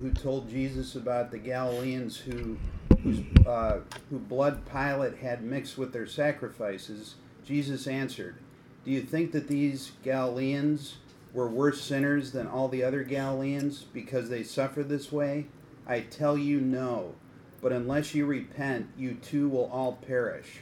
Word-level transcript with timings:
who 0.00 0.12
told 0.12 0.48
Jesus 0.48 0.94
about 0.94 1.32
the 1.32 1.38
Galileans 1.38 2.18
who 2.18 2.56
whose 3.02 3.18
uh, 3.44 3.80
who 4.10 4.20
blood 4.20 4.64
Pilate 4.64 5.16
had 5.16 5.42
mixed 5.42 5.76
with 5.76 5.92
their 5.92 6.06
sacrifices, 6.06 7.16
Jesus 7.44 7.88
answered, 7.88 8.36
"Do 8.84 8.92
you 8.92 9.02
think 9.02 9.32
that 9.32 9.48
these 9.48 9.90
Galileans 10.04 10.98
were 11.32 11.48
worse 11.48 11.82
sinners 11.82 12.30
than 12.30 12.46
all 12.46 12.68
the 12.68 12.84
other 12.84 13.02
Galileans 13.02 13.86
because 13.92 14.30
they 14.30 14.44
suffered 14.44 14.88
this 14.88 15.10
way? 15.10 15.46
I 15.84 16.02
tell 16.02 16.38
you 16.38 16.60
no. 16.60 17.16
But 17.60 17.72
unless 17.72 18.14
you 18.14 18.24
repent, 18.24 18.90
you 18.96 19.14
too 19.14 19.48
will 19.48 19.66
all 19.66 19.94
perish." 19.94 20.60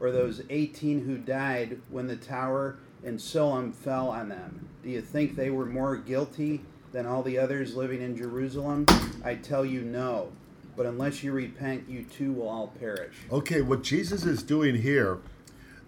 Or 0.00 0.10
those 0.10 0.40
18 0.48 1.04
who 1.04 1.18
died 1.18 1.82
when 1.90 2.06
the 2.06 2.16
tower 2.16 2.78
in 3.02 3.18
Siloam 3.18 3.72
fell 3.72 4.08
on 4.08 4.30
them. 4.30 4.70
Do 4.82 4.88
you 4.88 5.02
think 5.02 5.36
they 5.36 5.50
were 5.50 5.66
more 5.66 5.98
guilty 5.98 6.64
than 6.92 7.06
all 7.06 7.22
the 7.22 7.38
others 7.38 7.76
living 7.76 8.02
in 8.02 8.16
Jerusalem? 8.16 8.86
I 9.24 9.34
tell 9.36 9.64
you 9.64 9.82
no. 9.82 10.32
But 10.76 10.86
unless 10.86 11.22
you 11.22 11.32
repent, 11.32 11.88
you 11.88 12.04
too 12.04 12.32
will 12.32 12.48
all 12.48 12.68
perish. 12.78 13.14
Okay, 13.30 13.60
what 13.60 13.82
Jesus 13.82 14.24
is 14.24 14.42
doing 14.42 14.76
here, 14.76 15.18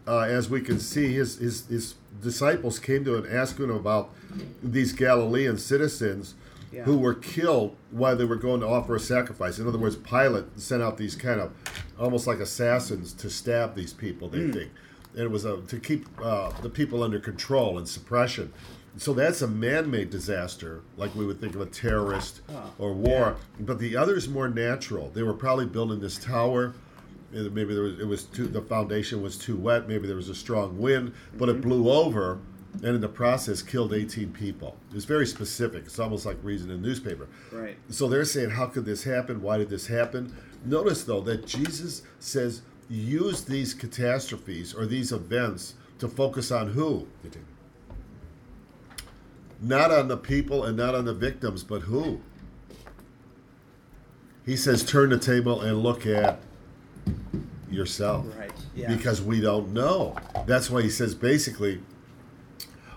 uh, 0.06 0.20
as 0.20 0.50
we 0.50 0.60
can 0.60 0.78
see, 0.78 1.14
his, 1.14 1.38
his, 1.38 1.66
his 1.66 1.94
disciples 2.20 2.78
came 2.78 3.04
to 3.04 3.14
him 3.16 3.26
asking 3.30 3.66
him 3.66 3.76
about 3.76 4.10
these 4.62 4.92
Galilean 4.92 5.56
citizens 5.58 6.34
Yeah. 6.72 6.82
who 6.84 6.98
were 6.98 7.14
killed 7.14 7.76
while 7.90 8.16
they 8.16 8.24
were 8.24 8.36
going 8.36 8.60
to 8.60 8.66
offer 8.66 8.96
a 8.96 9.00
sacrifice. 9.00 9.58
In 9.58 9.66
other 9.68 9.78
words, 9.78 9.96
Pilate 9.96 10.58
sent 10.60 10.82
out 10.82 10.98
these 10.98 11.14
kind 11.14 11.40
of 11.40 11.52
almost 11.98 12.26
like 12.26 12.38
assassins 12.40 13.12
to 13.14 13.30
stab 13.30 13.74
these 13.74 13.92
people, 13.92 14.28
they 14.28 14.50
think. 14.50 14.70
And 15.14 15.20
it 15.22 15.30
was 15.30 15.44
uh, 15.46 15.58
to 15.68 15.78
keep 15.78 16.06
uh, 16.22 16.50
the 16.62 16.70
people 16.70 17.02
under 17.02 17.18
control 17.20 17.78
and 17.78 17.86
suppression. 17.88 18.52
So 18.98 19.14
that's 19.14 19.40
a 19.40 19.48
man 19.48 19.90
made 19.90 20.10
disaster, 20.10 20.82
like 20.96 21.14
we 21.14 21.24
would 21.24 21.40
think 21.40 21.54
of 21.54 21.62
a 21.62 21.66
terrorist 21.66 22.42
or 22.78 22.92
war. 22.92 23.36
But 23.60 23.78
the 23.78 23.96
other 23.96 24.16
is 24.16 24.28
more 24.28 24.48
natural. 24.48 25.10
They 25.10 25.22
were 25.22 25.34
probably 25.34 25.66
building 25.66 26.00
this 26.00 26.18
tower. 26.18 26.74
Maybe 27.32 27.72
there 27.72 27.84
was, 27.84 27.98
it 27.98 28.06
was 28.06 28.24
too, 28.24 28.46
the 28.46 28.60
foundation 28.60 29.22
was 29.22 29.38
too 29.38 29.56
wet. 29.56 29.88
Maybe 29.88 30.06
there 30.06 30.16
was 30.16 30.28
a 30.28 30.34
strong 30.34 30.78
wind, 30.78 31.14
but 31.38 31.48
it 31.48 31.52
mm-hmm. 31.52 31.68
blew 31.68 31.90
over, 31.90 32.40
and 32.74 32.94
in 32.94 33.00
the 33.00 33.08
process 33.08 33.62
killed 33.62 33.94
18 33.94 34.32
people. 34.32 34.76
It's 34.94 35.06
very 35.06 35.26
specific. 35.26 35.84
It's 35.86 35.98
almost 35.98 36.26
like 36.26 36.36
reading 36.42 36.70
a 36.70 36.76
newspaper. 36.76 37.28
Right. 37.50 37.78
So 37.88 38.08
they're 38.08 38.26
saying, 38.26 38.50
how 38.50 38.66
could 38.66 38.84
this 38.84 39.04
happen? 39.04 39.40
Why 39.40 39.56
did 39.56 39.70
this 39.70 39.86
happen? 39.86 40.36
Notice, 40.66 41.04
though, 41.04 41.22
that 41.22 41.46
Jesus 41.46 42.02
says, 42.20 42.60
use 42.90 43.44
these 43.44 43.72
catastrophes 43.72 44.74
or 44.74 44.84
these 44.84 45.12
events 45.12 45.74
to 45.98 46.08
focus 46.08 46.50
on 46.50 46.68
who? 46.68 47.08
Not 49.62 49.92
on 49.92 50.08
the 50.08 50.16
people 50.16 50.64
and 50.64 50.76
not 50.76 50.94
on 50.96 51.04
the 51.04 51.14
victims, 51.14 51.62
but 51.62 51.82
who? 51.82 52.20
He 54.44 54.56
says, 54.56 54.84
turn 54.84 55.10
the 55.10 55.18
table 55.18 55.60
and 55.60 55.82
look 55.82 56.04
at 56.04 56.40
yourself. 57.70 58.26
Right. 58.36 58.50
Yeah. 58.74 58.94
Because 58.94 59.22
we 59.22 59.40
don't 59.40 59.72
know. 59.72 60.16
That's 60.46 60.68
why 60.68 60.82
he 60.82 60.90
says 60.90 61.14
basically, 61.14 61.80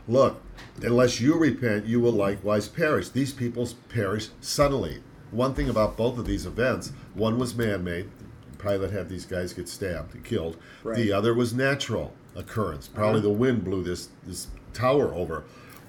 look, 0.08 0.42
unless 0.82 1.22
you 1.22 1.36
repent, 1.38 1.86
you 1.86 2.00
will 2.00 2.12
likewise 2.12 2.68
perish. 2.68 3.10
These 3.10 3.32
people 3.32 3.70
perish 3.90 4.30
suddenly. 4.42 5.04
One 5.30 5.54
thing 5.54 5.70
about 5.70 5.98
both 5.98 6.18
of 6.18 6.26
these 6.26 6.46
events, 6.48 6.92
one 7.14 7.38
was 7.38 7.54
man 7.56 7.84
made. 7.84 8.10
Pilate 8.58 8.92
had 8.92 9.08
these 9.08 9.26
guys 9.26 9.54
get 9.54 9.70
stabbed 9.70 10.16
and 10.16 10.24
killed. 10.26 10.58
Right. 10.84 10.96
The 10.98 11.12
other 11.12 11.34
was 11.36 11.54
natural 11.54 12.14
occurrence. 12.36 12.88
Probably 12.88 13.20
Uh-huh. 13.20 13.28
the 13.30 13.34
wind 13.34 13.64
blew 13.64 13.84
this, 13.84 14.10
this 14.26 14.48
tower 14.74 15.14
over. 15.14 15.44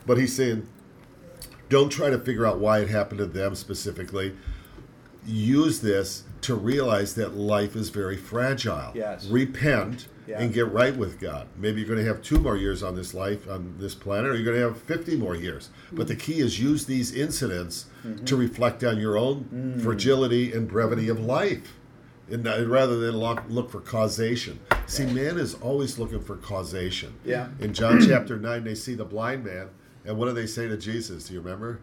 But 0.06 0.18
he's 0.18 0.34
saying, 0.34 0.66
don't 1.68 1.90
try 1.90 2.10
to 2.10 2.18
figure 2.18 2.46
out 2.46 2.58
why 2.58 2.80
it 2.80 2.88
happened 2.88 3.18
to 3.18 3.26
them 3.26 3.54
specifically. 3.54 4.34
Use 5.26 5.80
this 5.80 6.22
to 6.42 6.54
realize 6.54 7.14
that 7.16 7.34
life 7.34 7.74
is 7.74 7.88
very 7.88 8.16
fragile. 8.16 8.92
Yes. 8.94 9.26
Repent 9.26 10.06
Yeah. 10.28 10.40
and 10.40 10.52
get 10.52 10.72
right 10.72 10.96
with 10.96 11.20
God. 11.20 11.46
Maybe 11.56 11.80
you're 11.80 11.88
going 11.88 12.04
to 12.04 12.06
have 12.06 12.20
two 12.20 12.38
more 12.40 12.56
years 12.56 12.82
on 12.82 12.96
this 12.96 13.14
life, 13.14 13.48
on 13.48 13.74
this 13.78 13.94
planet, 13.94 14.30
or 14.30 14.34
you're 14.34 14.44
going 14.44 14.56
to 14.56 14.62
have 14.62 14.80
50 14.82 15.16
more 15.16 15.36
years. 15.36 15.70
But 15.92 16.08
the 16.08 16.16
key 16.16 16.40
is 16.40 16.60
use 16.60 16.86
these 16.86 17.14
incidents 17.14 17.86
to 18.02 18.08
mm-hmm. 18.08 18.36
reflect 18.36 18.82
on 18.82 18.98
your 18.98 19.16
own 19.16 19.44
mm. 19.52 19.80
fragility 19.80 20.52
and 20.52 20.66
brevity 20.68 21.08
of 21.08 21.20
life. 21.20 21.78
And 22.28 22.44
rather 22.44 22.98
than 22.98 23.16
look, 23.16 23.44
look 23.48 23.70
for 23.70 23.80
causation. 23.80 24.58
See, 24.86 25.06
man 25.06 25.38
is 25.38 25.54
always 25.54 25.98
looking 25.98 26.20
for 26.20 26.36
causation. 26.36 27.14
Yeah. 27.24 27.48
In 27.60 27.72
John 27.72 28.04
chapter 28.04 28.36
9, 28.36 28.64
they 28.64 28.74
see 28.74 28.94
the 28.94 29.04
blind 29.04 29.44
man, 29.44 29.68
and 30.06 30.16
what 30.16 30.26
do 30.26 30.32
they 30.32 30.46
say 30.46 30.68
to 30.68 30.76
Jesus? 30.76 31.28
Do 31.28 31.34
you 31.34 31.40
remember? 31.40 31.80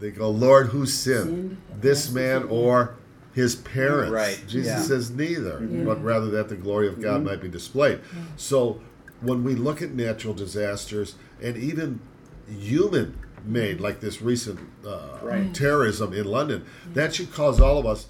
They 0.00 0.10
go, 0.10 0.30
Lord, 0.30 0.68
who 0.68 0.86
sinned? 0.86 1.24
Sinned? 1.24 1.56
This 1.80 2.10
man 2.10 2.44
or 2.44 2.96
his 3.32 3.56
parents? 3.56 4.12
Right, 4.12 4.42
Jesus 4.46 4.66
yeah. 4.72 4.80
says 4.80 5.10
neither, 5.10 5.60
Yeah. 5.70 5.84
but 5.84 6.02
rather 6.02 6.30
that 6.30 6.48
the 6.48 6.56
glory 6.56 6.88
of 6.88 7.00
God 7.00 7.18
Mm-hmm. 7.18 7.26
might 7.26 7.40
be 7.40 7.48
displayed. 7.48 8.00
So 8.36 8.80
when 9.20 9.44
we 9.44 9.54
look 9.54 9.82
at 9.82 9.92
natural 9.94 10.34
disasters 10.34 11.14
and 11.42 11.56
even 11.56 12.00
human 12.48 13.18
made, 13.44 13.80
like 13.80 14.00
this 14.00 14.20
recent 14.22 14.58
uh, 14.86 15.18
Right. 15.22 15.54
terrorism 15.54 16.12
in 16.12 16.24
London, 16.26 16.64
that 16.92 17.14
should 17.14 17.32
cause 17.32 17.60
all 17.60 17.78
of 17.78 17.86
us. 17.86 18.06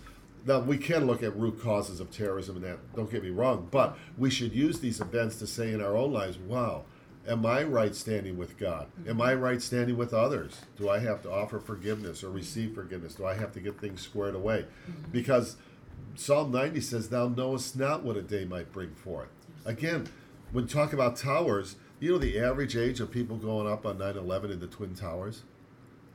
Now 0.47 0.61
we 0.61 0.77
can 0.77 1.07
look 1.07 1.23
at 1.23 1.35
root 1.39 1.61
causes 1.63 2.01
of 2.01 2.11
terrorism 2.11 2.57
and 2.57 2.65
that. 2.65 2.79
Don't 2.95 3.11
get 3.11 3.23
me 3.23 3.31
wrong, 3.31 3.69
but 3.71 3.97
we 4.19 4.29
should 4.31 4.53
use 4.53 4.81
these 4.81 5.01
events 5.01 5.39
to 5.39 5.47
say 5.47 5.73
in 5.73 5.81
our 5.81 5.97
own 5.97 6.13
lives, 6.13 6.37
"Wow, 6.39 6.85
am 7.29 7.45
I 7.47 7.63
right 7.63 7.95
standing 7.95 8.37
with 8.37 8.59
God? 8.59 8.87
Am 9.09 9.21
I 9.21 9.35
right 9.35 9.61
standing 9.63 9.97
with 9.97 10.13
others? 10.15 10.61
Do 10.77 10.89
I 10.89 10.99
have 10.99 11.23
to 11.23 11.31
offer 11.33 11.59
forgiveness 11.59 12.23
or 12.25 12.31
receive 12.31 12.75
forgiveness? 12.75 13.15
Do 13.15 13.25
I 13.27 13.35
have 13.35 13.53
to 13.53 13.61
get 13.61 13.81
things 13.81 14.03
squared 14.03 14.35
away?" 14.35 14.67
Mm-hmm. 14.91 15.11
Because 15.13 15.57
Psalm 16.17 16.53
90 16.53 16.81
says, 16.81 17.09
Thou 17.09 17.29
knowest 17.29 17.77
not 17.77 18.03
what 18.05 18.17
a 18.17 18.23
day 18.23 18.45
might 18.45 18.73
bring 18.73 18.95
forth. 18.95 19.29
Again, 19.65 20.07
when 20.53 20.67
talk 20.67 20.93
about 20.93 21.17
towers, 21.17 21.77
you 21.99 22.13
know 22.13 22.19
the 22.19 22.39
average 22.39 22.77
age 22.77 23.01
of 23.01 23.11
people 23.11 23.37
going 23.37 23.67
up 23.71 23.85
on 23.87 23.99
9 23.99 24.17
11 24.17 24.51
in 24.53 24.61
the 24.61 24.67
Twin 24.67 24.95
Towers 24.95 25.43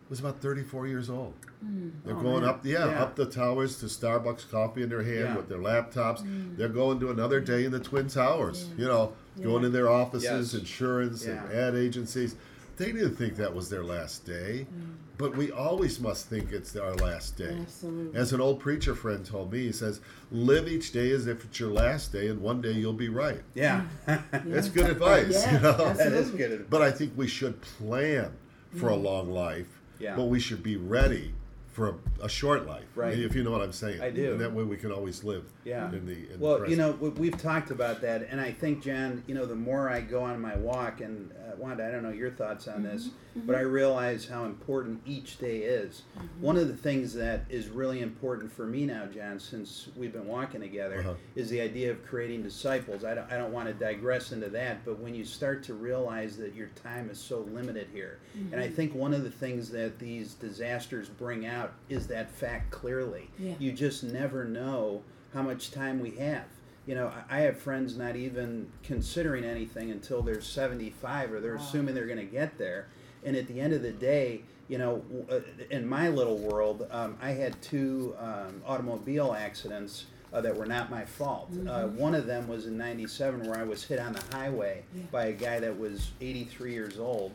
was 0.10 0.20
about 0.20 0.42
34 0.42 0.88
years 0.88 1.10
old. 1.10 1.34
Mm. 1.64 1.92
They're 2.04 2.16
Oh, 2.16 2.22
going 2.22 2.42
man. 2.42 2.50
up, 2.50 2.66
yeah, 2.66 2.86
Yeah. 2.90 3.04
up 3.04 3.16
the 3.16 3.26
towers 3.28 3.80
to 3.80 3.86
Starbucks 3.86 4.50
coffee 4.50 4.82
in 4.82 4.90
their 4.90 5.04
hand 5.04 5.20
Yeah. 5.20 5.36
with 5.38 5.50
their 5.50 5.60
laptops. 5.60 6.24
Mm. 6.24 6.58
They're 6.58 6.68
going 6.70 7.00
to 7.02 7.12
another 7.12 7.40
day 7.40 7.66
in 7.66 7.72
the 7.72 7.80
Twin 7.80 8.08
Towers, 8.08 8.70
you 8.78 8.86
know, 8.88 9.14
going 9.42 9.64
in 9.64 9.72
their 9.72 9.90
offices, 9.90 10.54
Yes. 10.54 10.62
insurance, 10.62 11.26
and 11.26 11.40
ad 11.52 11.76
agencies. 11.76 12.36
They 12.78 12.94
didn't 12.94 13.16
think 13.16 13.36
that 13.36 13.54
was 13.54 13.70
their 13.70 13.84
last 13.84 14.26
day, 14.26 14.66
mm. 14.74 14.94
but 15.18 15.36
we 15.36 15.52
always 15.52 16.00
must 16.00 16.28
think 16.28 16.54
it's 16.54 16.78
our 16.78 16.96
last 16.96 17.36
day. 17.36 17.58
Absolutely. 17.60 18.18
As 18.18 18.32
an 18.32 18.40
old 18.40 18.62
preacher 18.62 18.96
friend 18.96 19.26
told 19.26 19.52
me, 19.52 19.64
he 19.64 19.72
says, 19.74 20.00
Live 20.32 20.70
each 20.70 20.94
day 20.94 21.12
as 21.12 21.28
if 21.28 21.44
it's 21.44 21.60
your 21.60 21.72
last 21.72 22.14
day, 22.14 22.30
and 22.30 22.40
one 22.40 22.62
day 22.62 22.72
you'll 22.72 22.94
be 22.94 23.10
right. 23.10 23.42
yeah. 23.54 23.86
That's 24.32 24.70
good 24.70 24.90
advice. 24.90 25.34
Yeah, 25.46 25.54
you 25.56 25.60
know? 25.60 25.94
that 25.94 26.14
is 26.14 26.32
good. 26.32 26.52
advice. 26.52 26.68
But 26.70 26.82
I 26.82 26.92
think 26.92 27.12
we 27.18 27.28
should 27.28 27.60
plan 27.62 28.32
for 28.78 28.90
a 28.90 28.96
mm. 28.96 29.04
long 29.04 29.30
life, 29.30 29.68
Yeah. 30.00 30.16
but 30.16 30.26
we 30.26 30.40
should 30.40 30.64
be 30.64 30.78
ready 30.78 31.34
for 31.80 31.96
a, 32.22 32.26
a 32.26 32.30
short 32.30 32.68
life. 32.68 32.84
Right. 32.94 33.18
If 33.18 33.34
you 33.34 33.42
know 33.44 33.52
what 33.52 33.62
I'm 33.62 33.72
saying. 33.72 34.02
I 34.02 34.10
do. 34.10 34.34
And 34.34 34.42
that 34.42 34.52
way 34.54 34.64
we 34.66 34.76
can 34.76 34.92
always 34.92 35.24
live 35.24 35.46
Yeah. 35.64 35.86
in 35.94 36.06
the 36.06 36.12
in 36.34 36.34
the 36.34 36.38
Well, 36.38 36.70
you 36.70 36.76
know, 36.76 36.92
we- 36.92 37.10
we've 37.10 37.38
talked 37.42 37.72
about 37.72 38.02
that, 38.02 38.28
and 38.30 38.42
I 38.42 38.52
think, 38.52 38.84
John, 38.84 39.24
you 39.28 39.34
know, 39.34 39.46
the 39.46 39.56
more 39.56 39.90
I 39.90 40.02
go 40.02 40.22
on 40.22 40.42
my 40.42 40.58
walk, 40.58 41.00
and 41.00 41.32
uh, 41.32 41.56
Wanda, 41.58 41.88
I 41.88 41.92
don't 41.92 42.04
know 42.04 42.10
your 42.12 42.32
thoughts 42.32 42.68
on 42.68 42.84
this, 42.84 43.10
but 43.46 43.56
I 43.56 43.62
realize 43.62 44.28
how 44.28 44.44
important 44.46 45.02
each 45.06 45.38
day 45.40 45.60
is. 45.60 46.04
One 46.42 46.58
of 46.58 46.68
the 46.68 46.76
things 46.76 47.14
that 47.14 47.46
is 47.50 47.70
really 47.70 48.02
important 48.02 48.52
for 48.52 48.66
me 48.66 48.86
now, 48.86 49.06
John, 49.06 49.40
since 49.40 49.88
we've 49.96 50.12
been 50.14 50.28
walking 50.28 50.60
together, 50.60 51.00
Uh-huh. 51.00 51.14
is 51.36 51.50
the 51.50 51.62
idea 51.62 51.92
of 51.92 52.06
creating 52.06 52.44
disciples. 52.44 53.06
I 53.06 53.16
don't, 53.16 53.32
I 53.32 53.38
don't 53.38 53.54
want 53.54 53.68
to 53.70 53.74
digress 53.74 54.34
into 54.34 54.50
that, 54.50 54.84
but 54.84 55.00
when 55.00 55.16
you 55.16 55.24
start 55.24 55.64
to 55.64 55.74
realize 55.74 56.36
that 56.38 56.54
your 56.56 56.68
time 56.84 57.10
is 57.10 57.18
so 57.20 57.40
limited 57.54 57.88
here, 57.94 58.20
and 58.52 58.60
I 58.60 58.68
think 58.68 58.94
one 58.94 59.14
of 59.14 59.24
the 59.24 59.32
things 59.32 59.70
that 59.72 59.98
these 60.00 60.34
disasters 60.34 61.08
bring 61.08 61.46
out 61.46 61.69
is 61.90 62.08
that 62.08 62.32
fact 62.32 62.72
clearly. 62.72 63.30
Yeah. 63.40 63.54
You 63.60 63.72
just 63.72 64.04
never 64.04 64.46
know 64.46 65.02
how 65.34 65.42
much 65.44 65.72
time 65.72 66.00
we 66.00 66.12
have. 66.12 66.46
You 66.86 66.96
know, 66.96 67.12
I 67.30 67.38
I 67.38 67.42
have 67.42 67.58
friends 67.60 67.96
not 67.98 68.16
even 68.16 68.72
considering 68.84 69.44
anything 69.44 69.92
until 69.92 70.22
they're 70.22 70.42
75 70.42 71.32
or 71.34 71.40
they're 71.40 71.56
Wow. 71.56 71.62
assuming 71.62 71.94
they're 71.96 72.06
going 72.08 72.18
to 72.18 72.24
get 72.26 72.58
there. 72.58 72.88
And 73.24 73.36
at 73.36 73.48
the 73.48 73.60
end 73.60 73.74
of 73.74 73.82
the 73.82 73.92
day, 73.92 74.42
you 74.70 74.78
know, 74.78 75.04
uh, 75.30 75.40
in 75.70 75.88
my 75.88 76.10
little 76.10 76.38
world, 76.38 76.88
um, 76.92 77.18
I 77.22 77.32
had 77.32 77.62
two 77.62 78.16
um, 78.20 78.62
automobile 78.66 79.34
accidents 79.34 80.06
uh, 80.32 80.42
that 80.42 80.56
were 80.56 80.66
not 80.66 80.90
my 80.92 81.04
fault. 81.06 81.50
Uh, 81.68 81.88
one 81.88 82.14
of 82.14 82.26
them 82.26 82.48
was 82.48 82.66
in 82.68 82.78
97 82.78 83.44
where 83.48 83.58
I 83.58 83.64
was 83.64 83.84
hit 83.84 84.00
on 84.00 84.14
the 84.14 84.24
highway 84.36 84.84
Yeah. 84.96 85.04
by 85.12 85.26
a 85.26 85.34
guy 85.34 85.60
that 85.60 85.78
was 85.78 86.12
83 86.22 86.72
years 86.74 87.00
old 87.00 87.32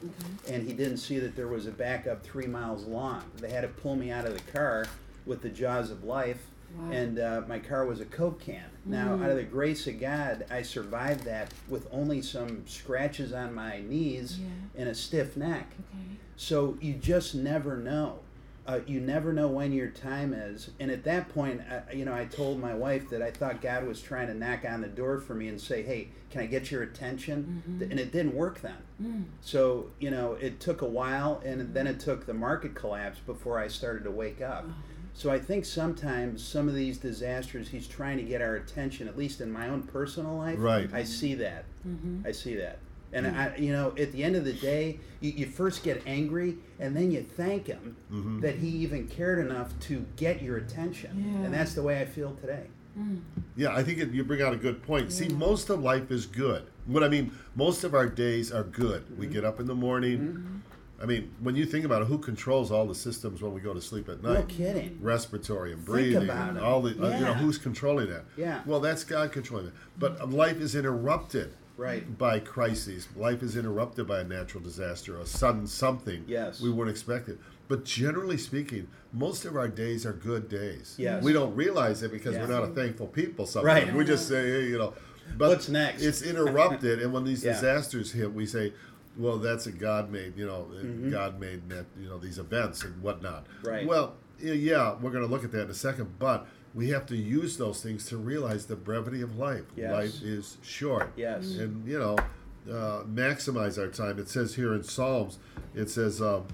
and 0.49 0.67
he 0.67 0.73
didn't 0.73 0.99
see 0.99 1.19
that 1.19 1.35
there 1.37 1.49
was 1.49 1.67
a 1.67 1.73
backup 1.73 2.23
three 2.23 2.47
miles 2.47 2.85
long. 2.85 3.23
They 3.39 3.51
had 3.51 3.63
to 3.63 3.69
pull 3.69 3.97
me 3.97 4.11
out 4.11 4.27
of 4.27 4.35
the 4.35 4.53
car 4.53 4.87
with 5.27 5.43
the 5.43 5.49
jaws 5.51 5.91
of 5.91 6.05
life 6.05 6.39
Wow. 6.77 6.91
and 6.91 7.19
uh, 7.21 7.43
my 7.47 7.61
car 7.61 7.87
was 7.87 8.01
a 8.01 8.05
Coke 8.05 8.41
can. 8.41 8.65
Now, 8.85 9.15
out 9.15 9.31
of 9.31 9.37
the 9.37 9.45
grace 9.45 9.87
of 9.87 10.01
God, 10.01 10.45
I 10.51 10.63
survived 10.63 11.23
that 11.25 11.55
with 11.69 11.87
only 11.93 12.21
some 12.21 12.67
scratches 12.67 13.33
on 13.33 13.55
my 13.55 13.81
knees 13.81 14.41
Yeah. 14.41 14.49
and 14.81 14.89
a 14.89 14.95
stiff 14.95 15.37
neck. 15.37 15.71
Okay. 15.79 16.17
So 16.37 16.77
you 16.81 16.95
just 16.95 17.33
never 17.37 17.77
know. 17.77 18.19
Uh, 18.67 18.81
you 18.87 18.99
never 19.01 19.33
know 19.33 19.49
when 19.49 19.73
your 19.73 19.89
time 19.89 20.33
is. 20.33 20.71
And 20.81 20.91
at 20.91 21.05
that 21.05 21.29
point, 21.29 21.61
I, 21.61 21.93
you 21.93 22.05
know, 22.05 22.15
I 22.15 22.25
told 22.25 22.61
my 22.61 22.75
wife 22.75 23.11
that 23.11 23.21
I 23.21 23.31
thought 23.31 23.61
God 23.61 23.87
was 23.87 24.01
trying 24.01 24.29
to 24.29 24.35
knock 24.35 24.65
on 24.67 24.81
the 24.81 24.89
door 24.89 25.19
for 25.19 25.35
me 25.35 25.49
and 25.49 25.61
say, 25.61 25.83
"Hey, 25.83 26.09
can 26.31 26.41
I 26.41 26.47
get 26.47 26.71
your 26.71 26.83
attention?" 26.83 27.63
Mm-hmm. 27.69 27.91
And 27.91 28.01
it 28.01 28.11
didn't 28.11 28.35
work 28.35 28.61
then. 28.63 28.79
Mm. 29.03 29.25
So 29.43 29.91
you 30.01 30.11
know, 30.11 30.33
it 30.35 30.61
took 30.61 30.81
a 30.83 30.87
while, 30.87 31.43
and 31.45 31.75
then 31.75 31.87
it 31.87 32.01
took 32.01 32.25
the 32.27 32.35
market 32.35 32.75
collapse 32.75 33.19
before 33.19 33.59
I 33.59 33.69
started 33.69 34.05
to 34.05 34.11
wake 34.11 34.41
up. 34.41 34.65
Uh-huh. 34.65 34.73
So 35.17 35.31
I 35.31 35.39
think 35.39 35.65
sometimes 35.65 36.43
some 36.43 36.69
of 36.69 36.75
these 36.75 36.99
disasters, 36.99 37.69
he's 37.69 37.87
trying 37.87 38.17
to 38.17 38.25
get 38.25 38.43
our 38.43 38.57
attention. 38.57 39.07
At 39.07 39.17
least 39.17 39.41
in 39.41 39.53
my 39.53 39.69
own 39.69 39.83
personal 39.83 40.37
life, 40.37 40.57
Right. 40.59 40.89
I 40.93 41.05
see 41.05 41.35
that. 41.35 41.67
Mm-hmm. 41.87 42.27
I 42.27 42.33
see 42.33 42.57
that. 42.57 42.79
And 43.15 43.27
I, 43.29 43.55
you 43.57 43.73
know, 43.73 43.95
at 43.97 44.11
the 44.13 44.23
end 44.25 44.35
of 44.37 44.45
the 44.45 44.53
day, 44.53 44.99
you, 45.21 45.31
you 45.31 45.47
first 45.47 45.83
get 45.85 46.03
angry, 46.07 46.57
and 46.81 46.95
then 46.97 47.11
you 47.11 47.23
thank 47.23 47.67
him 47.69 47.97
Mm-hmm. 48.13 48.41
that 48.41 48.57
he 48.57 48.69
even 48.69 49.07
cared 49.09 49.39
enough 49.39 49.79
to 49.81 50.05
get 50.17 50.43
your 50.43 50.57
attention. 50.59 51.25
Yeah. 51.35 51.45
And 51.47 51.55
that's 51.55 51.75
the 51.75 51.83
way 51.83 52.01
I 52.01 52.05
feel 52.05 52.35
today. 52.41 52.65
Yeah, 53.57 53.75
I 53.75 53.83
think 53.83 53.99
it, 53.99 54.11
you 54.13 54.23
bring 54.25 54.41
out 54.43 54.53
a 54.53 54.57
good 54.57 54.83
point. 54.83 55.13
See, 55.13 55.29
most 55.29 55.69
of 55.71 55.81
life 55.83 56.11
is 56.13 56.27
good. 56.27 56.65
What 56.87 57.03
I 57.03 57.09
mean, 57.09 57.33
most 57.57 57.83
of 57.83 57.93
our 57.95 58.07
days 58.07 58.53
are 58.53 58.63
good. 58.65 59.05
We 59.19 59.27
Mm-hmm. 59.27 59.35
get 59.35 59.45
up 59.45 59.59
in 59.61 59.67
the 59.67 59.75
morning. 59.75 60.63
I 61.03 61.07
mean, 61.07 61.33
when 61.41 61.57
you 61.57 61.67
think 61.67 61.85
about 61.85 62.03
it, 62.03 62.09
who 62.09 62.19
controls 62.19 62.71
all 62.71 62.87
the 62.87 62.95
systems 62.95 63.43
when 63.43 63.53
we 63.53 63.61
go 63.61 63.75
to 63.75 63.81
sleep 63.81 64.09
at 64.09 64.23
night? 64.23 64.29
No 64.29 64.35
night? 64.35 64.49
kidding. 64.49 64.99
Respiratory 65.03 65.73
and 65.73 65.81
Think 65.81 65.91
breathing 65.91 66.23
about 66.25 66.51
and 66.51 66.59
it. 66.59 66.63
all 66.63 66.81
the 66.83 66.91
uh, 66.91 66.93
you 66.93 67.21
know 67.25 67.31
Yeah. 67.31 67.35
who's 67.35 67.59
controlling 67.59 68.09
that? 68.11 68.25
Yeah. 68.37 68.61
Well, 68.65 68.79
that's 68.81 69.03
God 69.03 69.33
controlling 69.33 69.67
it. 69.69 69.73
But 69.99 70.31
life 70.31 70.59
is 70.61 70.75
interrupted 70.77 71.53
Right. 71.77 72.17
by 72.19 72.39
crises. 72.39 73.09
Life 73.17 73.43
is 73.43 73.57
interrupted 73.57 74.07
by 74.07 74.21
a 74.21 74.25
natural 74.25 74.63
disaster, 74.63 75.19
a 75.19 75.27
sudden 75.27 75.67
something. 75.67 76.25
Yes. 76.29 76.61
We 76.61 76.71
weren't 76.71 76.91
expect 76.91 77.29
it. 77.29 77.39
But 77.67 77.85
generally 77.85 78.37
speaking, 78.39 78.89
most 79.13 79.45
of 79.45 79.57
our 79.57 79.69
days 79.69 80.07
are 80.07 80.13
good 80.13 80.49
days. 80.49 80.95
Yes. 80.99 81.23
We 81.23 81.33
don't 81.33 81.55
realize 81.57 82.03
it 82.03 82.13
because 82.13 82.35
Yeah. 82.35 82.43
we're 82.47 82.53
not 82.53 82.63
a 82.65 82.69
thankful 82.75 83.09
people 83.09 83.47
sometimes. 83.47 83.87
Right. 83.87 83.95
We 83.95 84.05
just 84.05 84.29
say, 84.29 84.43
hey, 84.49 84.67
you 84.69 84.79
know. 84.79 84.95
But 85.39 85.49
What's 85.49 85.69
next? 85.69 86.03
It's 86.03 86.21
interrupted, 86.23 87.01
and 87.01 87.13
when 87.13 87.25
these 87.25 87.43
Yeah. 87.45 87.55
disasters 87.55 88.13
hit, 88.13 88.33
we 88.35 88.45
say, 88.47 88.73
well, 89.17 89.39
that's 89.39 89.67
a 89.67 89.73
God-made, 89.73 90.37
you 90.37 90.47
know, 90.47 90.69
Mm-hmm. 90.73 91.11
God-made, 91.11 91.63
you 91.99 92.09
know, 92.09 92.19
these 92.19 92.39
events 92.39 92.85
and 92.85 93.01
whatnot. 93.03 93.47
Right. 93.63 93.87
Well, 93.87 94.15
yeah, 94.41 94.95
we're 95.01 95.11
going 95.11 95.25
to 95.25 95.31
look 95.31 95.45
at 95.45 95.51
that 95.53 95.63
in 95.63 95.71
a 95.71 95.75
second, 95.75 96.19
but 96.19 96.47
we 96.75 96.89
have 96.91 97.07
to 97.07 97.17
use 97.17 97.57
those 97.57 97.83
things 97.83 98.07
to 98.09 98.17
realize 98.17 98.67
the 98.67 98.77
brevity 98.77 99.23
of 99.23 99.39
life. 99.39 99.63
Yes. 99.77 99.93
Life 99.93 100.23
is 100.23 100.57
short. 100.63 101.13
Yes. 101.17 101.55
And, 101.57 101.87
you 101.87 101.99
know, 101.99 102.17
uh, 102.69 103.05
maximize 103.05 103.79
our 103.79 103.87
time. 103.89 104.19
It 104.19 104.29
says 104.29 104.55
here 104.57 104.75
in 104.75 104.83
Psalms, 104.83 105.39
it 105.75 105.89
says, 105.89 106.21
um, 106.21 106.45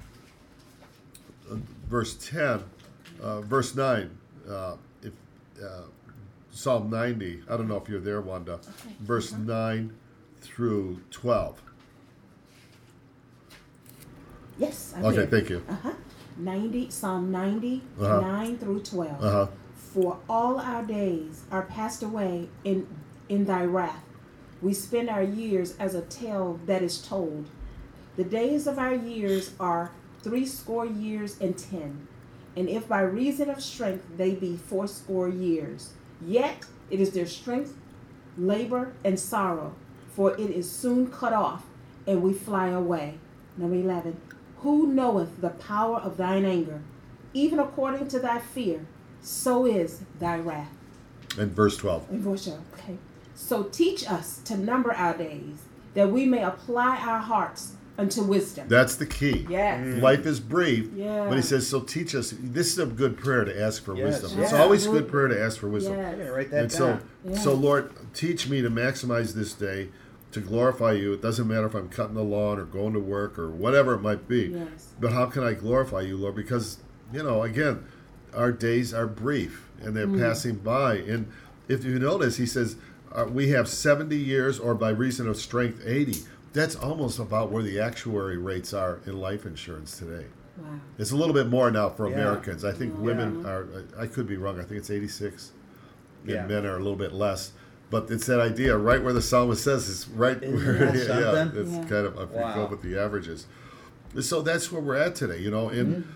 uh, 1.51 1.57
verse 1.89 2.15
10, 2.29 2.63
uh, 3.23 3.41
verse 3.43 3.75
9, 3.75 4.11
uh, 4.49 4.77
if 5.03 5.13
uh, 5.63 5.83
Psalm 6.53 6.91
90, 6.91 7.43
I 7.49 7.57
don't 7.57 7.69
know 7.69 7.77
if 7.77 7.89
you're 7.89 8.01
there, 8.01 8.21
Wanda, 8.21 8.61
verse 9.01 9.33
9 9.33 9.93
through 10.43 11.01
12. 11.11 11.63
Yes. 14.59 14.93
I'm 14.97 15.05
Okay, 15.07 15.17
here. 15.17 15.27
thank 15.27 15.49
you. 15.49 15.63
Uh-huh. 15.69 15.93
90, 16.37 16.91
Psalm 16.91 17.31
90, 17.31 17.83
Uh-huh. 18.01 18.21
9 18.21 18.59
through 18.59 18.81
12. 18.81 19.25
Uh 19.25 19.31
huh. 19.31 19.47
For 19.93 20.19
all 20.29 20.61
our 20.61 20.85
days 20.85 21.43
are 21.51 21.63
passed 21.63 22.05
away 22.05 22.49
in, 22.63 22.87
in 23.29 23.47
thy 23.47 23.65
wrath. 23.65 24.05
We 24.63 24.73
spend 24.73 25.11
our 25.11 25.23
years 25.23 25.77
as 25.79 25.97
a 25.97 26.03
tale 26.03 26.61
that 26.67 26.81
is 26.81 27.05
told. 27.05 27.51
The 28.15 28.23
days 28.23 28.69
of 28.69 28.79
our 28.79 28.95
years 28.95 29.53
are 29.59 29.91
threescore 30.23 30.87
years 30.87 31.41
and 31.41 31.59
ten. 31.59 32.07
And 32.57 32.69
if 32.69 32.87
by 32.87 33.01
reason 33.01 33.51
of 33.51 33.65
strength 33.65 34.07
they 34.17 34.35
be 34.35 34.57
fourscore 34.57 35.29
years, 35.29 35.91
yet 36.25 36.67
it 36.89 37.01
is 37.01 37.11
their 37.11 37.27
strength, 37.27 37.77
labor, 38.39 38.93
and 39.05 39.19
sorrow, 39.19 39.75
for 40.15 40.35
it 40.35 40.51
is 40.51 40.71
soon 40.71 41.11
cut 41.11 41.33
off, 41.33 41.65
and 42.07 42.23
we 42.23 42.33
fly 42.33 42.69
away. 42.69 43.19
Number 43.57 43.75
11. 43.75 44.21
Who 44.59 44.87
knoweth 44.87 45.41
the 45.41 45.51
power 45.51 45.97
of 45.97 46.17
thine 46.17 46.45
anger? 46.45 46.81
Even 47.35 47.59
according 47.59 48.07
to 48.09 48.21
thy 48.21 48.39
fear, 48.39 48.87
so 49.23 49.67
is 49.67 50.03
thy 50.19 50.39
wrath. 50.39 50.73
And 51.39 51.53
verse 51.53 51.77
12. 51.77 52.11
In 52.11 52.21
verse 52.23 52.45
12, 52.45 52.61
okay. 52.75 52.97
So 53.35 53.65
teach 53.65 54.09
us 54.11 54.39
to 54.45 54.57
number 54.57 54.93
our 54.93 55.17
days, 55.17 55.63
that 55.95 56.11
we 56.11 56.27
may 56.27 56.43
apply 56.43 56.97
our 56.99 57.19
hearts 57.21 57.73
unto 57.99 58.23
wisdom. 58.23 58.67
That's 58.69 58.97
the 58.97 59.07
key. 59.07 59.47
yes. 59.51 59.81
Mm. 59.85 60.01
Life 60.01 60.25
is 60.27 60.41
brief, 60.41 60.89
Yeah. 60.95 61.27
but 61.29 61.37
he 61.37 61.43
says, 61.43 61.69
so 61.69 61.81
teach 61.81 62.15
us. 62.15 62.35
This 62.41 62.73
is 62.73 62.79
a 62.79 62.87
good 62.87 63.17
prayer 63.19 63.45
to 63.45 63.61
ask 63.63 63.85
for 63.85 63.95
Yes. 63.95 64.23
wisdom. 64.23 64.43
It's 64.43 64.53
always 64.55 64.87
a 64.87 64.91
good 64.91 65.09
prayer 65.09 65.29
to 65.29 65.39
ask 65.41 65.59
for 65.59 65.69
wisdom. 65.69 65.97
Yes. 65.97 66.17
Yeah, 66.19 66.29
write 66.29 66.51
that 66.51 66.61
And 66.63 66.73
so, 66.73 66.87
down. 66.87 67.03
Yeah. 67.29 67.39
so 67.39 67.55
Lord, 67.55 67.93
teach 68.15 68.49
me 68.49 68.63
to 68.63 68.71
maximize 68.71 69.35
this 69.35 69.53
day 69.53 69.89
to 70.33 70.41
glorify 70.41 70.93
you. 70.93 71.13
It 71.13 71.21
doesn't 71.21 71.47
matter 71.47 71.67
if 71.67 71.75
I'm 71.75 71.89
cutting 71.89 72.15
the 72.15 72.23
lawn 72.23 72.59
or 72.59 72.65
going 72.65 72.93
to 72.95 73.01
work 73.01 73.39
or 73.39 73.51
whatever 73.51 73.95
it 73.95 74.01
might 74.01 74.27
be. 74.29 74.47
Yes. 74.55 74.89
But 74.99 75.13
how 75.13 75.27
can 75.27 75.43
I 75.43 75.53
glorify 75.55 76.01
you, 76.03 76.17
Lord? 76.17 76.37
Because, 76.37 76.79
you 77.13 77.23
know, 77.23 77.43
again, 77.43 77.85
our 78.35 78.53
days 78.53 78.93
are 78.95 79.07
brief 79.07 79.69
and 79.83 79.97
they're 79.97 80.09
passing 80.09 80.57
by. 80.57 80.97
And 80.97 81.31
if 81.69 81.85
you 81.85 81.99
notice, 81.99 82.37
he 82.37 82.47
says, 82.47 82.77
uh, 83.13 83.25
we 83.25 83.51
have 83.51 83.69
70 83.69 84.17
years 84.17 84.59
or 84.59 84.75
by 84.75 84.91
reason 84.91 85.29
of 85.29 85.37
strength 85.37 85.83
80. 85.85 86.19
That's 86.53 86.77
almost 86.77 87.19
about 87.19 87.51
where 87.51 87.63
the 87.63 87.81
actuary 87.81 88.37
rates 88.37 88.73
are 88.75 89.01
in 89.07 89.19
life 89.21 89.47
insurance 89.47 89.97
today. 89.99 90.27
Wow. 90.59 90.67
It's 90.99 91.11
a 91.13 91.17
little 91.17 91.35
bit 91.35 91.49
more 91.49 91.71
now 91.71 91.89
for 91.89 92.09
Yeah. 92.09 92.15
Americans. 92.15 92.65
I 92.65 92.73
think 92.73 92.95
Yeah. 92.95 93.01
women 93.01 93.47
are, 93.47 93.67
I 93.99 94.07
could 94.07 94.27
be 94.27 94.37
wrong, 94.37 94.59
I 94.61 94.63
think 94.65 94.79
it's 94.81 94.91
86. 94.91 95.53
And 96.23 96.31
Yeah. 96.33 96.47
men 96.47 96.67
are 96.67 96.75
a 96.77 96.79
little 96.79 96.97
bit 96.97 97.13
less. 97.13 97.53
But 97.91 98.11
it's 98.11 98.27
that 98.27 98.41
idea, 98.41 98.77
right 98.77 99.03
where 99.03 99.13
the 99.13 99.23
psalmist 99.23 99.65
says, 99.65 99.89
it's 99.89 100.07
right 100.09 100.41
Isn't 100.43 100.55
where, 100.65 100.75
that 100.93 100.95
yeah, 101.55 101.61
it's 101.61 101.71
Yeah. 101.71 101.85
kind 101.85 102.07
of, 102.07 102.15
if 102.21 102.31
you 102.31 102.37
Wow. 102.37 102.55
go 102.55 102.67
with 102.71 102.83
the 102.83 102.97
averages. 102.99 103.47
So 104.21 104.43
that's 104.43 104.71
where 104.71 104.83
we're 104.83 104.97
at 104.97 105.15
today, 105.15 105.39
you 105.39 105.51
know, 105.51 105.69
and 105.69 105.97
Mm-hmm. 105.97 106.11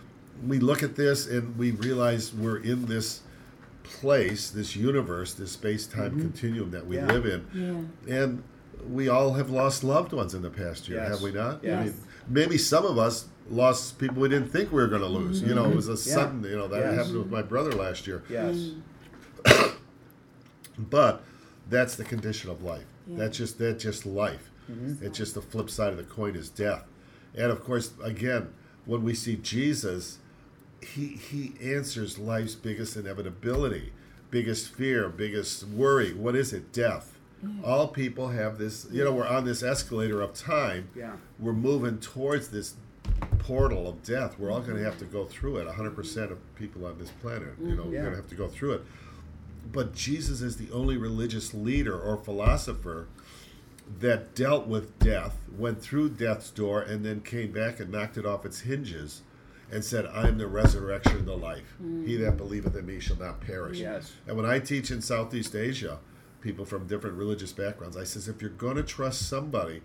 We 0.48 0.58
look 0.58 0.82
at 0.82 0.96
this 0.96 1.26
and 1.26 1.56
we 1.56 1.70
realize 1.72 2.32
we're 2.34 2.58
in 2.58 2.86
this 2.86 3.20
place, 3.82 4.50
this 4.50 4.74
universe, 4.76 5.34
this 5.34 5.52
space 5.52 5.86
time 5.86 6.18
continuum 6.20 6.70
that 6.72 6.86
we 6.86 6.96
Mm-hmm. 6.96 7.08
Yeah. 7.08 7.14
live 7.14 7.26
in. 7.26 7.90
Yeah. 8.08 8.14
And 8.22 8.42
we 8.90 9.08
all 9.08 9.32
have 9.34 9.50
lost 9.50 9.84
loved 9.84 10.12
ones 10.12 10.34
in 10.34 10.42
the 10.42 10.50
past 10.50 10.88
year, 10.88 10.98
Yes. 10.98 11.08
have 11.10 11.22
we 11.22 11.32
not? 11.32 11.62
Yes. 11.62 11.80
I 11.80 11.84
mean, 11.84 11.94
maybe 12.28 12.58
some 12.58 12.84
of 12.84 12.98
us 12.98 13.26
lost 13.50 13.98
people 13.98 14.22
we 14.22 14.28
didn't 14.28 14.48
think 14.50 14.70
we 14.72 14.76
were 14.80 14.88
going 14.88 15.00
to 15.02 15.06
lose. 15.08 15.42
You 15.42 15.54
know, 15.54 15.70
it 15.70 15.76
was 15.76 15.88
a 15.88 15.92
Yeah. 15.92 16.14
sudden, 16.14 16.42
you 16.44 16.56
know, 16.56 16.68
that 16.68 16.80
Yes. 16.80 16.94
happened 16.96 17.18
with 17.18 17.30
my 17.30 17.42
brother 17.42 17.72
last 17.72 18.06
year. 18.06 18.22
Yes. 18.28 18.70
But 20.78 21.22
that's 21.68 21.94
the 21.94 22.04
condition 22.04 22.50
of 22.50 22.62
life. 22.62 22.84
That's 23.06 23.36
just 23.38 23.58
that's 23.58 23.82
just 23.82 24.06
life. 24.06 24.50
It's 25.00 25.16
just 25.18 25.34
the 25.34 25.42
flip 25.42 25.68
side 25.70 25.90
of 25.92 25.98
the 25.98 26.04
coin 26.04 26.34
is 26.36 26.48
death. 26.48 26.84
And 27.34 27.50
of 27.52 27.62
course, 27.62 27.92
again, 28.02 28.48
when 28.86 29.02
we 29.02 29.14
see 29.14 29.36
Jesus, 29.36 30.18
he 30.84 31.08
he 31.08 31.52
answers 31.62 32.18
life's 32.18 32.54
biggest 32.54 32.96
inevitability, 32.96 33.92
biggest 34.30 34.74
fear, 34.74 35.08
biggest 35.08 35.66
worry. 35.68 36.12
What 36.12 36.36
is 36.36 36.52
it? 36.52 36.72
Death. 36.72 37.18
Mm. 37.44 37.66
All 37.66 37.88
people 37.88 38.28
have 38.28 38.58
this. 38.58 38.86
You 38.90 39.04
know, 39.04 39.12
we're 39.12 39.26
on 39.26 39.44
this 39.44 39.62
escalator 39.62 40.20
of 40.20 40.34
time. 40.34 40.88
Yeah. 40.94 41.12
We're 41.38 41.52
moving 41.52 41.98
towards 41.98 42.48
this 42.48 42.74
portal 43.38 43.88
of 43.88 44.02
death. 44.02 44.38
We're 44.38 44.50
all 44.50 44.60
going 44.60 44.76
to 44.76 44.84
have 44.84 44.98
to 44.98 45.04
go 45.04 45.26
through 45.26 45.58
it. 45.58 45.68
100% 45.68 46.30
of 46.30 46.38
people 46.56 46.86
on 46.86 46.98
this 46.98 47.10
planet, 47.10 47.50
you 47.60 47.66
mm-hmm. 47.66 47.76
know, 47.76 47.82
we're 47.84 48.00
going 48.00 48.10
to 48.10 48.16
have 48.16 48.28
to 48.28 48.34
go 48.34 48.48
through 48.48 48.72
it. 48.74 48.82
But 49.70 49.94
Jesus 49.94 50.40
is 50.40 50.56
the 50.56 50.70
only 50.72 50.96
religious 50.96 51.52
leader 51.52 51.98
or 51.98 52.16
philosopher 52.16 53.06
that 54.00 54.34
dealt 54.34 54.66
with 54.66 54.98
death, 54.98 55.36
went 55.56 55.82
through 55.82 56.10
death's 56.10 56.50
door, 56.50 56.80
and 56.80 57.04
then 57.04 57.20
came 57.20 57.52
back 57.52 57.80
and 57.80 57.90
knocked 57.90 58.16
it 58.16 58.24
off 58.24 58.46
its 58.46 58.60
hinges 58.60 59.22
and 59.74 59.84
said, 59.84 60.06
I 60.06 60.28
am 60.28 60.38
the 60.38 60.46
resurrection 60.46 61.16
and 61.18 61.26
the 61.26 61.36
life. 61.36 61.74
He 62.06 62.16
that 62.18 62.36
believeth 62.36 62.76
in 62.76 62.86
me 62.86 63.00
shall 63.00 63.16
not 63.16 63.40
perish. 63.40 63.78
Yes. 63.78 64.12
And 64.26 64.36
when 64.36 64.46
I 64.46 64.60
teach 64.60 64.92
in 64.92 65.02
Southeast 65.02 65.56
Asia, 65.56 65.98
people 66.40 66.64
from 66.64 66.86
different 66.86 67.16
religious 67.16 67.52
backgrounds, 67.52 67.96
I 67.96 68.04
says, 68.04 68.28
if 68.28 68.40
you're 68.40 68.50
going 68.50 68.76
to 68.76 68.84
trust 68.84 69.28
somebody 69.28 69.82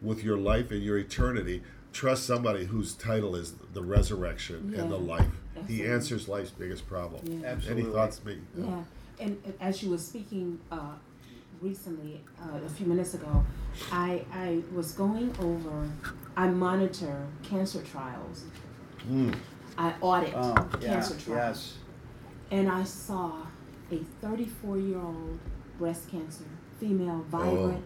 with 0.00 0.24
your 0.24 0.38
life 0.38 0.70
and 0.70 0.82
your 0.82 0.96
eternity, 0.96 1.62
trust 1.92 2.26
somebody 2.26 2.64
whose 2.64 2.94
title 2.94 3.36
is 3.36 3.54
the 3.74 3.82
resurrection 3.82 4.74
and 4.74 4.90
the 4.90 4.98
Yeah. 4.98 5.12
life. 5.16 5.32
He 5.68 5.84
answers 5.84 6.28
life's 6.28 6.50
biggest 6.50 6.86
problem. 6.88 7.20
Yeah. 7.26 7.46
Absolutely. 7.48 7.82
Any 7.84 7.92
thoughts, 7.92 8.24
me? 8.24 8.38
Yeah, 8.56 8.84
and, 9.20 9.38
and 9.44 9.54
as 9.60 9.82
you 9.82 9.90
were 9.90 9.98
speaking 9.98 10.58
uh, 10.70 10.92
recently, 11.60 12.20
uh, 12.40 12.64
a 12.64 12.68
few 12.68 12.86
minutes 12.86 13.14
ago, 13.14 13.44
I 13.90 14.24
I 14.32 14.60
was 14.74 14.92
going 14.92 15.34
over. 15.40 15.88
I 16.36 16.48
monitor 16.48 17.26
cancer 17.42 17.82
trials. 17.82 18.44
Mm. 19.08 19.34
I 19.78 19.94
audit 20.00 20.32
Oh, 20.34 20.54
yeah. 20.80 20.88
cancer 20.94 21.14
trials, 21.18 21.28
Yes. 21.28 21.74
and 22.50 22.68
I 22.70 22.82
saw 22.84 23.32
a 23.92 23.98
34 24.20 24.78
year 24.78 24.98
old 24.98 25.38
breast 25.78 26.08
cancer 26.10 26.44
female, 26.80 27.24
vibrant, 27.30 27.84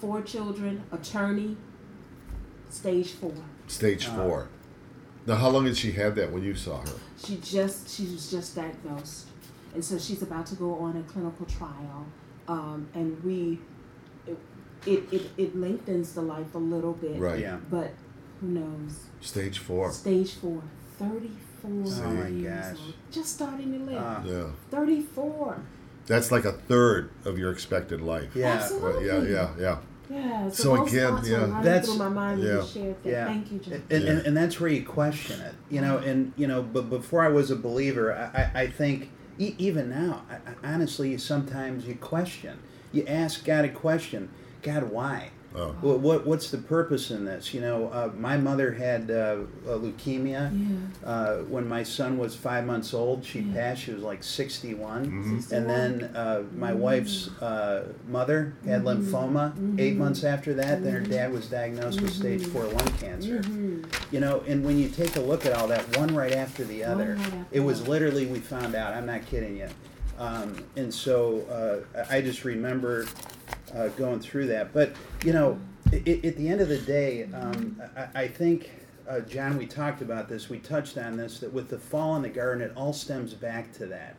four 0.00 0.22
children, 0.22 0.82
attorney, 0.92 1.56
stage 2.70 3.12
four. 3.12 3.32
Stage 3.66 4.08
Uh, 4.08 4.14
four. 4.16 4.48
Now, 5.26 5.36
how 5.36 5.48
long 5.48 5.64
had 5.66 5.76
she 5.76 5.92
had 5.92 6.14
that 6.16 6.32
when 6.32 6.42
you 6.42 6.54
saw 6.54 6.80
her? 6.80 6.92
She 7.16 7.36
just 7.38 7.88
she 7.88 8.04
was 8.12 8.30
just 8.30 8.54
diagnosed, 8.56 9.28
and 9.74 9.82
so 9.84 9.98
she's 9.98 10.20
about 10.22 10.46
to 10.46 10.54
go 10.56 10.74
on 10.74 10.96
a 10.96 11.02
clinical 11.04 11.46
trial, 11.46 12.04
um, 12.48 12.88
and 12.94 13.22
we 13.24 13.58
it, 14.26 14.38
it 14.86 15.12
it 15.12 15.30
it 15.38 15.56
lengthens 15.56 16.12
the 16.12 16.20
life 16.22 16.54
a 16.54 16.58
little 16.58 16.92
bit, 16.92 17.18
Right. 17.18 17.40
Yeah. 17.40 17.56
But 17.70 17.92
who 18.40 18.48
knows? 18.48 19.00
Stage 19.20 19.58
four. 19.58 19.90
Stage 19.92 20.34
four. 20.34 20.62
34 20.98 21.70
Oh 22.04 22.10
my 22.12 22.28
years 22.28 22.66
gosh. 22.72 22.78
old. 22.84 22.94
Just 23.10 23.34
starting 23.34 23.72
to 23.72 23.78
live. 23.90 23.96
Uh, 24.02 24.20
Yeah. 24.24 24.46
34. 24.70 25.58
That's 26.06 26.30
like 26.30 26.44
a 26.44 26.52
third 26.52 27.10
of 27.24 27.38
your 27.38 27.50
expected 27.50 28.00
life. 28.02 28.34
Yeah. 28.36 28.48
Absolutely. 28.54 29.08
Right, 29.08 29.22
Yeah, 29.28 29.30
yeah, 29.30 29.50
yeah. 29.58 29.78
Yeah. 30.10 30.50
So, 30.50 30.76
So 30.76 30.86
again, 30.86 31.18
yeah. 31.24 31.60
That's- 31.62 31.86
through 31.86 31.96
my 31.96 32.10
mind 32.10 32.40
when 32.40 32.48
yeah. 32.48 32.62
shared 32.64 33.02
that. 33.02 33.08
Yeah. 33.10 33.24
Thank 33.26 33.50
you, 33.52 33.58
John. 33.58 33.82
and, 33.90 34.04
Yeah. 34.04 34.10
and, 34.10 34.26
and 34.26 34.36
that's 34.36 34.60
where 34.60 34.70
you 34.70 34.84
question 34.84 35.40
it 35.40 35.54
you 35.70 35.80
know 35.80 35.96
and 35.96 36.32
you 36.36 36.46
know 36.46 36.62
but 36.62 36.90
before 36.90 37.22
i 37.24 37.28
was 37.28 37.50
a 37.50 37.56
believer 37.56 38.12
i, 38.12 38.42
I, 38.42 38.62
I 38.64 38.66
think 38.70 39.08
e- 39.38 39.54
even 39.56 39.88
now 39.88 40.22
I, 40.30 40.34
I, 40.68 40.74
honestly 40.74 41.16
sometimes 41.16 41.86
you 41.86 41.94
question 41.94 42.58
you 42.92 43.06
ask 43.06 43.46
god 43.46 43.64
a 43.64 43.70
question 43.70 44.28
god 44.62 44.90
why 44.90 45.30
Oh. 45.56 45.68
what, 45.82 46.00
what 46.00 46.26
what's 46.26 46.50
the 46.50 46.58
purpose 46.58 47.12
in 47.12 47.24
this 47.24 47.54
you 47.54 47.60
know 47.60 47.86
uh, 47.88 48.10
my 48.18 48.36
mother 48.36 48.72
had 48.72 49.08
uh, 49.08 49.14
uh, 49.14 49.78
leukemia 49.78 50.50
Yeah. 50.52 51.08
uh, 51.08 51.36
when 51.42 51.68
my 51.68 51.84
son 51.84 52.18
was 52.18 52.34
five 52.34 52.66
months 52.66 52.92
old 52.92 53.24
she 53.24 53.38
Yeah. 53.40 53.54
passed 53.54 53.82
she 53.82 53.92
was 53.92 54.02
like 54.02 54.24
61 54.24 55.06
Mhm. 55.06 55.52
and 55.52 55.70
then 55.70 56.04
uh, 56.16 56.42
my 56.56 56.72
wife's 56.72 57.28
uh, 57.40 57.84
mother 58.08 58.54
had 58.66 58.82
lymphoma 58.82 59.52
eight 59.78 59.96
months 59.96 60.24
after 60.24 60.54
that 60.54 60.82
then 60.82 60.92
her 60.92 61.00
dad 61.00 61.32
was 61.32 61.46
diagnosed 61.46 62.00
with 62.00 62.12
stage 62.12 62.44
four 62.46 62.64
lung 62.64 62.92
cancer 62.98 63.40
you 64.10 64.18
know, 64.20 64.42
and 64.46 64.64
when 64.64 64.78
you 64.78 64.88
take 64.88 65.14
a 65.16 65.20
look 65.20 65.44
at 65.46 65.52
all 65.52 65.66
that, 65.68 65.96
one 65.96 66.14
right 66.14 66.32
after 66.32 66.64
the 66.64 66.84
other, 66.84 67.14
right 67.14 67.26
after 67.26 67.44
it 67.52 67.60
was 67.60 67.78
the 67.78 67.84
other. 67.84 67.90
literally 67.90 68.26
we 68.26 68.38
found 68.38 68.74
out. 68.74 68.92
I'm 68.94 69.06
not 69.06 69.26
kidding 69.26 69.56
you. 69.56 69.68
Um, 70.18 70.56
and 70.76 70.92
so 70.94 71.84
uh, 71.96 72.04
I 72.10 72.20
just 72.20 72.44
remember 72.44 73.06
uh, 73.74 73.88
going 73.88 74.20
through 74.20 74.46
that. 74.48 74.72
But 74.72 74.94
you 75.24 75.32
know, 75.32 75.58
i 75.92 75.96
i 75.96 76.20
at 76.24 76.36
the 76.36 76.48
end 76.48 76.60
of 76.60 76.68
the 76.68 76.78
day, 76.78 77.24
um, 77.34 77.80
I, 77.96 78.22
I 78.22 78.28
think 78.28 78.70
uh, 79.08 79.20
John, 79.20 79.58
we 79.58 79.66
talked 79.66 80.00
about 80.00 80.28
this. 80.28 80.48
We 80.48 80.58
touched 80.58 80.96
on 80.96 81.16
this 81.16 81.40
that 81.40 81.52
with 81.52 81.68
the 81.68 81.78
fall 81.78 82.16
in 82.16 82.22
the 82.22 82.28
garden, 82.30 82.62
it 82.62 82.72
all 82.76 82.92
stems 82.92 83.34
back 83.34 83.72
to 83.74 83.86
that, 83.86 84.16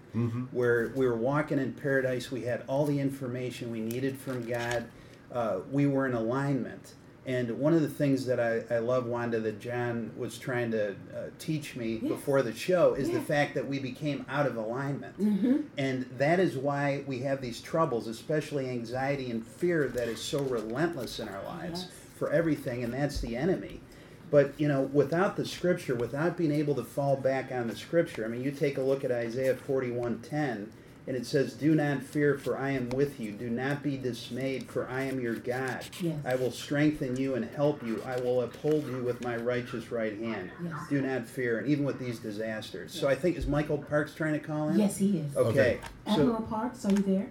where 0.52 0.92
we 0.96 1.08
were 1.08 1.16
walking 1.16 1.58
in 1.60 1.74
paradise. 1.74 2.32
We 2.32 2.42
had 2.44 2.64
all 2.68 2.86
the 2.86 3.00
information 3.00 3.72
we 3.72 3.80
needed 3.82 4.18
from 4.18 4.46
God. 4.48 4.86
Uh, 5.32 5.60
we 5.72 5.88
were 5.88 6.06
in 6.06 6.14
alignment. 6.14 6.94
And 7.26 7.58
one 7.60 7.74
of 7.74 7.82
the 7.82 7.90
things 7.90 8.26
that 8.28 8.40
I, 8.40 8.62
I 8.74 8.78
love, 8.78 9.08
Wanda, 9.08 9.40
that 9.40 9.60
John 9.60 10.12
was 10.16 10.38
trying 10.38 10.70
to 10.72 10.92
uh, 10.92 10.94
teach 11.40 11.76
me 11.76 11.98
before 11.98 12.44
the 12.44 12.54
show 12.54 12.94
is 12.94 13.10
the 13.10 13.20
fact 13.22 13.56
that 13.56 13.68
we 13.68 13.80
became 13.80 14.26
out 14.30 14.46
of 14.46 14.58
alignment. 14.58 15.20
Mhm. 15.20 15.64
And 15.78 16.06
that 16.20 16.40
is 16.40 16.56
why 16.56 17.04
we 17.08 17.20
have 17.20 17.42
these 17.42 17.62
troubles, 17.62 18.08
especially 18.08 18.70
anxiety 18.70 19.32
and 19.32 19.44
fear 19.46 19.88
that 19.88 20.08
is 20.08 20.22
so 20.22 20.40
relentless 20.44 21.20
in 21.20 21.28
our 21.28 21.44
lives 21.46 21.84
Yes. 21.84 21.92
for 22.16 22.32
everything, 22.32 22.84
and 22.84 22.94
that's 22.94 23.20
the 23.22 23.36
enemy. 23.36 23.82
But, 24.30 24.54
you 24.60 24.68
know, 24.68 24.82
without 24.94 25.36
the 25.36 25.46
scripture, 25.46 25.96
without 25.96 26.38
being 26.38 26.52
able 26.52 26.76
to 26.76 26.84
fall 26.84 27.16
back 27.16 27.52
on 27.52 27.68
the 27.68 27.76
scripture, 27.76 28.24
I 28.26 28.28
mean, 28.28 28.44
you 28.44 28.52
take 28.52 28.78
a 28.78 28.82
look 28.82 29.04
at 29.04 29.12
Isaiah 29.12 29.56
41:10, 29.56 30.68
and 31.08 31.16
it 31.16 31.26
says, 31.26 31.54
Do 31.54 31.76
not 31.76 32.02
fear, 32.02 32.38
for 32.38 32.58
I 32.58 32.72
am 32.72 32.90
with 32.90 33.20
you. 33.20 33.32
Do 33.32 33.50
not 33.50 33.84
be 33.84 33.98
dismayed, 33.98 34.70
for 34.70 34.88
I 34.90 35.02
am 35.04 35.20
your 35.20 35.36
God. 35.36 35.86
Yes. 36.02 36.18
I 36.26 36.36
will 36.36 36.52
strengthen 36.52 37.16
you 37.16 37.36
and 37.36 37.46
help 37.46 37.84
you. 37.86 38.02
I 38.06 38.20
will 38.20 38.42
uphold 38.42 38.88
you 38.88 39.04
with 39.04 39.22
my 39.24 39.36
righteous 39.38 39.92
right 39.92 40.18
hand. 40.18 40.50
Yes. 40.64 40.74
Do 40.90 41.02
not 41.02 41.28
fear, 41.28 41.60
and 41.60 41.68
even 41.68 41.86
with 41.86 42.00
these 42.00 42.20
disasters. 42.20 42.92
So 42.92 43.08
I 43.08 43.16
think, 43.16 43.38
is 43.38 43.46
Michael 43.46 43.78
Parks 43.78 44.16
trying 44.16 44.34
to 44.34 44.40
call 44.40 44.70
in? 44.70 44.80
Yes, 44.80 44.98
he 44.98 45.20
is. 45.20 45.38
Okay. 45.38 45.50
Okay. 45.50 45.80
Admiral 46.08 46.38
So, 46.40 46.44
Parks, 46.46 46.86
are 46.86 46.92
you 46.92 46.98
there? 46.98 47.28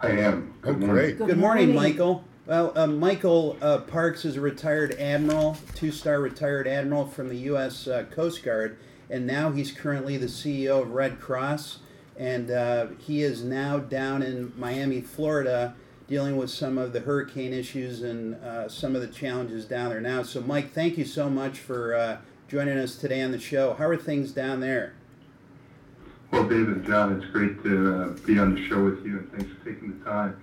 I 0.00 0.10
am. 0.10 0.52
Oh, 0.64 0.74
great. 0.74 1.16
good 1.18 1.38
morning, 1.38 1.74
Michael. 1.74 2.24
Well, 2.44 2.72
uh, 2.76 2.88
Michael 2.88 3.56
uh, 3.62 3.78
Parks 3.78 4.24
is 4.24 4.36
a 4.36 4.40
retired 4.40 4.92
admiral, 4.98 5.56
two-star 5.76 6.20
retired 6.20 6.66
admiral 6.66 7.06
from 7.06 7.28
the 7.28 7.36
U.S. 7.36 7.86
Uh, 7.86 8.02
Coast 8.10 8.42
Guard, 8.42 8.78
and 9.08 9.28
now 9.28 9.52
he's 9.52 9.70
currently 9.70 10.16
the 10.16 10.26
CEO 10.26 10.82
of 10.82 10.90
Red 10.90 11.20
Cross, 11.20 11.78
and 12.18 12.50
uh, 12.50 12.86
he 12.98 13.22
is 13.22 13.42
now 13.42 13.78
down 13.78 14.22
in 14.22 14.52
Miami, 14.56 15.00
Florida, 15.00 15.74
dealing 16.08 16.36
with 16.36 16.50
some 16.50 16.76
of 16.76 16.92
the 16.92 17.00
hurricane 17.00 17.52
issues 17.52 18.02
and 18.02 18.34
uh, 18.36 18.68
some 18.68 18.94
of 18.94 19.00
the 19.00 19.08
challenges 19.08 19.64
down 19.64 19.90
there 19.90 20.00
now. 20.00 20.22
So, 20.22 20.40
Mike, 20.40 20.72
thank 20.72 20.98
you 20.98 21.04
so 21.04 21.30
much 21.30 21.58
for 21.58 21.94
uh, 21.94 22.18
joining 22.48 22.76
us 22.76 22.96
today 22.96 23.22
on 23.22 23.30
the 23.30 23.38
show. 23.38 23.74
How 23.74 23.86
are 23.86 23.96
things 23.96 24.32
down 24.32 24.60
there? 24.60 24.94
Well, 26.30 26.44
David 26.44 26.68
and 26.68 26.86
John, 26.86 27.20
it's 27.20 27.30
great 27.30 27.62
to 27.62 27.94
uh, 27.94 28.08
be 28.26 28.38
on 28.38 28.54
the 28.54 28.68
show 28.68 28.82
with 28.84 29.04
you, 29.04 29.18
and 29.18 29.32
thanks 29.32 29.50
for 29.52 29.70
taking 29.70 29.98
the 29.98 30.04
time. 30.04 30.40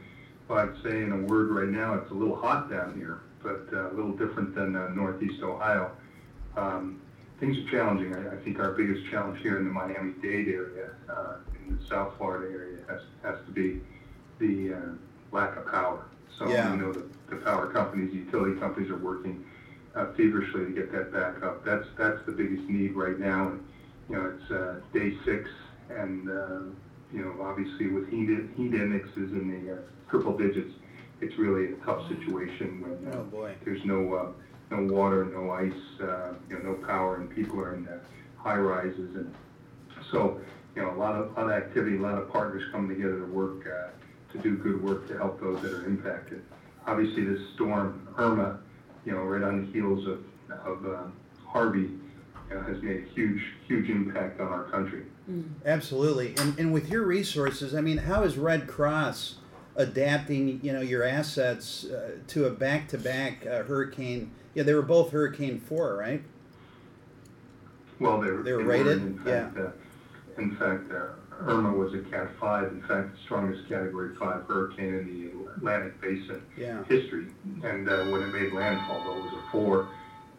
Well, 0.48 0.60
I'd 0.60 0.84
say 0.84 1.02
in 1.02 1.12
a 1.12 1.18
word 1.18 1.50
right 1.50 1.70
now, 1.70 1.96
it's 1.96 2.10
a 2.12 2.14
little 2.14 2.36
hot 2.36 2.70
down 2.70 2.96
here, 2.96 3.22
but 3.44 3.68
uh, 3.72 3.92
a 3.92 3.94
little 3.94 4.14
different 4.14 4.56
than 4.56 4.76
uh, 4.76 4.90
Northeast 4.90 5.44
Ohio. 5.44 5.92
Um, 6.58 7.02
things 7.40 7.58
are 7.58 7.70
challenging. 7.70 8.16
I, 8.16 8.34
I 8.34 8.38
think 8.38 8.60
our 8.60 8.72
biggest 8.72 9.10
challenge 9.10 9.40
here 9.42 9.58
in 9.58 9.66
the 9.66 9.72
Miami-Dade 9.72 10.48
area, 10.48 10.92
in 11.70 11.78
the 11.80 11.86
South 11.86 12.14
Florida 12.18 12.52
area, 12.52 12.80
has, 12.88 13.02
has 13.24 13.36
to 13.46 13.52
be 13.52 13.80
the 14.40 14.74
uh, 14.74 14.78
lack 15.32 15.56
of 15.58 15.66
power. 15.66 16.06
So 16.38 16.50
Yeah. 16.50 16.72
we 16.72 16.78
know 16.78 16.92
that 16.92 17.06
the 17.30 17.36
power 17.38 17.68
companies, 17.68 18.14
utility 18.14 18.60
companies 18.60 18.90
are 18.90 18.96
working 18.96 19.40
uh, 19.96 20.06
feverishly 20.16 20.66
to 20.66 20.72
get 20.72 20.92
that 20.92 21.12
back 21.12 21.44
up. 21.44 21.64
That's 21.64 21.86
that's 21.98 22.20
the 22.26 22.32
biggest 22.32 22.68
need 22.70 22.94
right 22.96 23.20
now. 23.20 23.50
And, 23.50 23.60
you 24.08 24.16
know, 24.16 24.26
it's 24.26 24.52
uh, 24.52 24.80
day 24.94 25.14
six, 25.26 25.50
and 25.90 26.30
uh, 26.30 26.60
you 27.12 27.22
know, 27.22 27.36
obviously 27.42 27.88
with 27.88 28.08
heat 28.10 28.30
heat 28.56 28.74
indexes 28.74 29.32
in 29.32 29.48
the 29.48 29.74
uh, 29.74 29.80
triple 30.10 30.36
digits, 30.38 30.72
it's 31.22 31.38
really 31.38 31.66
a 31.68 31.76
tough 31.86 32.08
situation 32.08 32.80
when 32.82 33.14
uh, 33.14 33.18
Oh, 33.18 33.24
boy. 33.24 33.56
there's 33.64 33.84
no 33.84 34.14
uh, 34.14 34.28
no 34.72 34.82
water, 34.84 35.26
no 35.26 35.50
ice, 35.52 36.00
uh, 36.00 36.34
you 36.50 36.56
know, 36.56 36.72
no 36.72 36.74
power, 36.76 37.18
and 37.18 37.30
people 37.30 37.60
are 37.60 37.74
in 37.74 37.84
the 37.84 38.00
high 38.38 38.58
rises, 38.58 39.16
and 39.16 39.34
so 40.12 40.40
you 40.80 40.86
know, 40.86 40.94
a 40.94 40.98
lot 40.98 41.16
of, 41.16 41.36
lot 41.36 41.46
of 41.46 41.52
activity, 41.52 41.98
a 41.98 42.00
lot 42.00 42.18
of 42.18 42.32
partners 42.32 42.64
coming 42.72 42.90
together 42.90 43.20
to 43.20 43.26
work 43.26 43.68
uh, 43.68 43.90
to 44.32 44.38
do 44.40 44.56
good 44.56 44.82
work 44.82 45.08
to 45.10 45.18
help 45.18 45.40
those 45.42 45.62
that 45.62 45.74
are 45.74 45.86
impacted. 45.86 46.42
Obviously, 46.88 47.26
this 47.26 47.42
storm 47.56 48.08
Irma, 48.18 48.60
you 49.06 49.12
know, 49.12 49.20
right 49.20 49.44
on 49.44 49.66
the 49.66 49.72
heels 49.72 50.08
of 50.08 50.24
of 50.66 50.86
uh, 50.86 51.04
Harvey, 51.46 51.90
you 52.50 52.56
know, 52.56 52.62
has 52.62 52.82
made 52.82 53.04
a 53.04 53.10
huge 53.14 53.42
huge 53.68 53.90
impact 53.90 54.40
on 54.40 54.48
our 54.48 54.64
country. 54.66 55.04
Absolutely. 55.64 56.34
And, 56.38 56.58
and 56.58 56.74
with 56.74 56.90
your 56.90 57.04
resources, 57.04 57.76
I 57.76 57.82
mean, 57.82 57.98
how 57.98 58.24
is 58.24 58.36
Red 58.36 58.68
Cross 58.68 59.36
adapting, 59.76 60.60
you 60.64 60.74
know, 60.74 60.82
your 60.82 61.04
assets 61.04 61.86
uh, 61.86 62.14
to 62.30 62.48
a 62.48 62.50
back-to-back 62.50 63.46
uh, 63.46 63.62
hurricane? 63.64 64.32
Yeah, 64.56 64.64
they 64.64 64.74
were 64.74 64.82
both 64.82 65.12
Hurricane 65.12 65.60
4, 65.60 65.96
right? 65.98 66.24
Well, 68.00 68.20
they 68.20 68.32
were, 68.32 68.42
They 68.42 68.54
were 68.54 68.64
were, 68.64 68.66
rated? 68.66 68.98
In 68.98 69.20
fact, 69.20 69.56
uh, 69.56 69.70
in 70.40 70.56
fact, 70.56 70.92
uh, 70.92 71.08
Irma 71.40 71.72
was 71.72 71.94
a 71.94 72.00
Cat 72.00 72.30
Five. 72.40 72.70
In 72.72 72.82
fact, 72.82 73.12
the 73.12 73.18
strongest 73.26 73.68
Category 73.68 74.10
Five 74.18 74.42
hurricane 74.48 74.94
in 74.94 75.06
the 75.06 75.52
Atlantic 75.52 76.00
Basin 76.02 76.42
Yeah. 76.58 76.82
history. 76.88 77.28
And 77.64 77.88
uh, 77.88 78.06
when 78.06 78.22
it 78.22 78.32
made 78.32 78.52
landfall, 78.52 79.02
though, 79.04 79.18
it 79.18 79.24
was 79.24 79.34
a 79.34 79.52
four. 79.52 79.86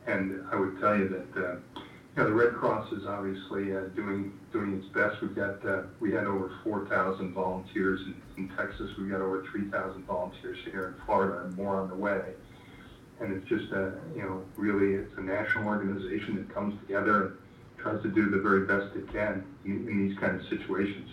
And 0.06 0.40
I 0.50 0.56
would 0.56 0.78
tell 0.80 0.94
you 0.94 1.06
that 1.06 1.36
uh, 1.36 1.54
you 1.76 1.82
know 2.16 2.24
the 2.24 2.32
Red 2.32 2.52
Cross 2.52 2.90
is 2.92 3.04
obviously 3.06 3.72
uh, 3.72 3.84
doing 3.94 4.30
doing 4.52 4.72
its 4.72 4.86
best. 4.86 5.20
We've 5.20 5.34
got 5.34 5.64
uh, 5.64 5.80
we 6.00 6.10
had 6.10 6.26
over 6.26 6.50
4,000 6.64 7.32
volunteers 7.32 8.00
in, 8.04 8.14
in 8.36 8.46
Texas. 8.56 8.90
We've 8.96 9.08
got 9.08 9.20
over 9.20 9.38
3,000 9.50 10.04
volunteers 10.06 10.56
here 10.70 10.86
in 10.86 10.94
Florida, 11.04 11.40
and 11.42 11.54
more 11.56 11.76
on 11.76 11.86
the 11.86 11.94
way. 11.94 12.32
And 13.20 13.30
it's 13.30 13.46
just 13.46 13.70
a 13.72 13.92
you 14.14 14.22
know 14.22 14.42
really 14.56 14.94
it's 14.94 15.12
a 15.16 15.20
national 15.20 15.66
organization 15.66 16.34
that 16.34 16.48
comes 16.48 16.72
together 16.80 17.28
tries 17.82 18.02
to 18.02 18.08
do 18.08 18.30
the 18.30 18.38
very 18.38 18.66
best 18.66 18.94
it 18.96 19.10
can 19.12 19.44
in, 19.64 19.88
in 19.88 20.08
these 20.08 20.18
kind 20.18 20.38
of 20.40 20.46
situations. 20.48 21.10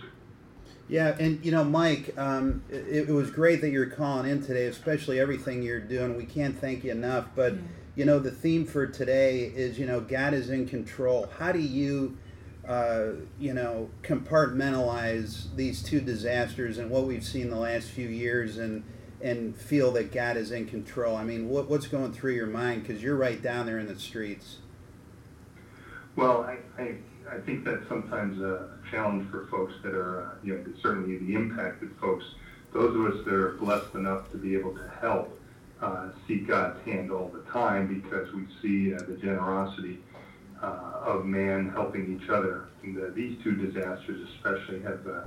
Yeah, 0.88 1.16
and 1.20 1.44
you 1.44 1.52
know, 1.52 1.64
Mike, 1.64 2.14
um, 2.16 2.62
it, 2.70 3.08
it 3.08 3.12
was 3.12 3.30
great 3.30 3.60
that 3.60 3.70
you're 3.70 3.86
calling 3.90 4.30
in 4.30 4.42
today, 4.42 4.66
especially 4.66 5.20
everything 5.20 5.62
you're 5.62 5.80
doing. 5.80 6.16
We 6.16 6.24
can't 6.24 6.58
thank 6.58 6.84
you 6.84 6.92
enough. 6.92 7.26
But 7.34 7.54
Yeah. 7.54 7.60
you 7.96 8.04
know, 8.06 8.18
the 8.18 8.30
theme 8.30 8.64
for 8.64 8.86
today 8.86 9.40
is 9.44 9.78
you 9.78 9.86
know, 9.86 10.00
God 10.00 10.32
is 10.32 10.48
in 10.48 10.66
control. 10.66 11.28
How 11.38 11.52
do 11.52 11.58
you, 11.58 12.16
uh, 12.66 13.08
you 13.38 13.52
know, 13.52 13.90
compartmentalize 14.02 15.54
these 15.56 15.82
two 15.82 16.00
disasters 16.00 16.78
and 16.78 16.90
what 16.90 17.04
we've 17.04 17.24
seen 17.24 17.50
the 17.50 17.58
last 17.58 17.88
few 17.88 18.08
years, 18.08 18.56
and 18.56 18.82
and 19.20 19.56
feel 19.56 19.90
that 19.92 20.10
God 20.12 20.36
is 20.38 20.52
in 20.52 20.66
control? 20.66 21.16
I 21.16 21.24
mean, 21.24 21.48
what, 21.50 21.68
what's 21.68 21.86
going 21.86 22.12
through 22.12 22.32
your 22.32 22.46
mind? 22.46 22.86
Because 22.86 23.02
you're 23.02 23.16
right 23.16 23.42
down 23.42 23.66
there 23.66 23.78
in 23.78 23.88
the 23.88 23.98
streets. 23.98 24.58
Well, 26.18 26.42
I, 26.42 26.82
I, 26.82 26.96
I 27.30 27.38
think 27.46 27.64
that's 27.64 27.86
sometimes 27.88 28.42
a 28.42 28.70
challenge 28.90 29.30
for 29.30 29.46
folks 29.46 29.72
that 29.84 29.94
are, 29.94 30.22
uh, 30.22 30.30
you 30.42 30.52
know, 30.52 30.64
certainly 30.82 31.16
the 31.16 31.32
impacted 31.32 31.90
folks. 32.00 32.24
Those 32.72 32.96
of 32.96 33.14
us 33.14 33.24
that 33.24 33.32
are 33.32 33.52
blessed 33.52 33.94
enough 33.94 34.28
to 34.32 34.36
be 34.36 34.56
able 34.56 34.74
to 34.74 34.92
help 35.00 35.40
uh, 35.80 36.08
see 36.26 36.38
God's 36.38 36.84
hand 36.84 37.12
all 37.12 37.28
the 37.28 37.48
time 37.52 38.02
because 38.02 38.34
we 38.34 38.46
see 38.60 38.92
uh, 38.92 38.98
the 39.06 39.16
generosity 39.16 40.00
uh, 40.60 41.04
of 41.04 41.24
man 41.24 41.70
helping 41.70 42.20
each 42.20 42.28
other. 42.30 42.64
And 42.82 42.98
uh, 42.98 43.10
these 43.14 43.38
two 43.44 43.54
disasters 43.54 44.28
especially 44.34 44.82
have, 44.82 45.06
uh, 45.06 45.22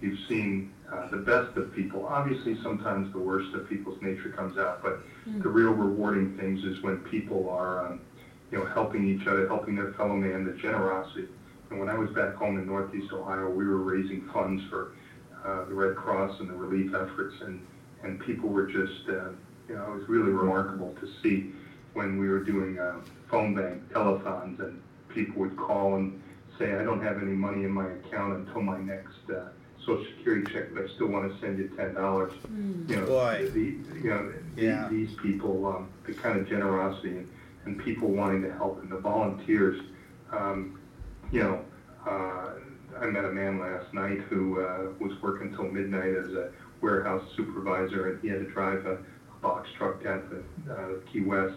you've 0.00 0.18
seen 0.28 0.72
uh, 0.92 1.06
the 1.06 1.18
best 1.18 1.56
of 1.56 1.72
people. 1.72 2.04
Obviously, 2.04 2.60
sometimes 2.64 3.12
the 3.12 3.20
worst 3.20 3.54
of 3.54 3.68
people's 3.68 4.02
nature 4.02 4.30
comes 4.30 4.58
out, 4.58 4.82
but 4.82 5.04
the 5.24 5.48
real 5.48 5.70
rewarding 5.70 6.36
things 6.36 6.64
is 6.64 6.82
when 6.82 6.96
people 6.98 7.48
are, 7.48 7.86
um, 7.86 8.00
you 8.52 8.58
know, 8.58 8.66
helping 8.66 9.08
each 9.08 9.26
other, 9.26 9.48
helping 9.48 9.74
their 9.74 9.92
fellow 9.94 10.14
man, 10.14 10.44
the 10.44 10.52
generosity. 10.52 11.26
And 11.70 11.80
when 11.80 11.88
I 11.88 11.94
was 11.94 12.10
back 12.10 12.34
home 12.34 12.58
in 12.58 12.66
Northeast 12.66 13.10
Ohio, 13.12 13.48
we 13.48 13.64
were 13.66 13.78
raising 13.78 14.28
funds 14.32 14.62
for 14.68 14.92
uh, 15.44 15.64
the 15.64 15.74
Red 15.74 15.96
Cross 15.96 16.38
and 16.38 16.48
the 16.50 16.54
relief 16.54 16.94
efforts, 16.94 17.34
and 17.40 17.64
and 18.04 18.18
people 18.20 18.48
were 18.48 18.66
just, 18.66 19.08
uh, 19.08 19.28
you 19.68 19.76
know, 19.76 19.92
it 19.92 19.98
was 20.00 20.08
really 20.08 20.30
remarkable 20.32 20.92
to 21.00 21.08
see 21.22 21.52
when 21.94 22.18
we 22.18 22.28
were 22.28 22.40
doing 22.40 22.76
uh, 22.78 22.96
phone 23.30 23.54
bank 23.54 23.80
telethons, 23.92 24.58
and 24.60 24.82
people 25.08 25.40
would 25.40 25.56
call 25.56 25.94
and 25.94 26.20
say, 26.58 26.74
I 26.74 26.82
don't 26.82 27.00
have 27.02 27.22
any 27.22 27.30
money 27.32 27.62
in 27.64 27.70
my 27.70 27.86
account 27.88 28.34
until 28.48 28.60
my 28.60 28.78
next 28.80 29.30
uh, 29.32 29.44
Social 29.86 30.04
Security 30.16 30.52
check, 30.52 30.74
but 30.74 30.82
I 30.84 30.88
still 30.96 31.06
want 31.06 31.32
to 31.32 31.40
send 31.40 31.58
you 31.58 31.68
ten 31.76 31.94
dollars. 31.94 32.32
You 32.88 32.96
know, 32.96 33.06
Boy. 33.06 33.48
the, 33.54 33.60
you 34.02 34.10
know, 34.10 34.32
the- 34.56 34.62
Yeah. 34.62 34.88
these 34.90 35.14
people, 35.22 35.64
um, 35.66 35.88
the 36.04 36.12
kind 36.12 36.38
of 36.40 36.48
generosity 36.48 37.10
and, 37.18 37.28
and 37.64 37.78
people 37.78 38.08
wanting 38.08 38.42
to 38.42 38.52
help, 38.52 38.80
and 38.82 38.90
the 38.90 38.98
volunteers. 38.98 39.80
Um, 40.32 40.80
you 41.30 41.40
know, 41.40 41.64
uh, 42.06 42.50
I 43.00 43.06
met 43.06 43.24
a 43.24 43.32
man 43.32 43.58
last 43.58 43.92
night 43.94 44.20
who 44.28 44.60
uh, 44.60 44.88
was 44.98 45.12
working 45.22 45.54
till 45.54 45.64
midnight 45.64 46.14
as 46.14 46.32
a 46.32 46.50
warehouse 46.80 47.24
supervisor, 47.36 48.10
and 48.10 48.22
he 48.22 48.28
had 48.28 48.40
to 48.40 48.50
drive 48.50 48.84
a, 48.86 48.94
a 48.94 49.40
box 49.40 49.68
truck 49.76 50.02
down 50.02 50.22
to 50.28 50.72
uh, 50.72 51.10
Key 51.10 51.20
West 51.20 51.54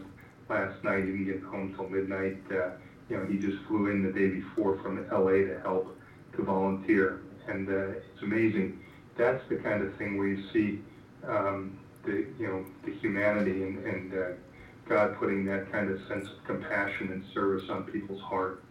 last 0.50 0.84
night. 0.84 1.06
He 1.06 1.12
didn't 1.12 1.26
get 1.26 1.44
home 1.44 1.74
till 1.76 1.90
midnight. 1.90 2.38
Uh, 2.52 2.72
you 3.10 3.18
know, 3.18 3.26
he 3.26 3.38
just 3.38 3.58
flew 3.68 3.88
in 3.88 4.04
the 4.04 4.12
day 4.12 4.30
before 4.30 4.80
from 4.82 5.08
LA 5.10 5.46
to 5.46 5.60
help 5.64 5.98
to 6.36 6.44
volunteer, 6.44 7.22
and 7.48 7.68
uh, 7.70 7.90
it's 7.90 8.22
amazing. 8.22 8.80
That's 9.18 9.48
the 9.50 9.58
kind 9.58 9.84
of 9.84 9.96
thing 9.96 10.18
where 10.18 10.28
you 10.28 10.44
see 10.52 10.82
um, 11.28 11.78
the 12.04 12.26
you 12.40 12.48
know 12.48 12.66
the 12.84 12.92
humanity 12.92 13.64
and, 13.64 13.86
and 13.86 14.14
uh, 14.14 14.32
God 14.88 15.18
putting 15.20 15.46
that 15.46 15.72
kind 15.72 15.90
of 15.90 16.00
sense 16.08 16.28
of 16.30 16.44
compassion 16.46 17.12
and 17.12 17.24
service 17.34 17.70
on 17.70 17.84
people's 17.84 18.22
heart 18.22 18.64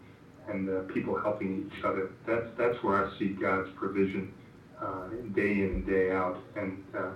and 0.48 0.68
uh, 0.68 0.82
people 0.92 1.18
helping 1.20 1.70
each 1.70 1.84
other. 1.84 2.10
That's 2.26 2.46
that's 2.56 2.82
where 2.82 3.06
I 3.06 3.18
see 3.18 3.28
God's 3.28 3.70
provision 3.76 4.32
uh, 4.80 5.08
day 5.34 5.52
in 5.62 5.70
and 5.70 5.86
day 5.86 6.12
out, 6.12 6.38
and 6.56 6.82
uh, 6.96 7.10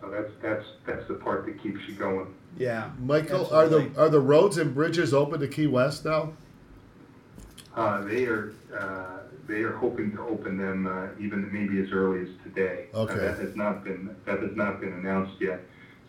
so 0.00 0.10
that's 0.10 0.30
that's 0.42 0.64
that's 0.86 1.06
the 1.08 1.14
part 1.14 1.46
that 1.46 1.62
keeps 1.62 1.80
you 1.88 1.94
going. 1.94 2.34
Yeah. 2.58 2.90
Michael, 2.98 3.52
are 3.52 3.68
the 3.68 3.90
are 3.96 4.08
the 4.08 4.20
roads 4.20 4.58
and 4.58 4.74
bridges 4.74 5.14
open 5.14 5.40
to 5.40 5.48
Key 5.48 5.66
West 5.66 6.04
now? 6.04 6.32
Uh, 7.74 8.02
they 8.04 8.24
are 8.24 8.52
uh, 8.78 9.18
they 9.46 9.62
are 9.62 9.76
hoping 9.76 10.10
to 10.12 10.20
open 10.22 10.56
them 10.58 10.86
uh, 10.86 11.08
even 11.22 11.50
maybe 11.52 11.80
as 11.80 11.92
early 11.92 12.22
as 12.22 12.28
today. 12.42 12.86
Uh, 12.94 13.00
Okay. 13.00 13.18
that 13.18 13.38
has 13.38 13.54
not 13.54 13.84
been 13.84 14.14
that 14.24 14.40
has 14.40 14.56
not 14.56 14.80
been 14.80 14.92
announced 14.94 15.40
yet, 15.40 15.60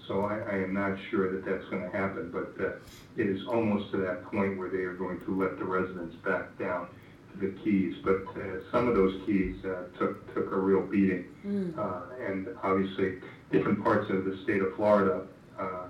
so 0.08 0.26
I, 0.26 0.38
I 0.40 0.56
am 0.64 0.74
not 0.74 0.98
sure 1.10 1.32
that 1.32 1.46
that's 1.46 1.66
going 1.70 1.84
to 1.84 1.98
happen. 1.98 2.32
But 2.32 2.64
uh, 2.64 2.72
it 3.18 3.28
is 3.28 3.46
almost 3.48 3.92
to 3.92 3.98
that 3.98 4.24
point 4.26 4.58
where 4.58 4.70
they 4.70 4.84
are 4.84 4.94
going 4.94 5.20
to 5.26 5.40
let 5.40 5.58
the 5.58 5.66
residents 5.66 6.16
back 6.18 6.58
down 6.58 6.88
to 7.34 7.48
the 7.48 7.54
keys. 7.64 7.96
But 8.04 8.26
uh, 8.36 8.62
some 8.72 8.88
of 8.88 8.96
those 8.96 9.22
keys 9.26 9.64
uh, 9.66 9.84
took 9.98 10.34
took 10.34 10.52
a 10.52 10.58
real 10.58 10.82
beating, 10.82 11.26
uh, 11.78 12.02
and 12.26 12.48
obviously 12.64 13.20
different 13.52 13.84
parts 13.84 14.10
of 14.10 14.26
the 14.26 14.38
state 14.44 14.62
of 14.62 14.76
Florida 14.76 15.26
uh, 15.60 15.86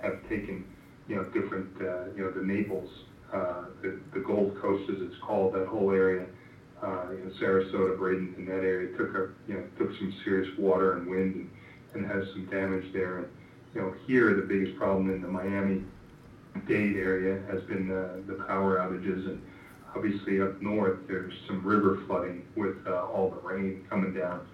have 0.00 0.22
taken 0.28 0.64
you 1.08 1.16
know 1.16 1.24
different 1.24 1.68
uh, 1.80 2.10
you 2.16 2.22
know 2.24 2.30
the 2.30 2.42
Naples 2.42 2.90
uh, 3.32 3.64
the, 3.80 3.98
the 4.12 4.20
Gold 4.20 4.54
Coast, 4.60 4.90
as 4.90 5.00
it's 5.00 5.16
called, 5.22 5.54
that 5.54 5.66
whole 5.66 5.90
area, 5.90 6.26
uh, 6.82 7.06
you 7.12 7.24
know, 7.24 7.30
Sarasota, 7.40 7.96
Bradenton, 7.96 8.36
in 8.36 8.44
that 8.44 8.62
area 8.62 8.94
took 8.96 9.14
a, 9.14 9.30
you 9.48 9.54
know, 9.54 9.64
took 9.78 9.96
some 9.96 10.14
serious 10.22 10.48
water 10.58 10.98
and 10.98 11.08
wind 11.08 11.34
and, 11.36 11.50
and 11.94 12.12
has 12.12 12.28
some 12.34 12.44
damage 12.46 12.92
there. 12.92 13.18
And, 13.18 13.26
you 13.74 13.80
know, 13.80 13.94
here 14.06 14.34
the 14.34 14.42
biggest 14.42 14.76
problem 14.76 15.10
in 15.10 15.22
the 15.22 15.28
Miami-Dade 15.28 16.96
area 16.96 17.42
has 17.50 17.62
been 17.62 17.90
uh, 17.90 18.20
the 18.26 18.34
power 18.44 18.78
outages, 18.78 19.26
and 19.26 19.42
obviously 19.94 20.40
up 20.40 20.60
north 20.60 20.98
there's 21.06 21.34
some 21.46 21.64
river 21.64 22.02
flooding 22.06 22.46
with 22.56 22.76
uh, 22.86 23.06
all 23.06 23.30
the 23.30 23.48
rain 23.48 23.84
coming 23.88 24.12
down, 24.14 24.46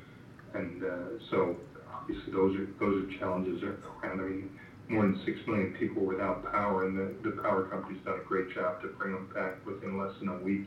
and 0.54 0.84
uh, 0.84 1.20
so 1.30 1.56
obviously 1.92 2.32
those 2.32 2.56
are 2.56 2.68
those 2.78 3.04
are 3.04 3.18
challenges 3.18 3.62
around. 3.62 4.20
I 4.20 4.24
mean, 4.24 4.58
more 4.88 5.02
than 5.02 5.20
six 5.24 5.38
million 5.46 5.74
people 5.74 6.02
without 6.02 6.50
power, 6.50 6.86
and 6.86 6.96
the, 6.96 7.30
the 7.30 7.36
power 7.42 7.64
company's 7.64 8.02
done 8.04 8.18
a 8.20 8.24
great 8.24 8.54
job 8.54 8.80
to 8.82 8.88
bring 8.88 9.12
them 9.12 9.28
back 9.34 9.64
within 9.66 9.98
less 9.98 10.16
than 10.18 10.28
a 10.28 10.38
week. 10.38 10.66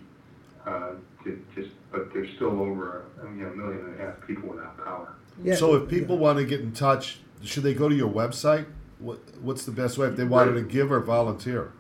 Uh, 0.64 0.92
to 1.24 1.44
just, 1.56 1.72
but 1.92 2.14
there's 2.14 2.30
still 2.36 2.62
over 2.62 3.06
a, 3.24 3.36
you 3.36 3.42
know, 3.42 3.50
a 3.50 3.56
million 3.56 3.84
and 3.84 4.00
a 4.00 4.04
half 4.06 4.14
people 4.28 4.48
without 4.48 4.78
power. 4.78 5.16
Yeah. 5.44 5.56
So 5.56 5.74
if 5.74 5.90
people 5.90 6.20
want 6.20 6.38
to 6.38 6.46
get 6.46 6.60
in 6.60 6.72
touch, 6.72 7.18
should 7.44 7.64
they 7.64 7.74
go 7.74 7.90
to 7.90 7.96
your 7.96 8.12
website? 8.12 8.66
What 9.00 9.20
what's 9.42 9.66
the 9.66 9.72
best 9.72 9.98
way 9.98 10.08
if 10.08 10.16
they 10.16 10.24
wanted 10.24 10.54
to 10.54 10.62
give 10.62 10.92
or 10.92 11.00
volunteer? 11.00 11.72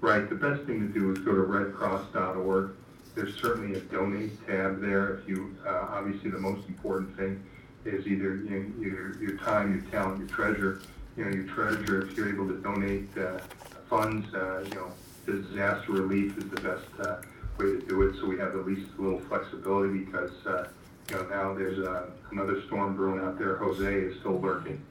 Right, 0.00 0.28
the 0.28 0.34
best 0.34 0.64
thing 0.64 0.80
to 0.80 0.92
do 0.92 1.12
is 1.12 1.18
go 1.18 1.32
to 1.32 1.42
redcross.org. 1.42 2.72
There's 3.14 3.36
certainly 3.36 3.78
a 3.78 3.80
donate 3.82 4.46
tab 4.46 4.80
there. 4.80 5.14
If 5.14 5.28
you, 5.28 5.54
uh, 5.66 5.86
obviously, 5.90 6.30
the 6.30 6.40
most 6.40 6.66
important 6.66 7.16
thing 7.16 7.42
is 7.84 8.06
either 8.06 8.36
you 8.36 8.50
know, 8.50 8.84
your, 8.84 9.22
your 9.22 9.36
time, 9.38 9.72
your 9.72 9.90
talent, 9.90 10.18
your 10.18 10.28
treasure. 10.28 10.80
You 11.16 11.26
know, 11.26 11.30
your 11.30 11.44
treasure, 11.44 12.06
if 12.06 12.16
you're 12.16 12.28
able 12.28 12.48
to 12.48 12.56
donate 12.62 13.16
uh, 13.18 13.38
funds, 13.88 14.32
uh, 14.34 14.64
you 14.66 14.74
know, 14.74 14.92
disaster 15.26 15.92
relief 15.92 16.36
is 16.38 16.48
the 16.50 16.60
best 16.62 16.86
uh, 17.00 17.20
way 17.58 17.66
to 17.66 17.82
do 17.82 18.02
it. 18.02 18.16
So 18.16 18.26
we 18.26 18.38
have 18.38 18.56
at 18.56 18.66
least 18.66 18.88
a 18.98 19.02
little 19.02 19.20
flexibility 19.20 19.98
because, 20.00 20.32
uh, 20.46 20.68
you 21.10 21.16
know, 21.16 21.26
now 21.28 21.54
there's 21.54 21.78
uh, 21.78 22.10
another 22.30 22.62
storm 22.66 22.96
brewing 22.96 23.24
out 23.24 23.38
there. 23.38 23.56
Jose 23.56 23.84
is 23.84 24.18
still 24.20 24.40
lurking 24.40 24.82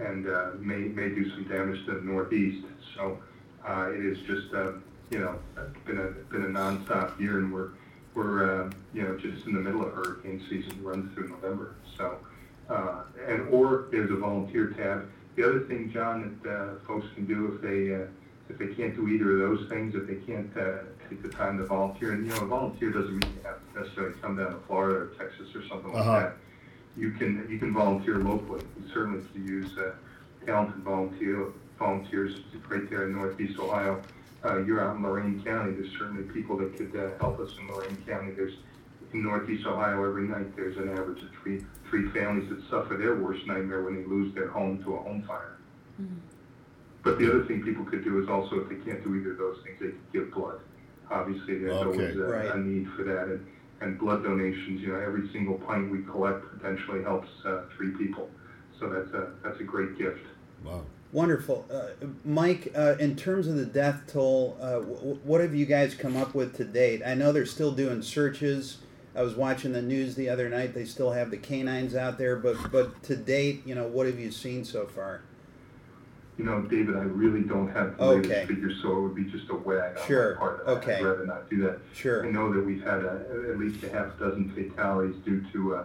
and 0.00 0.28
uh, 0.28 0.50
may 0.58 0.76
may 0.76 1.08
do 1.08 1.28
some 1.30 1.44
damage 1.44 1.84
to 1.86 1.94
the 1.94 2.00
northeast. 2.00 2.66
So 2.96 3.18
uh, 3.66 3.90
it 3.90 4.04
is 4.04 4.18
just 4.20 4.52
uh, 4.54 4.72
you 5.10 5.18
know 5.18 5.38
been 5.86 5.98
a 5.98 6.08
been 6.32 6.44
a 6.44 6.48
nonstop 6.48 7.18
year, 7.20 7.38
and 7.38 7.52
we're 7.52 7.70
we're 8.14 8.64
uh, 8.64 8.70
you 8.92 9.02
know 9.02 9.16
just 9.18 9.46
in 9.46 9.54
the 9.54 9.60
middle 9.60 9.82
of 9.82 9.92
hurricane 9.92 10.42
season, 10.48 10.82
runs 10.82 11.12
through 11.14 11.28
November. 11.28 11.74
So 11.96 12.18
uh, 12.68 13.02
and 13.26 13.48
or 13.50 13.86
there's 13.90 14.10
a 14.10 14.16
volunteer 14.16 14.68
tab. 14.68 15.08
The 15.36 15.48
other 15.48 15.60
thing, 15.60 15.90
John, 15.92 16.40
that 16.42 16.50
uh, 16.50 16.74
folks 16.86 17.06
can 17.14 17.26
do 17.26 17.54
if 17.54 17.62
they 17.62 17.94
uh, 17.94 18.06
if 18.48 18.58
they 18.58 18.74
can't 18.74 18.96
do 18.96 19.08
either 19.08 19.32
of 19.34 19.58
those 19.58 19.68
things, 19.68 19.94
if 19.94 20.06
they 20.06 20.16
can't 20.26 20.50
uh, 20.56 20.84
take 21.10 21.22
the 21.22 21.28
time 21.28 21.58
to 21.58 21.66
volunteer, 21.66 22.12
and 22.12 22.26
you 22.26 22.32
know, 22.32 22.42
a 22.42 22.46
volunteer 22.46 22.90
doesn't 22.90 23.10
mean 23.18 23.32
you 23.36 23.42
have 23.44 23.58
to 23.74 23.80
necessarily 23.80 24.14
come 24.22 24.36
down 24.36 24.52
to 24.52 24.58
Florida 24.66 24.96
or 25.00 25.06
Texas 25.18 25.54
or 25.54 25.66
something 25.66 25.92
like 25.92 26.02
Uh-huh. 26.02 26.20
that 26.20 26.36
you 26.96 27.10
can 27.10 27.46
you 27.50 27.58
can 27.58 27.72
volunteer 27.74 28.16
locally. 28.18 28.62
You 28.80 28.88
certainly 28.94 29.22
can 29.32 29.46
use 29.46 29.76
uh, 29.76 29.92
talented 30.46 30.82
volunteer 30.82 31.46
volunteers 31.78 32.40
right 32.68 32.88
there 32.88 33.04
in 33.08 33.14
Northeast 33.16 33.58
Ohio. 33.58 34.00
Uh, 34.44 34.58
you're 34.58 34.80
out 34.82 34.96
in 34.96 35.02
Lorain 35.02 35.42
County. 35.42 35.72
There's 35.72 35.92
certainly 35.98 36.22
people 36.24 36.56
that 36.58 36.76
could 36.76 36.94
uh, 36.96 37.10
help 37.20 37.40
us 37.40 37.50
in 37.58 37.66
Lorain 37.68 37.96
County. 38.06 38.32
There's 38.32 38.54
in 39.12 39.22
Northeast 39.24 39.66
Ohio 39.66 40.04
every 40.04 40.26
night. 40.28 40.54
There's 40.56 40.76
an 40.76 40.88
average 40.90 41.22
of 41.22 41.30
three 41.42 41.64
three 41.88 42.08
families 42.10 42.48
that 42.50 42.62
suffer 42.70 42.96
their 42.96 43.16
worst 43.16 43.46
nightmare 43.46 43.82
when 43.82 43.94
they 43.96 44.04
lose 44.04 44.32
their 44.34 44.48
home 44.48 44.82
to 44.84 44.94
a 44.94 45.00
home 45.02 45.22
fire. 45.26 45.56
But 47.02 47.18
the 47.18 47.28
other 47.30 47.44
thing 47.44 47.62
people 47.62 47.84
could 47.84 48.04
do 48.04 48.22
is 48.22 48.28
also, 48.28 48.60
if 48.60 48.68
they 48.68 48.76
can't 48.76 49.02
do 49.02 49.14
either 49.16 49.32
of 49.32 49.38
those 49.38 49.58
things, 49.64 49.78
they 49.80 49.86
could 49.88 50.12
give 50.12 50.30
blood. 50.32 50.60
Obviously, 51.10 51.58
there's 51.58 51.72
Okay. 51.72 52.02
always 52.04 52.16
a, 52.16 52.24
Right. 52.24 52.54
a 52.54 52.58
need 52.58 52.88
for 52.96 53.02
that, 53.04 53.24
and, 53.24 53.46
and 53.80 53.98
blood 53.98 54.22
donations. 54.22 54.80
You 54.80 54.88
know, 54.92 55.00
every 55.00 55.28
single 55.32 55.54
pint 55.58 55.90
we 55.90 56.02
collect 56.04 56.44
potentially 56.58 57.02
helps 57.02 57.28
uh, 57.44 57.62
three 57.76 57.90
people. 57.92 58.30
So 58.78 58.88
that's 58.88 59.10
a 59.12 59.32
that's 59.42 59.60
a 59.60 59.64
great 59.64 59.98
gift. 59.98 60.24
Wow. 60.64 60.82
Wonderful, 61.12 61.66
uh, 61.70 61.88
Mike. 62.24 62.72
Uh, 62.76 62.94
in 63.00 63.16
terms 63.16 63.48
of 63.48 63.56
the 63.56 63.66
death 63.66 64.02
toll, 64.06 64.56
uh, 64.60 64.74
w- 64.78 65.18
what 65.24 65.40
have 65.40 65.54
you 65.54 65.66
guys 65.66 65.94
come 65.96 66.16
up 66.16 66.34
with 66.34 66.56
to 66.58 66.64
date? 66.64 67.02
I 67.04 67.14
know 67.14 67.32
they're 67.32 67.44
still 67.46 67.72
doing 67.72 68.00
searches. 68.02 68.78
I 69.16 69.22
was 69.22 69.34
watching 69.34 69.72
the 69.72 69.82
news 69.82 70.14
the 70.14 70.28
other 70.28 70.48
night. 70.48 70.72
They 70.72 70.84
still 70.84 71.10
have 71.10 71.32
the 71.32 71.36
canines 71.36 71.96
out 71.96 72.16
there, 72.16 72.36
but 72.36 72.70
but 72.70 73.02
to 73.04 73.16
date, 73.16 73.66
you 73.66 73.74
know, 73.74 73.88
what 73.88 74.06
have 74.06 74.20
you 74.20 74.30
seen 74.30 74.64
so 74.64 74.86
far? 74.86 75.22
You 76.40 76.46
know, 76.46 76.62
David, 76.62 76.96
I 76.96 77.02
really 77.02 77.42
don't 77.42 77.68
have 77.68 77.98
the 77.98 78.02
Okay. 78.02 78.22
latest 78.28 78.48
figures, 78.48 78.78
so 78.80 78.96
it 78.96 79.00
would 79.02 79.14
be 79.14 79.24
just 79.24 79.50
a 79.50 79.54
wag 79.56 79.98
on 79.98 80.06
Sure. 80.06 80.32
my 80.36 80.38
part. 80.40 80.62
Okay. 80.68 80.94
I'd 80.94 81.04
rather 81.04 81.26
not 81.26 81.50
do 81.50 81.60
that. 81.64 81.80
Sure. 81.92 82.24
I 82.26 82.30
know 82.30 82.50
that 82.50 82.64
we've 82.64 82.82
had 82.82 83.04
a, 83.04 83.26
at 83.50 83.58
least 83.58 83.84
a 83.84 83.90
half 83.90 84.18
dozen 84.18 84.48
fatalities 84.54 85.16
due 85.22 85.42
to 85.52 85.74
uh, 85.74 85.84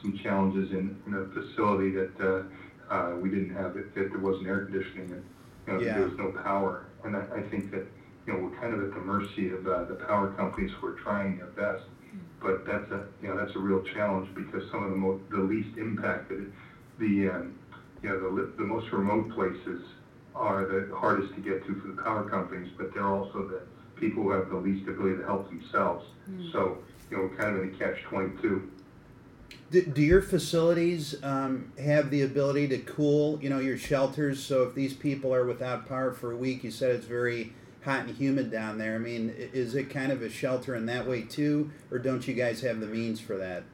some 0.00 0.16
challenges 0.16 0.70
in, 0.70 0.96
in 1.08 1.14
a 1.14 1.24
facility 1.34 1.90
that 1.90 2.20
uh, 2.20 2.94
uh, 2.94 3.16
we 3.16 3.30
didn't 3.30 3.52
have, 3.56 3.74
that, 3.74 3.92
that 3.96 4.10
there 4.10 4.20
wasn't 4.20 4.46
air 4.46 4.66
conditioning 4.66 5.10
and 5.10 5.24
you 5.66 5.72
know, 5.72 5.80
Yeah. 5.80 5.94
there 5.98 6.08
was 6.08 6.16
no 6.18 6.30
power. 6.40 6.84
And 7.02 7.16
I, 7.16 7.22
I 7.38 7.42
think 7.42 7.72
that 7.72 7.84
you 8.28 8.32
know 8.32 8.38
we're 8.38 8.56
kind 8.60 8.74
of 8.74 8.84
at 8.84 8.94
the 8.94 9.00
mercy 9.00 9.50
of 9.50 9.66
uh, 9.66 9.86
the 9.86 9.96
power 9.96 10.28
companies 10.34 10.70
who 10.80 10.86
are 10.86 10.92
trying 11.02 11.38
their 11.38 11.46
best. 11.48 11.82
But 12.40 12.64
that's 12.64 12.88
a 12.92 13.06
you 13.20 13.26
know 13.28 13.36
that's 13.36 13.56
a 13.56 13.58
real 13.58 13.82
challenge 13.82 14.32
because 14.36 14.70
some 14.70 14.84
of 14.84 14.90
the 14.90 14.96
most 14.96 15.28
the 15.30 15.38
least 15.38 15.76
impacted, 15.78 16.52
the 17.00 17.28
um, 17.30 17.55
you 18.02 18.08
know 18.08 18.36
the 18.36 18.52
the 18.56 18.64
most 18.64 18.90
remote 18.92 19.30
places 19.34 19.82
are 20.34 20.66
the 20.66 20.94
hardest 20.94 21.34
to 21.34 21.40
get 21.40 21.66
to 21.66 21.80
for 21.80 21.88
the 21.88 22.02
power 22.02 22.28
companies, 22.28 22.70
but 22.76 22.92
they're 22.92 23.06
also 23.06 23.48
the, 23.48 23.62
people 23.96 24.22
who 24.22 24.30
have 24.30 24.50
the 24.50 24.56
least 24.56 24.86
ability 24.88 25.16
to 25.16 25.24
help 25.24 25.48
themselves. 25.48 26.04
So, 26.52 26.78
you 27.10 27.16
know, 27.16 27.30
kind 27.36 27.56
of 27.56 27.62
in 27.62 27.74
a 27.74 27.78
catch 27.78 28.02
22. 28.02 28.70
Do, 29.70 29.82
do 29.86 30.02
your 30.02 30.22
facilities 30.22 31.16
um, 31.22 31.72
have 31.78 32.10
the 32.10 32.22
ability 32.22 32.68
to 32.68 32.78
cool, 32.78 33.38
you 33.42 33.48
know, 33.48 33.58
your 33.58 33.78
shelters? 33.78 34.42
So 34.42 34.62
if 34.64 34.74
these 34.74 34.92
people 34.92 35.34
are 35.34 35.44
without 35.44 35.88
power 35.88 36.12
for 36.12 36.30
a 36.32 36.36
week, 36.36 36.62
you 36.62 36.70
said 36.70 36.90
it's 36.90 37.06
very 37.06 37.52
hot 37.84 38.00
and 38.00 38.16
humid 38.16 38.50
down 38.50 38.78
there. 38.78 38.94
I 38.94 38.98
mean, 38.98 39.34
is 39.36 39.74
it 39.74 39.90
kind 39.90 40.12
of 40.12 40.22
a 40.22 40.28
shelter 40.28 40.74
in 40.74 40.86
that 40.86 41.06
way 41.06 41.22
too, 41.22 41.70
or 41.90 41.98
don't 41.98 42.26
you 42.26 42.34
guys 42.34 42.60
have 42.60 42.80
the 42.80 42.86
means 42.86 43.20
for 43.20 43.36
that? 43.36 43.64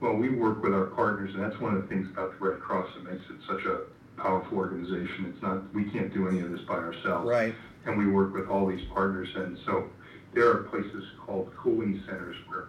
Well, 0.00 0.14
we 0.14 0.28
work 0.28 0.62
with 0.62 0.74
our 0.74 0.86
partners, 0.86 1.34
and 1.34 1.42
that's 1.42 1.58
one 1.58 1.74
of 1.74 1.82
the 1.82 1.88
things 1.88 2.08
about 2.10 2.38
the 2.38 2.46
Red 2.46 2.60
Cross 2.60 2.88
that 2.94 3.10
makes 3.10 3.24
it 3.30 3.36
such 3.48 3.64
a 3.64 3.80
powerful 4.20 4.58
organization. 4.58 5.32
It's 5.32 5.42
not, 5.42 5.72
we 5.74 5.84
can't 5.84 6.12
do 6.12 6.28
any 6.28 6.40
of 6.40 6.50
this 6.50 6.60
by 6.62 6.74
ourselves. 6.74 7.26
Right. 7.26 7.54
And 7.86 7.96
we 7.96 8.06
work 8.06 8.34
with 8.34 8.48
all 8.48 8.66
these 8.66 8.84
partners, 8.92 9.28
and 9.36 9.58
so 9.64 9.88
there 10.34 10.50
are 10.50 10.64
places 10.64 11.04
called 11.24 11.50
cooling 11.56 12.02
centers 12.04 12.36
where, 12.46 12.68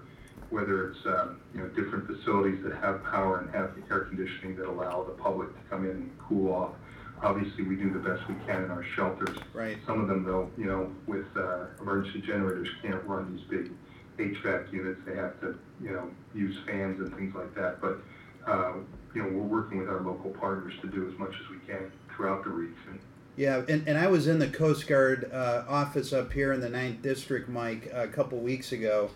whether 0.52 0.92
it's, 0.92 1.06
um, 1.06 1.42
you 1.54 1.60
know, 1.60 1.68
different 1.70 2.08
facilities 2.08 2.64
that 2.64 2.76
have 2.76 3.04
power 3.04 3.40
and 3.40 3.54
have 3.54 3.72
air 3.92 4.02
conditioning 4.02 4.56
that 4.56 4.68
allow 4.68 5.04
the 5.04 5.12
public 5.12 5.50
to 5.50 5.70
come 5.70 5.84
in 5.84 5.92
and 5.92 6.12
cool 6.20 6.54
off. 6.54 6.72
Obviously, 7.22 7.64
we 7.64 7.76
do 7.76 7.92
the 7.92 8.00
best 8.00 8.26
we 8.30 8.36
can 8.46 8.64
in 8.64 8.72
our 8.72 8.86
shelters. 8.96 9.36
Right. 9.54 9.78
Some 9.86 10.00
of 10.00 10.08
them, 10.08 10.24
though, 10.24 10.50
you 10.58 10.66
know, 10.66 10.94
with 11.08 11.26
uh, 11.36 11.66
emergency 11.82 12.22
generators, 12.22 12.70
can't 12.82 13.04
run 13.04 13.36
these 13.36 13.46
big 13.50 13.72
HVAC 14.18 14.72
units. 14.72 15.00
They 15.06 15.16
have 15.16 15.40
to, 15.42 15.58
you 15.82 15.92
know, 15.92 16.10
use 16.34 16.58
fans 16.66 17.00
and 17.00 17.16
things 17.16 17.36
like 17.36 17.54
that. 17.56 17.82
But, 17.82 18.00
uh, 18.48 18.74
you 19.14 19.24
know, 19.24 19.30
we're 19.30 19.62
working 19.62 19.80
with 19.80 19.90
our 19.90 20.02
local 20.02 20.32
partners 20.32 20.74
to 20.82 20.88
do 20.88 21.08
as 21.08 21.18
much 21.20 21.34
as 21.34 21.50
we 21.50 21.58
can 21.68 21.92
throughout 22.16 22.44
the 22.44 22.50
region. 22.50 23.00
Yeah, 23.36 23.62
and, 23.70 23.88
and 23.88 24.00
I 24.00 24.08
was 24.08 24.28
in 24.28 24.40
the 24.40 24.48
Coast 24.48 24.88
Guard 24.88 25.30
uh, 25.32 25.64
office 25.70 26.12
up 26.12 26.34
here 26.34 26.54
in 26.54 26.60
the 26.60 26.70
Ninth 26.70 27.04
District, 27.04 27.48
Mike, 27.48 27.88
a 27.94 28.08
couple 28.08 28.40
weeks 28.40 28.72
ago, 28.72 29.12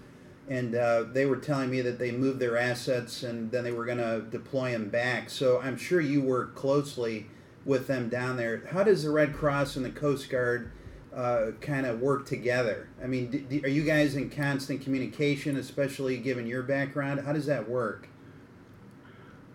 and 0.47 0.75
uh, 0.75 1.03
they 1.11 1.25
were 1.25 1.37
telling 1.37 1.71
me 1.71 1.81
that 1.81 1.97
they 1.97 2.11
moved 2.11 2.39
their 2.39 2.55
assets 2.55 3.23
and 3.23 3.49
then 3.51 3.63
they 3.63 3.71
were 3.71 3.85
going 3.85 3.97
to 3.97 4.21
deploy 4.29 4.73
them 4.73 4.89
back. 4.89 5.31
So 5.31 5.59
I'm 5.59 5.75
sure 5.75 5.99
you 5.99 6.21
work 6.21 6.53
closely 6.55 7.27
with 7.65 7.87
them 7.87 8.09
down 8.09 8.37
there. 8.37 8.63
How 8.71 8.83
does 8.83 9.03
the 9.03 9.09
Red 9.09 9.33
Cross 9.33 9.75
and 9.75 9.83
the 9.83 9.91
Coast 9.91 10.29
Guard 10.29 10.71
uh, 11.15 11.51
kind 11.61 11.85
of 11.85 11.99
work 11.99 12.25
together? 12.25 12.89
I 13.03 13.07
mean, 13.07 13.29
d 13.29 13.39
d- 13.39 13.61
are 13.63 13.69
you 13.69 13.83
guys 13.83 14.15
in 14.15 14.29
constant 14.29 14.81
communication, 14.81 15.57
especially 15.57 16.17
given 16.17 16.47
your 16.47 16.63
background? 16.63 17.21
How 17.25 17.33
does 17.33 17.45
that 17.47 17.69
work? 17.69 18.07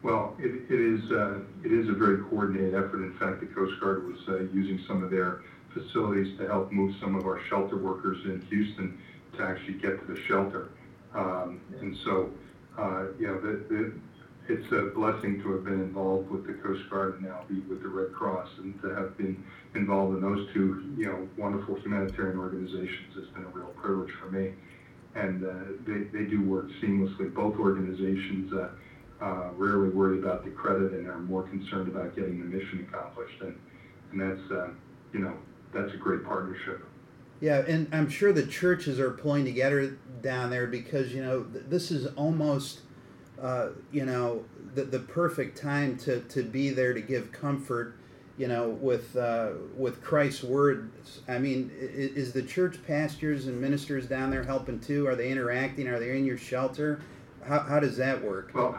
Well, 0.03 0.37
it, 0.38 0.71
it 0.71 0.81
is, 0.81 1.11
uh, 1.11 1.38
it 1.64 1.73
is 1.73 1.88
a 1.88 1.92
very 1.92 2.19
coordinated 2.25 2.75
effort. 2.75 3.03
In 3.03 3.14
fact, 3.19 3.40
the 3.40 3.47
Coast 3.47 3.81
Guard 3.81 4.07
was 4.07 4.19
uh, 4.29 4.40
using 4.55 4.81
some 4.87 5.03
of 5.03 5.11
their 5.11 5.42
facilities 5.73 6.38
to 6.38 6.47
help 6.47 6.71
move 6.71 6.95
some 7.01 7.16
of 7.16 7.27
our 7.27 7.40
shelter 7.49 7.77
workers 7.77 8.19
in 8.25 8.40
Houston 8.49 8.99
to 9.37 9.42
actually 9.42 9.75
get 9.75 9.99
to 10.01 10.14
the 10.14 10.21
shelter. 10.23 10.69
Um, 11.14 11.61
and 11.81 11.97
so, 12.05 12.31
uh, 12.79 13.07
you 13.19 13.27
know, 13.27 13.92
it's 14.49 14.73
a 14.73 14.95
blessing 14.95 15.42
to 15.42 15.53
have 15.53 15.64
been 15.64 15.81
involved 15.81 16.31
with 16.31 16.47
the 16.47 16.55
Coast 16.55 16.88
Guard 16.88 17.14
and 17.14 17.25
now 17.25 17.40
be 17.49 17.61
with 17.61 17.83
the 17.83 17.88
Red 17.88 18.12
Cross 18.12 18.49
and 18.59 18.81
to 18.83 18.95
have 18.95 19.16
been 19.16 19.42
involved 19.77 20.17
in 20.17 20.23
those 20.23 20.49
two, 20.53 20.95
you 20.97 21.07
know, 21.07 21.29
wonderful 21.37 21.77
humanitarian 21.77 22.39
organizations 22.39 23.15
It's 23.17 23.29
been 23.29 23.45
a 23.45 23.49
real 23.49 23.73
privilege 23.81 24.12
for 24.21 24.31
me. 24.31 24.53
And 25.15 25.45
uh, 25.45 25.53
they, 25.87 26.05
they 26.19 26.25
do 26.25 26.43
work 26.43 26.69
seamlessly. 26.83 27.33
Both 27.33 27.57
organizations 27.59 28.53
uh, 28.53 28.69
uh, 29.25 29.51
rarely 29.57 29.89
worry 29.89 30.19
about 30.19 30.45
the 30.45 30.51
credit 30.51 30.93
and 30.93 31.09
are 31.09 31.19
more 31.19 31.45
concerned 31.45 31.89
about 31.89 32.15
getting 32.15 32.39
the 32.39 32.45
mission 32.45 32.87
accomplished. 32.89 33.41
And, 33.41 33.59
and 34.12 34.21
that's, 34.21 34.51
uh, 34.51 34.69
you 35.12 35.21
know, 35.21 35.35
that's 35.73 35.93
a 35.95 35.97
great 35.97 36.25
partnership. 36.25 36.85
Yeah, 37.41 37.59
and 37.67 37.89
I'm 37.93 38.09
sure 38.09 38.33
the 38.33 38.47
churches 38.47 38.99
are 38.99 39.11
pulling 39.11 39.45
together 39.45 39.99
down 40.23 40.51
there 40.51 40.67
because 40.67 41.12
you 41.12 41.23
know 41.23 41.45
th- 41.45 41.67
this 41.69 41.91
is 41.91 42.07
almost, 42.15 42.81
uh, 43.41 43.69
you 43.93 44.07
know, 44.07 44.45
the 44.75 44.85
the 44.85 45.01
perfect 45.01 45.59
time 45.59 45.99
to 45.99 46.21
to 46.21 46.43
be 46.43 46.71
there 46.71 46.95
to 46.95 47.01
give 47.01 47.33
comfort, 47.33 47.97
you 48.38 48.49
know, 48.49 48.68
with 48.68 49.16
uh, 49.16 49.51
with 49.77 50.03
Christ's 50.03 50.44
words. 50.44 51.20
I 51.29 51.38
mean, 51.38 51.70
is 51.79 52.33
the 52.33 52.42
church 52.42 52.79
pastors 52.87 53.46
and 53.46 53.61
ministers 53.61 54.07
down 54.07 54.31
there 54.31 54.44
helping 54.44 54.79
too? 54.81 55.07
Are 55.07 55.14
they 55.16 55.31
interacting? 55.31 55.88
Are 55.88 55.99
they 55.99 56.16
in 56.18 56.25
your 56.27 56.38
shelter? 56.38 57.01
How 57.44 57.61
how 57.61 57.81
does 57.81 57.96
that 57.96 58.22
work? 58.22 58.51
Well, 58.55 58.79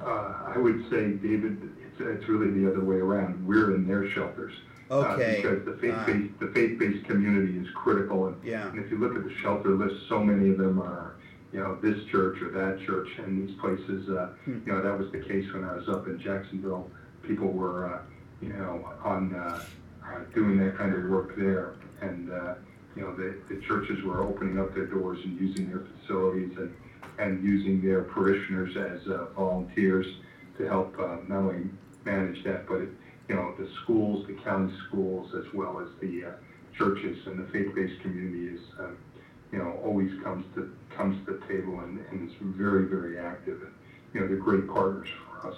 uh, 0.00 0.34
I 0.54 0.56
would 0.56 0.88
say, 0.90 1.12
David, 1.12 1.58
it's, 1.86 2.00
it's 2.00 2.28
really 2.28 2.50
the 2.62 2.70
other 2.70 2.80
way 2.82 2.96
around. 2.96 3.46
We're 3.46 3.74
in 3.74 3.86
their 3.86 4.08
shelters. 4.10 4.54
Okay. 4.90 5.38
Uh, 5.38 5.42
because 5.42 5.64
the 5.66 5.74
faith-based, 5.80 6.40
the 6.40 6.48
faith-based 6.48 7.04
community 7.06 7.58
is 7.58 7.68
critical. 7.74 8.26
And, 8.28 8.36
Yeah. 8.42 8.68
and 8.68 8.82
if 8.82 8.90
you 8.90 8.98
look 8.98 9.14
at 9.14 9.22
the 9.22 9.34
shelter 9.34 9.70
list, 9.70 10.08
so 10.08 10.24
many 10.24 10.48
of 10.50 10.58
them 10.58 10.80
are, 10.80 11.14
you 11.52 11.60
know, 11.60 11.76
this 11.82 12.02
church 12.06 12.40
or 12.42 12.48
that 12.50 12.84
church. 12.84 13.08
And 13.18 13.46
these 13.46 13.56
places, 13.60 14.08
uh, 14.08 14.30
Hmm. 14.46 14.58
you 14.66 14.72
know, 14.72 14.80
that 14.82 14.98
was 14.98 15.12
the 15.12 15.18
case 15.20 15.52
when 15.52 15.64
I 15.64 15.76
was 15.76 15.88
up 15.88 16.08
in 16.08 16.18
Jacksonville. 16.18 16.90
People 17.22 17.48
were, 17.52 17.86
uh, 17.94 17.98
you 18.40 18.52
know, 18.52 18.92
on, 19.04 19.34
uh, 19.34 19.62
uh, 20.04 20.18
doing 20.34 20.58
that 20.58 20.76
kind 20.76 20.94
of 20.94 21.04
work 21.10 21.36
there. 21.36 21.74
And, 22.00 22.32
uh, 22.32 22.54
you 22.96 23.02
know, 23.02 23.14
the, 23.14 23.36
the 23.48 23.60
churches 23.60 24.02
were 24.02 24.22
opening 24.22 24.58
up 24.58 24.74
their 24.74 24.86
doors 24.86 25.18
and 25.24 25.38
using 25.38 25.68
their 25.68 25.84
facilities 26.00 26.56
and, 26.56 26.74
and 27.18 27.44
using 27.44 27.82
their 27.82 28.02
parishioners 28.02 28.76
as 28.76 29.06
uh, 29.08 29.26
volunteers 29.36 30.06
to 30.58 30.66
help 30.66 30.98
uh, 30.98 31.16
not 31.28 31.38
only 31.38 31.70
manage 32.04 32.42
that, 32.44 32.66
but, 32.66 32.80
you 33.28 33.36
know, 33.36 33.54
the 33.58 33.68
schools, 33.82 34.26
the 34.26 34.34
county 34.34 34.72
schools, 34.88 35.34
as 35.34 35.44
well 35.54 35.80
as 35.80 35.88
the 36.00 36.24
uh, 36.24 36.30
churches 36.76 37.18
and 37.26 37.38
the 37.38 37.52
faith-based 37.52 38.00
community 38.00 38.54
is, 38.54 38.60
um, 38.78 38.96
you 39.52 39.58
know, 39.58 39.78
always 39.84 40.10
comes 40.22 40.44
to, 40.54 40.74
comes 40.96 41.24
to 41.26 41.34
the 41.34 41.46
table 41.46 41.80
and, 41.80 42.04
and 42.10 42.28
is 42.28 42.36
very, 42.40 42.86
very 42.86 43.18
active. 43.18 43.60
And, 43.62 43.72
you 44.14 44.20
know, 44.20 44.26
they're 44.26 44.36
great 44.36 44.66
partners 44.66 45.08
for 45.40 45.48
us. 45.48 45.56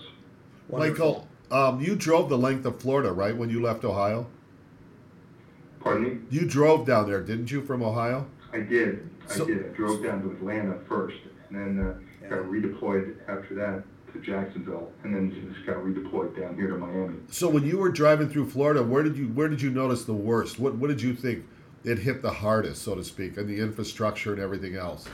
Michael, 0.70 1.28
um, 1.52 1.80
you 1.80 1.94
drove 1.94 2.28
the 2.28 2.38
length 2.38 2.64
of 2.64 2.80
Florida, 2.80 3.12
right, 3.12 3.36
when 3.36 3.50
you 3.50 3.62
left 3.62 3.84
Ohio? 3.84 4.26
Pardon 5.80 6.04
me? 6.04 6.18
You 6.30 6.46
drove 6.46 6.86
down 6.86 7.08
there, 7.08 7.20
didn't 7.22 7.50
you, 7.50 7.60
from 7.62 7.82
Ohio? 7.82 8.26
I 8.52 8.60
did. 8.60 9.08
I 9.28 9.32
So- 9.34 9.46
did. 9.46 9.66
I 9.66 9.68
drove 9.76 10.02
down 10.02 10.22
to 10.22 10.30
Atlanta 10.30 10.78
first, 10.88 11.16
and 11.50 11.78
then 11.78 11.86
uh, 11.86 12.28
got 12.28 12.44
redeployed 12.44 13.16
after 13.28 13.54
that 13.56 13.82
to 14.12 14.18
Jacksonville, 14.20 14.92
and 15.04 15.14
then 15.14 15.30
just 15.52 15.66
got 15.66 15.76
redeployed 15.76 16.38
down 16.38 16.54
here 16.54 16.68
to 16.68 16.76
Miami. 16.78 17.16
So 17.28 17.48
when 17.48 17.64
you 17.64 17.78
were 17.78 17.88
driving 17.90 18.28
through 18.28 18.50
Florida, 18.50 18.82
where 18.82 19.02
did 19.02 19.16
you 19.16 19.28
where 19.28 19.48
did 19.48 19.60
you 19.62 19.70
notice 19.70 20.04
the 20.04 20.12
worst? 20.14 20.58
What 20.58 20.74
what 20.76 20.88
did 20.88 21.00
you 21.00 21.14
think 21.14 21.44
it 21.84 21.98
hit 21.98 22.20
the 22.22 22.30
hardest, 22.30 22.82
so 22.82 22.94
to 22.94 23.02
speak, 23.04 23.36
and 23.38 23.48
the 23.48 23.58
infrastructure 23.58 24.32
and 24.34 24.40
everything 24.42 24.76
else? 24.76 25.08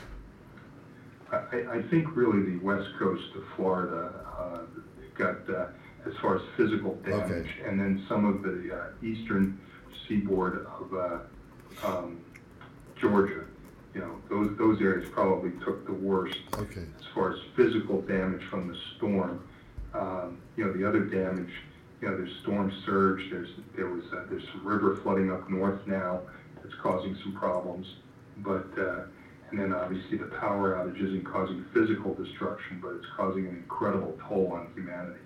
I, 1.31 1.37
I 1.37 1.71
I 1.75 1.81
think 1.83 2.13
really 2.15 2.41
the 2.51 2.57
west 2.57 2.89
coast 2.99 3.23
of 3.35 3.43
Florida 3.55 4.11
uh, 4.37 4.59
got 5.17 5.49
uh, 5.49 5.67
as 6.05 6.13
far 6.21 6.35
as 6.35 6.41
physical 6.57 6.95
damage, 7.05 7.47
Okay. 7.59 7.69
and 7.69 7.79
then 7.79 8.03
some 8.07 8.25
of 8.25 8.41
the 8.41 8.75
uh, 8.75 9.05
eastern 9.05 9.59
seaboard 10.07 10.65
of 10.65 10.93
uh, 10.93 11.19
um, 11.85 12.21
Georgia. 12.99 13.45
You 13.93 14.01
know, 14.01 14.21
those 14.29 14.57
those 14.57 14.81
areas 14.81 15.09
probably 15.11 15.51
took 15.65 15.85
the 15.85 15.93
worst 15.93 16.37
Okay. 16.57 16.81
as 16.99 17.05
far 17.13 17.31
as 17.33 17.39
physical 17.55 18.01
damage 18.01 18.43
from 18.49 18.67
the 18.67 18.77
storm. 18.97 19.41
Um, 19.93 20.37
you 20.55 20.65
know, 20.65 20.73
the 20.73 20.87
other 20.87 21.01
damage, 21.01 21.51
you 22.01 22.07
know, 22.09 22.15
there's 22.15 22.35
storm 22.41 22.71
surge. 22.85 23.29
There's 23.31 23.49
there 23.75 23.87
was 23.87 24.03
uh, 24.13 24.25
there's 24.29 24.47
some 24.51 24.65
river 24.65 24.97
flooding 25.03 25.31
up 25.31 25.49
north 25.49 25.85
now 25.87 26.21
that's 26.61 26.75
causing 26.81 27.15
some 27.23 27.33
problems, 27.33 27.87
but 28.37 28.67
uh, 28.77 29.01
and 29.49 29.59
then 29.59 29.73
obviously 29.73 30.17
the 30.17 30.25
power 30.39 30.75
outage 30.75 31.01
isn't 31.03 31.25
causing 31.25 31.65
physical 31.73 32.13
destruction, 32.13 32.79
but 32.81 32.89
it's 32.93 33.07
causing 33.17 33.47
an 33.47 33.55
incredible 33.55 34.17
toll 34.27 34.51
on 34.53 34.71
humanity. 34.75 35.19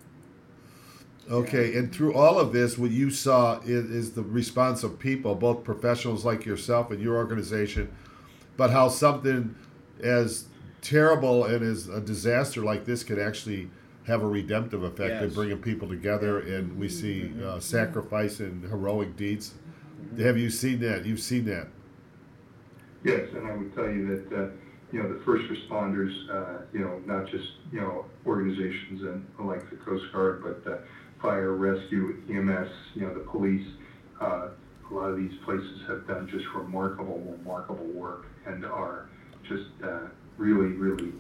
Okay, 1.32 1.78
and 1.78 1.94
through 1.94 2.14
all 2.14 2.38
of 2.38 2.52
this, 2.52 2.78
what 2.78 2.92
you 2.92 3.10
saw 3.10 3.60
is, 3.62 3.90
is 3.90 4.12
the 4.12 4.24
response 4.24 4.84
of 4.84 5.00
people, 5.00 5.36
both 5.36 5.64
professionals 5.64 6.26
like 6.26 6.46
yourself 6.46 6.92
and 6.92 7.02
your 7.02 7.16
organization, 7.16 7.92
but 8.58 8.72
how 8.72 8.90
something 8.90 9.56
as 10.02 10.46
terrible 10.82 11.46
and 11.46 11.64
as 11.64 11.88
a 11.88 12.02
disaster 12.02 12.62
like 12.62 12.84
this 12.84 13.04
can 13.04 13.20
actually 13.20 13.70
have 14.06 14.22
a 14.22 14.28
redemptive 14.28 14.84
effect 14.84 15.22
in 15.22 15.30
Yes. 15.30 15.34
bringing 15.34 15.58
people 15.60 15.88
together, 15.88 16.40
and 16.40 16.78
we 16.78 16.90
see 16.90 17.32
uh, 17.42 17.60
sacrifice 17.60 18.42
and 18.42 18.64
heroic 18.70 19.16
deeds. 19.16 19.54
Have 20.18 20.38
you 20.38 20.50
seen 20.50 20.82
that? 20.82 21.06
You've 21.06 21.22
seen 21.22 21.46
that. 21.46 21.68
Yes, 23.04 23.30
and 23.34 23.48
I 23.48 23.56
would 23.56 23.74
tell 23.74 23.90
you 23.90 24.08
that, 24.08 24.38
uh, 24.38 24.50
you 24.92 25.02
know, 25.02 25.12
the 25.12 25.24
first 25.24 25.46
responders, 25.50 26.14
uh, 26.30 26.64
you 26.74 26.80
know, 26.80 27.02
not 27.06 27.28
just, 27.28 27.48
you 27.72 27.80
know, 27.82 28.06
organizations 28.26 29.02
and 29.02 29.26
like 29.40 29.70
the 29.70 29.78
Coast 29.78 30.06
Guard, 30.12 30.44
but 30.44 30.72
uh, 30.72 30.78
fire, 31.24 31.54
rescue, 31.54 32.22
EMS, 32.30 32.70
you 32.94 33.02
know, 33.02 33.14
the 33.14 33.22
police, 33.22 33.66
uh, 34.22 34.50
a 34.92 34.94
lot 34.94 35.10
of 35.10 35.18
these 35.18 35.34
places 35.46 35.82
have 35.88 36.06
done 36.06 36.28
just 36.30 36.46
remarkable, 36.54 37.20
remarkable 37.40 37.86
work 37.86 38.28
and 38.46 38.66
are 38.66 39.08
just 39.48 39.70
uh, 39.84 40.02
really, 40.38 40.74
really 40.74 41.14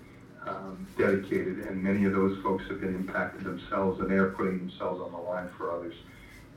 um, 0.45 0.85
dedicated. 0.97 1.59
And 1.59 1.81
many 1.81 2.03
of 2.03 2.11
those 2.11 2.37
folks 2.43 2.65
have 2.67 2.81
been 2.81 2.93
impacted 2.93 3.45
themselves 3.45 4.01
and 4.01 4.11
they 4.11 4.17
are 4.17 4.31
putting 4.31 4.59
themselves 4.59 5.01
on 5.01 5.11
the 5.13 5.17
line 5.17 5.49
for 5.57 5.71
others. 5.71 5.95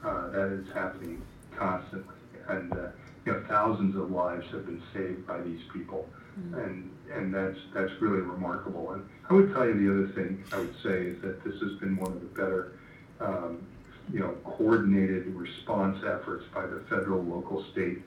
Uh, 0.05 0.29
that 0.31 0.53
is 0.53 0.67
happening 0.75 1.23
constantly. 1.57 2.15
And 2.49 2.73
uh, 2.73 2.89
you 3.25 3.33
know, 3.33 3.45
thousands 3.49 3.97
of 3.97 4.11
lives 4.11 4.47
have 4.53 4.67
been 4.67 4.83
saved 4.95 5.27
by 5.27 5.41
these 5.41 5.61
people, 5.73 6.09
and 6.55 6.91
and 7.13 7.35
that's 7.35 7.59
that's 7.75 7.91
really 8.01 8.21
remarkable. 8.21 8.93
And 8.93 9.05
I 9.29 9.35
would 9.35 9.53
tell 9.53 9.67
you 9.67 9.75
the 9.75 9.91
other 9.91 10.13
thing 10.13 10.45
I 10.53 10.59
would 10.59 10.75
say 10.81 11.07
is 11.07 11.21
that 11.23 11.43
this 11.43 11.61
has 11.61 11.73
been 11.81 11.97
one 11.97 12.13
of 12.13 12.21
the 12.21 12.27
better, 12.41 12.75
um, 13.21 13.67
you 14.13 14.21
know, 14.21 14.35
coordinated 14.45 15.27
response 15.35 15.97
efforts 16.05 16.45
by 16.55 16.65
the 16.67 16.81
federal, 16.89 17.23
local, 17.23 17.63
state 17.73 17.99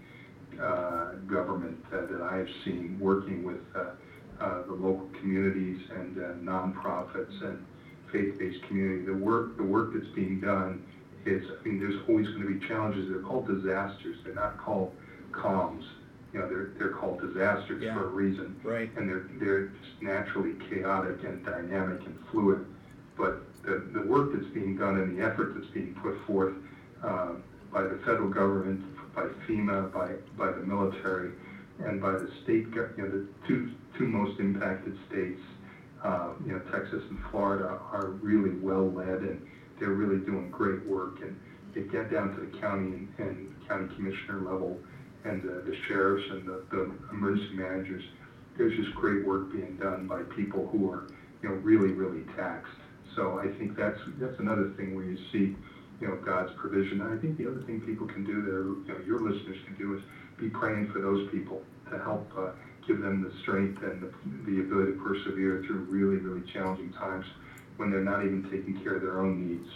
uh, 0.61 1.11
government 1.27 1.77
uh, 1.91 2.05
that 2.09 2.21
I 2.21 2.37
have 2.37 2.47
seen 2.63 2.97
working 2.99 3.43
with 3.43 3.59
uh, 3.75 3.89
uh, 4.39 4.61
the 4.65 4.73
local 4.73 5.07
communities 5.19 5.77
and 5.89 6.17
uh, 6.17 6.21
nonprofits 6.33 7.41
and 7.41 7.59
faith-based 8.11 8.61
community. 8.63 9.01
The 9.03 9.13
work 9.13 9.55
the 9.57 9.63
work 9.63 9.91
that's 9.93 10.07
being 10.15 10.39
done 10.39 10.79
is, 11.25 11.43
I 11.49 11.67
mean, 11.67 11.77
there's 11.79 11.97
always 12.07 12.27
going 12.29 12.39
to 12.41 12.45
be 12.45 12.55
challenges. 12.55 13.07
They're 13.07 13.17
called 13.17 13.45
disasters. 13.45 14.15
They're 14.23 14.33
not 14.33 14.57
called 14.57 14.89
calms. 15.31 15.83
You 16.33 16.39
know, 16.39 16.45
they're 16.47 16.67
they're 16.77 16.87
called 16.89 17.19
disasters 17.19 17.81
Yeah. 17.81 17.93
for 17.93 18.03
a 18.03 18.07
reason 18.07 18.53
Right. 18.63 18.89
and 18.95 19.07
they're 19.07 19.21
they're 19.39 19.61
just 19.81 20.01
naturally 20.01 20.53
chaotic 20.69 21.23
and 21.23 21.43
dynamic 21.43 22.05
and 22.05 22.15
fluid. 22.31 22.59
But 23.17 23.33
the, 23.69 23.99
the 23.99 24.05
work 24.07 24.33
that's 24.33 24.51
being 24.53 24.75
done 24.75 24.97
and 24.97 25.17
the 25.17 25.23
effort 25.23 25.53
that's 25.55 25.71
being 25.73 25.93
put 26.01 26.17
forth 26.25 26.53
uh, 27.03 27.33
by 27.71 27.83
the 27.83 27.99
federal 27.99 28.29
government, 28.29 28.83
by 29.15 29.23
FEMA, 29.47 29.93
by 29.93 30.13
by 30.37 30.51
the 30.51 30.65
military, 30.65 31.31
and 31.79 32.01
by 32.01 32.11
the 32.11 32.29
state, 32.43 32.65
you 32.73 32.93
know, 32.97 33.09
the 33.09 33.27
two 33.47 33.71
two 33.97 34.07
most 34.07 34.39
impacted 34.39 34.97
states, 35.07 35.41
uh, 36.03 36.29
you 36.45 36.53
know, 36.53 36.59
Texas 36.71 37.03
and 37.09 37.19
Florida, 37.29 37.79
are 37.91 38.07
really 38.21 38.55
well 38.57 38.89
led 38.91 39.21
and 39.21 39.45
they're 39.79 39.89
really 39.89 40.23
doing 40.25 40.49
great 40.49 40.85
work. 40.85 41.21
And 41.21 41.39
they 41.73 41.81
get 41.81 42.11
down 42.11 42.35
to 42.35 42.41
the 42.41 42.57
county 42.59 42.87
and, 42.87 43.13
and 43.19 43.67
county 43.67 43.93
commissioner 43.95 44.41
level 44.41 44.77
and 45.25 45.43
the, 45.43 45.61
the 45.69 45.75
sheriffs 45.87 46.25
and 46.31 46.47
the, 46.47 46.63
the 46.71 46.91
emergency 47.11 47.53
managers. 47.53 48.03
There's 48.57 48.75
just 48.75 48.93
great 48.95 49.25
work 49.25 49.51
being 49.51 49.77
done 49.77 50.07
by 50.07 50.23
people 50.35 50.67
who 50.67 50.89
are, 50.91 51.07
you 51.41 51.49
know, 51.49 51.55
really, 51.55 51.93
really 51.93 52.23
taxed. 52.35 52.71
So 53.19 53.37
I 53.37 53.51
think 53.59 53.75
that's 53.75 53.99
that's 54.17 54.39
another 54.39 54.71
thing 54.77 54.95
where 54.95 55.03
you 55.03 55.17
see, 55.33 55.53
you 55.99 56.07
know, 56.07 56.15
God's 56.25 56.53
provision. 56.55 57.01
And 57.01 57.13
I 57.13 57.21
think 57.21 57.37
the 57.37 57.51
other 57.51 57.61
thing 57.63 57.81
people 57.81 58.07
can 58.07 58.23
do 58.23 58.41
there, 58.41 58.63
you 58.63 58.85
know, 58.87 59.05
your 59.05 59.19
listeners 59.19 59.57
can 59.65 59.75
do 59.75 59.97
is 59.97 60.01
be 60.39 60.49
praying 60.49 60.89
for 60.93 61.01
those 61.01 61.29
people 61.29 61.61
to 61.91 61.99
help 61.99 62.31
uh, 62.37 62.51
give 62.87 63.01
them 63.01 63.21
the 63.21 63.31
strength 63.41 63.83
and 63.83 64.01
the, 64.01 64.11
the 64.49 64.61
ability 64.61 64.93
to 64.93 64.99
persevere 65.03 65.61
through 65.67 65.79
really, 65.89 66.15
really 66.15 66.49
challenging 66.53 66.93
times 66.93 67.25
when 67.75 67.91
they're 67.91 67.99
not 67.99 68.23
even 68.23 68.43
taking 68.43 68.81
care 68.81 68.95
of 68.95 69.01
their 69.01 69.19
own 69.19 69.49
needs. 69.49 69.69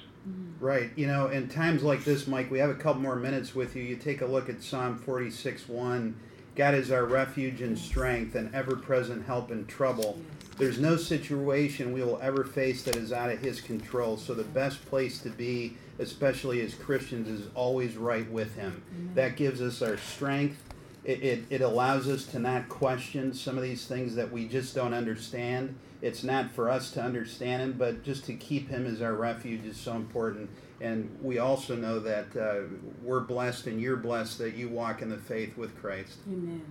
Right. 0.61 0.91
You 0.95 1.07
know, 1.07 1.27
in 1.27 1.49
times 1.49 1.83
like 1.83 2.05
this, 2.05 2.27
Mike, 2.27 2.49
we 2.49 2.59
have 2.59 2.69
a 2.69 2.75
couple 2.75 3.01
more 3.01 3.17
minutes 3.17 3.53
with 3.53 3.75
you. 3.75 3.83
You 3.83 3.97
take 3.97 4.21
a 4.21 4.25
look 4.25 4.47
at 4.47 4.63
Psalm 4.63 4.97
46 4.97 5.67
1. 5.67 6.15
God 6.55 6.75
is 6.75 6.91
our 6.91 7.03
refuge 7.03 7.61
and 7.61 7.77
strength 7.77 8.35
and 8.35 8.53
ever 8.55 8.77
present 8.77 9.25
help 9.25 9.51
in 9.51 9.65
trouble. 9.65 10.21
There's 10.57 10.79
no 10.79 10.97
situation 10.97 11.93
we 11.93 12.03
will 12.03 12.19
ever 12.21 12.43
face 12.43 12.83
that 12.83 12.95
is 12.95 13.11
out 13.11 13.29
of 13.29 13.39
His 13.39 13.59
control. 13.59 14.17
So 14.17 14.33
the 14.33 14.43
best 14.43 14.85
place 14.85 15.19
to 15.21 15.29
be, 15.29 15.77
especially 15.99 16.61
as 16.61 16.75
Christians, 16.75 17.27
is 17.27 17.47
always 17.55 17.95
right 17.95 18.29
with 18.29 18.55
Him. 18.55 18.83
That 19.15 19.35
gives 19.35 19.61
us 19.61 19.81
our 19.81 19.97
strength. 19.97 20.61
It, 21.03 21.21
it, 21.21 21.43
it 21.49 21.61
allows 21.61 22.07
us 22.07 22.25
to 22.27 22.39
not 22.39 22.69
question 22.69 23.33
some 23.33 23.57
of 23.57 23.63
these 23.63 23.87
things 23.87 24.15
that 24.15 24.31
we 24.31 24.47
just 24.47 24.73
don't 24.73 24.93
understand. 24.93 25.75
It's 26.01 26.23
not 26.23 26.51
for 26.51 26.69
us 26.69 26.91
to 26.91 27.01
understand 27.01 27.61
Him, 27.61 27.73
but 27.77 28.03
just 28.03 28.25
to 28.25 28.33
keep 28.33 28.69
Him 28.69 28.85
as 28.85 29.01
our 29.01 29.13
refuge 29.13 29.65
is 29.65 29.77
so 29.77 29.93
important. 29.93 30.49
And 30.79 31.17
we 31.21 31.39
also 31.39 31.75
know 31.75 31.99
that 31.99 32.35
uh, 32.35 32.67
we're 33.01 33.21
blessed 33.21 33.67
and 33.67 33.81
you're 33.81 33.95
blessed 33.95 34.37
that 34.39 34.53
you 34.53 34.69
walk 34.69 35.01
in 35.01 35.09
the 35.09 35.17
faith 35.17 35.57
with 35.57 35.75
Christ. 35.81 36.17
Amen. 36.27 36.63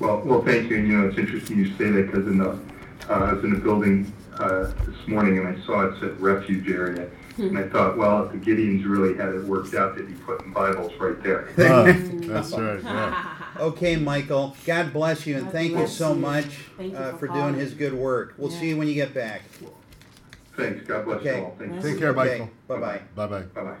Well, 0.00 0.22
well, 0.24 0.42
thank 0.42 0.70
you. 0.70 0.78
And 0.78 0.88
you 0.88 0.98
know, 0.98 1.08
it's 1.08 1.18
interesting 1.18 1.58
you 1.58 1.68
say 1.76 1.90
that 1.90 2.06
because 2.06 2.26
in 2.26 2.38
the 2.38 2.50
uh, 2.50 2.58
I 3.08 3.32
was 3.34 3.44
in 3.44 3.52
the 3.52 3.58
building 3.60 4.10
uh, 4.38 4.72
this 4.86 5.06
morning 5.06 5.38
and 5.38 5.48
I 5.48 5.60
saw 5.66 5.82
it 5.82 6.00
said 6.00 6.18
refuge 6.20 6.68
area, 6.68 7.08
and 7.36 7.58
I 7.58 7.68
thought, 7.68 7.98
well, 7.98 8.24
if 8.24 8.32
the 8.32 8.38
Gideons 8.38 8.88
really 8.88 9.14
had 9.14 9.34
it 9.34 9.44
worked 9.44 9.74
out, 9.74 9.96
they'd 9.96 10.06
be 10.06 10.14
putting 10.14 10.52
Bibles 10.52 10.92
right 10.98 11.22
there. 11.22 11.48
Ah, 11.58 11.84
that's 12.34 12.52
right. 12.52 12.82
Yeah. 12.84 13.36
Okay, 13.58 13.96
Michael. 13.96 14.56
God 14.64 14.92
bless 14.92 15.26
you 15.26 15.36
and 15.36 15.46
God 15.46 15.52
thank 15.52 15.72
you 15.72 15.86
so 15.86 16.14
you. 16.14 16.20
much 16.20 16.46
you 16.78 16.96
uh, 16.96 17.12
for 17.12 17.18
for 17.18 17.28
doing. 17.28 17.54
His 17.54 17.74
good 17.74 17.92
work. 17.92 18.34
We'll 18.38 18.50
see 18.50 18.68
you 18.68 18.76
when 18.78 18.88
you 18.88 18.94
get 18.94 19.12
back. 19.12 19.42
Thanks. 20.56 20.86
God 20.86 21.04
bless 21.04 21.20
Okay. 21.20 21.38
you 21.38 21.44
all. 21.44 21.56
Thank 21.58 21.74
you. 21.74 21.82
Take 21.82 21.98
care, 21.98 22.12
Michael. 22.12 22.34
Okay. 22.34 22.52
Michael. 22.68 22.80
Bye 22.80 22.80
bye. 22.80 23.00
Bye 23.14 23.26
bye. 23.26 23.42
Bye 23.42 23.62
bye. 23.62 23.76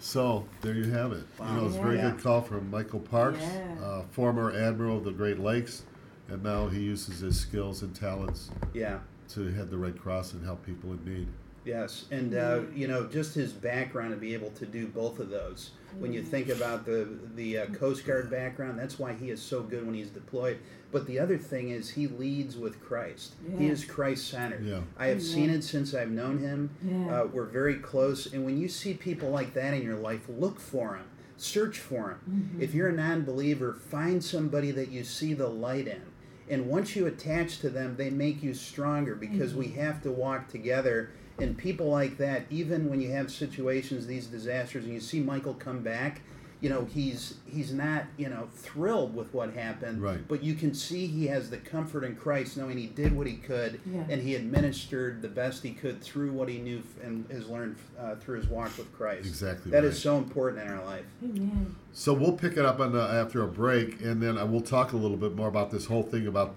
So 0.00 0.46
there 0.62 0.74
you 0.74 0.90
have 0.90 1.12
it. 1.12 1.24
You 1.38 1.44
know, 1.44 1.66
it's 1.66 1.76
a 1.76 1.80
very 1.80 1.96
Yeah. 1.96 2.10
good 2.12 2.22
call 2.22 2.40
from 2.40 2.70
Michael 2.70 3.00
Parks, 3.00 3.38
Yeah. 3.40 3.76
uh, 3.84 4.02
former 4.10 4.50
admiral 4.50 4.96
of 4.98 5.04
the 5.04 5.12
Great 5.12 5.38
Lakes, 5.38 5.82
and 6.28 6.42
now 6.42 6.68
he 6.68 6.80
uses 6.80 7.20
his 7.20 7.38
skills 7.38 7.82
and 7.82 7.94
talents 7.94 8.50
Yeah. 8.72 9.00
to 9.30 9.48
head 9.52 9.70
the 9.70 9.76
Red 9.76 10.00
Cross 10.00 10.32
and 10.32 10.42
help 10.44 10.64
people 10.64 10.92
in 10.92 11.04
need. 11.04 11.28
Yes, 11.66 12.06
and 12.10 12.34
uh, 12.34 12.62
you 12.74 12.88
know, 12.88 13.06
just 13.06 13.34
his 13.34 13.52
background 13.52 14.12
to 14.12 14.16
be 14.16 14.32
able 14.32 14.50
to 14.52 14.64
do 14.64 14.86
both 14.86 15.20
of 15.20 15.28
those. 15.28 15.72
When 15.98 16.14
you 16.14 16.22
think 16.22 16.48
about 16.48 16.86
the 16.86 17.06
the 17.36 17.58
uh, 17.58 17.66
Coast 17.66 18.06
Guard 18.06 18.30
background, 18.30 18.78
that's 18.78 18.98
why 18.98 19.12
he 19.12 19.28
is 19.28 19.42
so 19.42 19.62
good 19.62 19.84
when 19.84 19.94
he's 19.94 20.08
deployed. 20.08 20.56
But 20.92 21.06
the 21.06 21.20
other 21.20 21.38
thing 21.38 21.70
is, 21.70 21.90
he 21.90 22.08
leads 22.08 22.56
with 22.56 22.80
Christ. 22.80 23.34
He 23.58 23.68
is 23.68 23.84
Christ 23.84 24.28
centered. 24.28 24.64
Yeah. 24.64 24.80
I 24.98 25.06
have 25.06 25.22
seen 25.22 25.48
it 25.48 25.62
since 25.62 25.94
I've 25.94 26.10
known 26.10 26.38
him. 26.38 26.70
Yeah. 26.82 27.22
Uh, 27.22 27.26
we're 27.26 27.44
very 27.44 27.76
close, 27.76 28.32
and 28.32 28.44
when 28.44 28.58
you 28.60 28.68
see 28.68 28.94
people 28.94 29.30
like 29.30 29.54
that 29.54 29.72
in 29.72 29.82
your 29.82 29.96
life, 29.96 30.22
look 30.28 30.58
for 30.58 30.96
them, 30.96 31.08
search 31.36 31.78
for 31.78 32.18
them. 32.26 32.58
If 32.60 32.74
you're 32.74 32.88
a 32.88 32.92
non-believer, 32.92 33.72
find 33.72 34.22
somebody 34.22 34.72
that 34.72 34.90
you 34.90 35.04
see 35.04 35.32
the 35.32 35.48
light 35.48 35.86
in. 35.86 36.02
And 36.48 36.66
once 36.66 36.96
you 36.96 37.06
attach 37.06 37.60
to 37.60 37.70
them, 37.70 37.94
they 37.96 38.10
make 38.10 38.42
you 38.42 38.52
stronger 38.54 39.14
because 39.14 39.54
we 39.54 39.68
have 39.68 40.02
to 40.02 40.10
walk 40.10 40.48
together. 40.48 41.10
And 41.38 41.56
people 41.56 41.88
like 41.88 42.18
that, 42.18 42.42
even 42.50 42.90
when 42.90 43.00
you 43.00 43.12
have 43.12 43.30
situations, 43.30 44.08
these 44.08 44.26
disasters, 44.26 44.84
and 44.84 44.92
you 44.92 45.00
see 45.00 45.20
Michael 45.20 45.54
come 45.54 45.82
back, 45.82 46.22
you 46.60 46.68
know 46.68 46.84
he's 46.92 47.34
he's 47.46 47.72
not 47.72 48.04
you 48.18 48.28
know 48.28 48.48
thrilled 48.54 49.14
with 49.16 49.32
what 49.32 49.54
happened, 49.54 50.02
Right. 50.02 50.26
but 50.28 50.42
you 50.42 50.54
can 50.54 50.74
see 50.74 51.06
he 51.06 51.26
has 51.28 51.48
the 51.50 51.56
comfort 51.56 52.04
in 52.04 52.16
Christ, 52.16 52.56
knowing 52.56 52.76
he 52.76 52.86
did 52.86 53.16
what 53.16 53.26
he 53.26 53.34
could, 53.36 53.80
Yeah. 53.90 54.04
and 54.08 54.20
he 54.22 54.34
administered 54.34 55.22
the 55.22 55.28
best 55.28 55.62
he 55.62 55.72
could 55.72 56.02
through 56.02 56.32
what 56.32 56.48
he 56.48 56.58
knew 56.58 56.78
f- 56.78 57.04
and 57.04 57.24
has 57.30 57.48
learned 57.48 57.76
uh, 57.98 58.16
through 58.16 58.40
his 58.40 58.48
walk 58.48 58.76
with 58.76 58.92
Christ. 58.92 59.26
Exactly 59.26 59.70
That 59.72 59.84
is 59.84 59.94
right. 59.94 60.02
so 60.02 60.18
important 60.18 60.62
in 60.62 60.68
our 60.68 60.84
life. 60.84 61.04
Amen. 61.24 61.74
So 61.92 62.12
we'll 62.12 62.32
pick 62.36 62.56
it 62.58 62.64
up 62.64 62.78
on 62.78 62.92
the, 62.92 63.00
after 63.02 63.42
a 63.42 63.48
break, 63.48 64.00
and 64.02 64.22
then 64.22 64.36
I 64.36 64.44
will 64.44 64.60
talk 64.60 64.92
a 64.92 64.96
little 64.96 65.16
bit 65.16 65.34
more 65.34 65.48
about 65.48 65.70
this 65.70 65.86
whole 65.86 66.02
thing 66.02 66.26
about 66.26 66.56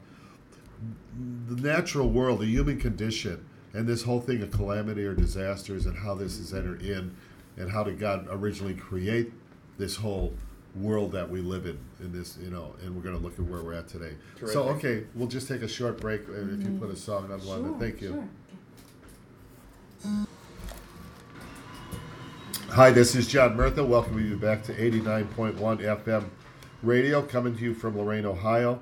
the 1.48 1.56
natural 1.62 2.10
world, 2.10 2.40
the 2.42 2.46
human 2.46 2.80
condition, 2.80 3.46
and 3.74 3.88
this 3.88 4.04
whole 4.04 4.20
thing 4.20 4.42
of 4.42 4.52
calamity 4.52 5.06
or 5.06 5.14
disasters, 5.14 5.86
and 5.86 5.98
how 5.98 6.14
this 6.14 6.38
is 6.40 6.54
entered 6.54 6.82
in, 6.82 7.16
and 7.58 7.72
how 7.72 7.84
did 7.84 8.00
God 8.00 8.28
originally 8.30 8.74
create 8.74 9.32
this 9.78 9.96
whole 9.96 10.34
world 10.76 11.12
that 11.12 11.30
we 11.30 11.40
live 11.40 11.66
in 11.66 11.78
in 12.00 12.12
this 12.12 12.38
you 12.42 12.50
know 12.50 12.74
and 12.82 12.96
we're 12.96 13.02
going 13.04 13.16
to 13.16 13.22
look 13.22 13.34
at 13.34 13.46
where 13.46 13.62
we're 13.62 13.74
at 13.74 13.88
today 13.88 14.16
so 14.48 14.64
okay 14.64 15.04
we'll 15.14 15.28
just 15.28 15.48
take 15.48 15.62
a 15.62 15.68
short 15.68 16.00
break 16.00 16.22
uh, 16.30 16.34
if 16.34 16.64
you 16.64 16.78
put 16.80 16.90
a 16.90 16.96
song 16.96 17.32
on 17.32 17.40
one 17.46 17.64
Sure, 17.64 17.80
thank 17.80 18.02
you 18.02 18.10
sure. 18.10 18.28
Hi, 22.74 22.90
this 22.90 23.14
is 23.14 23.28
John 23.28 23.56
Murtha. 23.56 23.86
Welcoming 23.86 24.26
you 24.28 24.36
back 24.36 24.64
to 24.64 24.74
89.1 24.74 25.56
FM 25.60 26.24
radio, 26.82 27.22
coming 27.22 27.56
to 27.56 27.64
you 27.64 27.76
from 27.76 27.96
Lorain, 27.96 28.26
Ohio. 28.26 28.80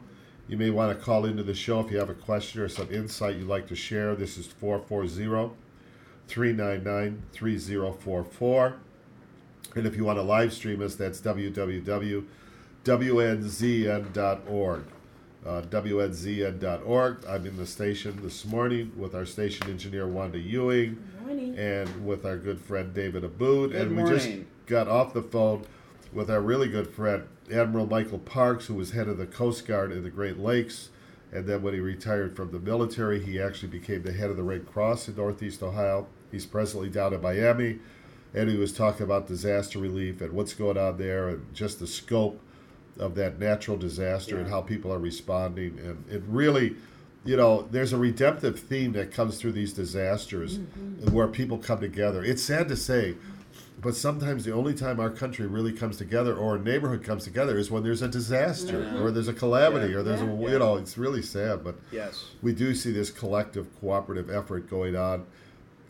You 0.48 0.56
may 0.56 0.70
want 0.70 0.98
to 0.98 1.04
call 1.04 1.26
into 1.26 1.44
the 1.44 1.54
show 1.54 1.82
if 1.82 1.92
you 1.92 1.98
have 1.98 2.10
a 2.10 2.14
question 2.14 2.62
or 2.62 2.70
some 2.70 2.90
insight 2.90 3.36
you'd 3.36 3.50
like 3.50 3.68
to 3.68 3.76
share. 3.76 4.16
This 4.16 4.38
is 4.38 4.48
440 4.48 5.54
399 6.28 7.22
3044. 7.34 8.76
And 9.76 9.86
if 9.88 9.96
you 9.96 10.04
want 10.04 10.18
to 10.18 10.24
live 10.24 10.52
stream 10.54 10.82
us, 10.82 10.96
that's 10.96 11.22
www.wnzn.org. 11.22 12.26
Uh, 15.44 15.62
WNZN.org. 15.64 17.26
I'm 17.28 17.46
in 17.48 17.58
the 17.58 17.66
station 17.66 18.20
this 18.22 18.46
morning 18.46 18.92
with 18.96 19.16
our 19.16 19.26
station 19.26 19.68
engineer 19.70 20.08
Wanda 20.08 20.38
Ewing 20.38 20.96
Good 20.96 21.22
morning. 21.26 21.58
and 21.58 22.06
with 22.06 22.26
our 22.26 22.38
good 22.38 22.62
friend 22.62 22.94
David 22.94 23.24
Abood. 23.24 23.72
Good 23.72 23.88
and 23.88 23.98
we 23.98 24.04
just 24.08 24.30
got 24.68 24.88
off 24.88 25.14
the 25.14 25.24
phone 25.24 25.66
with 26.14 26.30
our 26.30 26.42
really 26.42 26.68
good 26.68 26.88
friend 26.88 27.24
Admiral 27.52 27.88
Michael 27.88 28.20
Parks, 28.20 28.68
who 28.68 28.76
was 28.76 28.92
head 28.92 29.08
of 29.08 29.18
the 29.18 29.26
Coast 29.26 29.66
Guard 29.66 29.92
in 29.92 30.04
the 30.04 30.12
Great 30.12 30.38
Lakes. 30.38 30.90
And 31.32 31.48
then 31.48 31.64
when 31.64 31.74
he 31.74 31.80
retired 31.80 32.36
from 32.36 32.52
the 32.52 32.60
military, 32.60 33.24
he 33.24 33.42
actually 33.42 33.70
became 33.70 34.04
the 34.04 34.12
head 34.12 34.30
of 34.30 34.38
the 34.38 34.44
Red 34.44 34.72
Cross 34.72 35.08
in 35.08 35.16
Northeast 35.16 35.64
Ohio. 35.64 36.08
He's 36.32 36.46
presently 36.46 36.90
down 36.90 37.14
in 37.14 37.22
Miami. 37.22 37.80
And 38.34 38.50
he 38.50 38.58
was 38.58 38.72
talking 38.74 39.04
about 39.04 39.28
disaster 39.28 39.80
relief 39.80 40.22
and 40.22 40.32
what's 40.34 40.54
going 40.54 40.78
on 40.78 40.98
there 40.98 41.30
and 41.30 41.54
just 41.54 41.80
the 41.80 41.88
scope 41.88 42.40
of 42.98 43.16
that 43.16 43.40
natural 43.40 43.78
disaster 43.78 44.38
and 44.38 44.50
how 44.50 44.62
people 44.62 44.92
are 44.94 45.00
responding. 45.00 45.80
And 45.80 46.04
it 46.10 46.24
really, 46.28 46.76
you 47.26 47.36
know, 47.36 47.68
there's 47.72 47.94
a 47.94 47.98
redemptive 47.98 48.60
theme 48.60 48.94
that 48.94 49.12
comes 49.12 49.38
through 49.38 49.54
these 49.54 49.74
disasters 49.74 50.60
mm-hmm. 50.60 51.12
where 51.12 51.28
people 51.28 51.58
come 51.58 51.80
together. 51.80 52.24
It's 52.24 52.44
sad 52.44 52.68
to 52.70 52.76
say, 52.78 53.16
but 53.82 53.96
sometimes 53.96 54.46
the 54.46 54.54
only 54.54 54.74
time 54.74 55.00
our 55.00 55.10
country 55.10 55.48
really 55.48 55.74
comes 55.74 55.98
together 55.98 56.36
or 56.36 56.56
a 56.56 56.60
neighborhood 56.60 57.04
comes 57.04 57.24
together 57.24 57.58
is 57.58 57.72
when 57.72 57.84
there's 57.84 58.02
a 58.02 58.08
disaster 58.08 58.92
or 59.02 59.12
there's 59.12 59.28
a 59.28 59.34
calamity 59.34 59.92
Yeah. 59.94 60.00
or 60.00 60.04
there's 60.04 60.22
a 60.22 60.26
Yeah. 60.26 60.52
you 60.52 60.60
know 60.60 60.78
it's 60.78 60.98
really 60.98 61.22
sad 61.24 61.64
but 61.64 61.76
Yes. 61.92 62.26
we 62.42 62.54
do 62.54 62.76
see 62.76 62.92
this 62.92 63.10
collective 63.10 63.68
cooperative 63.80 64.30
effort 64.30 64.70
going 64.70 64.96
on 64.96 65.26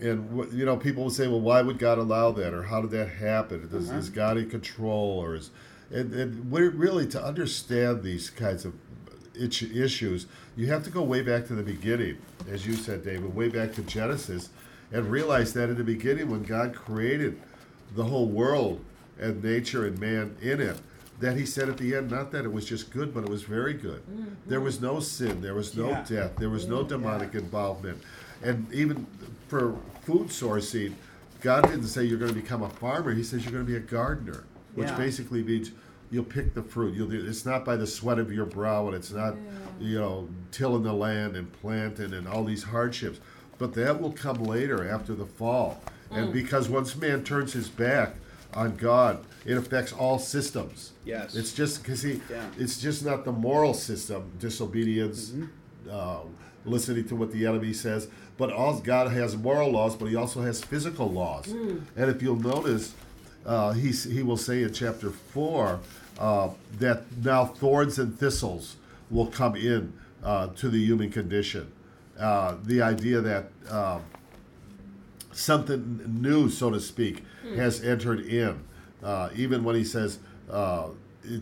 and 0.01 0.51
you 0.53 0.65
know 0.65 0.75
people 0.77 1.03
will 1.03 1.09
say 1.11 1.27
well 1.27 1.39
why 1.41 1.61
would 1.61 1.77
god 1.79 1.97
allow 1.97 2.31
that? 2.31 2.53
Or 2.53 2.63
how 2.63 2.81
did 2.81 2.91
that 2.91 3.09
happen? 3.09 3.67
Does, 3.71 3.89
Uh-huh. 3.89 3.99
is 3.99 4.09
god 4.09 4.37
in 4.37 4.49
control? 4.49 5.19
Or 5.23 5.35
is 5.35 5.51
and, 5.91 6.13
and 6.13 6.49
we're 6.51 6.69
really 6.69 7.05
to 7.07 7.23
understand 7.23 8.01
these 8.01 8.29
kinds 8.29 8.65
of 8.65 8.73
issues 9.35 10.25
you 10.57 10.67
have 10.67 10.83
to 10.83 10.89
go 10.89 11.01
way 11.01 11.21
back 11.21 11.47
to 11.47 11.53
the 11.53 11.63
beginning. 11.63 12.17
As 12.49 12.65
you 12.65 12.73
said 12.73 13.03
david 13.03 13.33
way 13.35 13.47
back 13.49 13.73
to 13.75 13.81
genesis 13.83 14.49
and 14.91 15.09
realize 15.09 15.53
that 15.53 15.69
in 15.69 15.77
the 15.77 15.83
beginning 15.83 16.29
when 16.29 16.43
god 16.43 16.73
created 16.75 17.39
the 17.95 18.03
whole 18.03 18.27
world 18.27 18.83
and 19.19 19.43
nature 19.43 19.85
and 19.85 19.97
man 19.99 20.35
in 20.41 20.59
it 20.59 20.77
that 21.19 21.37
he 21.37 21.45
said 21.45 21.69
at 21.69 21.77
the 21.77 21.95
end 21.95 22.09
not 22.09 22.31
that 22.31 22.43
it 22.45 22.51
was 22.51 22.65
just 22.65 22.91
good 22.91 23.13
but 23.13 23.23
it 23.23 23.29
was 23.29 23.43
very 23.43 23.73
good. 23.73 24.01
There 24.47 24.59
was 24.61 24.81
no 24.81 24.99
sin. 24.99 25.39
There 25.41 25.53
was 25.53 25.75
no 25.77 25.89
Yeah. 25.89 26.05
death. 26.07 26.31
There 26.37 26.49
was 26.49 26.67
no 26.67 26.81
demonic 26.83 27.35
involvement. 27.35 28.01
And 28.43 28.65
even 28.73 29.05
for 29.47 29.75
food 30.01 30.27
sourcing 30.27 30.93
god 31.41 31.63
didn't 31.63 31.87
say 31.87 32.03
you're 32.03 32.17
going 32.19 32.33
to 32.33 32.39
become 32.39 32.63
a 32.63 32.69
farmer 32.69 33.13
he 33.13 33.23
says 33.23 33.43
you're 33.43 33.51
going 33.53 33.65
to 33.65 33.69
be 33.71 33.77
a 33.77 33.79
gardener 33.79 34.43
which 34.75 34.87
Yeah. 34.89 34.97
basically 34.97 35.43
means 35.43 35.71
you'll 36.09 36.23
pick 36.23 36.53
the 36.53 36.61
fruit 36.63 36.93
you'll 36.95 37.07
do 37.09 37.23
it's 37.25 37.45
not 37.45 37.63
by 37.65 37.75
the 37.75 37.87
sweat 37.87 38.19
of 38.19 38.31
your 38.31 38.45
brow 38.45 38.87
and 38.87 38.95
it's 38.95 39.11
not 39.11 39.35
you 39.79 39.97
know 39.99 40.27
tilling 40.51 40.83
the 40.83 40.93
land 40.93 41.35
and 41.35 41.51
planting 41.53 42.13
and 42.13 42.27
all 42.27 42.43
these 42.43 42.63
hardships 42.63 43.19
but 43.57 43.73
that 43.75 44.01
will 44.01 44.11
come 44.11 44.43
later 44.43 44.87
after 44.89 45.13
the 45.13 45.25
fall 45.25 45.81
and 46.11 46.33
because 46.33 46.67
once 46.67 46.95
man 46.95 47.23
turns 47.23 47.53
his 47.53 47.69
back 47.69 48.15
on 48.53 48.75
god 48.75 49.23
it 49.45 49.55
affects 49.57 49.93
all 49.93 50.19
systems 50.19 50.91
Yes. 51.05 51.35
it's 51.35 51.53
just 51.53 51.81
because 51.81 52.01
he 52.01 52.21
Yeah. 52.29 52.43
it's 52.57 52.79
just 52.81 53.03
not 53.05 53.23
the 53.25 53.31
moral 53.31 53.73
system 53.73 54.31
disobedience 54.39 55.33
uh, 55.89 56.19
listening 56.65 57.07
to 57.07 57.15
what 57.15 57.31
the 57.31 57.45
enemy 57.45 57.73
says 57.73 58.07
but 58.37 58.51
all 58.51 58.79
god 58.79 59.11
has 59.11 59.35
moral 59.35 59.71
laws 59.71 59.95
but 59.95 60.05
he 60.05 60.15
also 60.15 60.41
has 60.41 60.63
physical 60.63 61.09
laws. 61.09 61.47
And 61.95 62.09
if 62.09 62.21
you'll 62.21 62.35
notice 62.35 62.93
uh, 63.45 63.71
he, 63.73 63.91
he 63.91 64.21
will 64.23 64.37
say 64.37 64.63
in 64.63 64.73
chapter 64.73 65.09
4 65.09 65.79
uh, 66.19 66.49
that 66.79 67.03
now 67.23 67.45
thorns 67.45 67.97
and 67.99 68.17
thistles 68.17 68.75
will 69.09 69.27
come 69.27 69.55
in 69.55 69.93
uh, 70.23 70.47
to 70.47 70.69
the 70.69 70.77
human 70.79 71.09
condition. 71.11 71.71
Uh, 72.19 72.55
the 72.63 72.81
idea 72.81 73.19
that 73.21 73.45
um, 73.69 74.03
something 75.31 76.01
new, 76.21 76.49
so 76.49 76.69
to 76.69 76.79
speak, 76.79 77.23
has 77.55 77.83
entered 77.83 78.19
in. 78.21 78.63
Uh, 79.03 79.29
even 79.35 79.63
when 79.63 79.75
he 79.75 79.83
says 79.83 80.19
uh, 80.51 80.89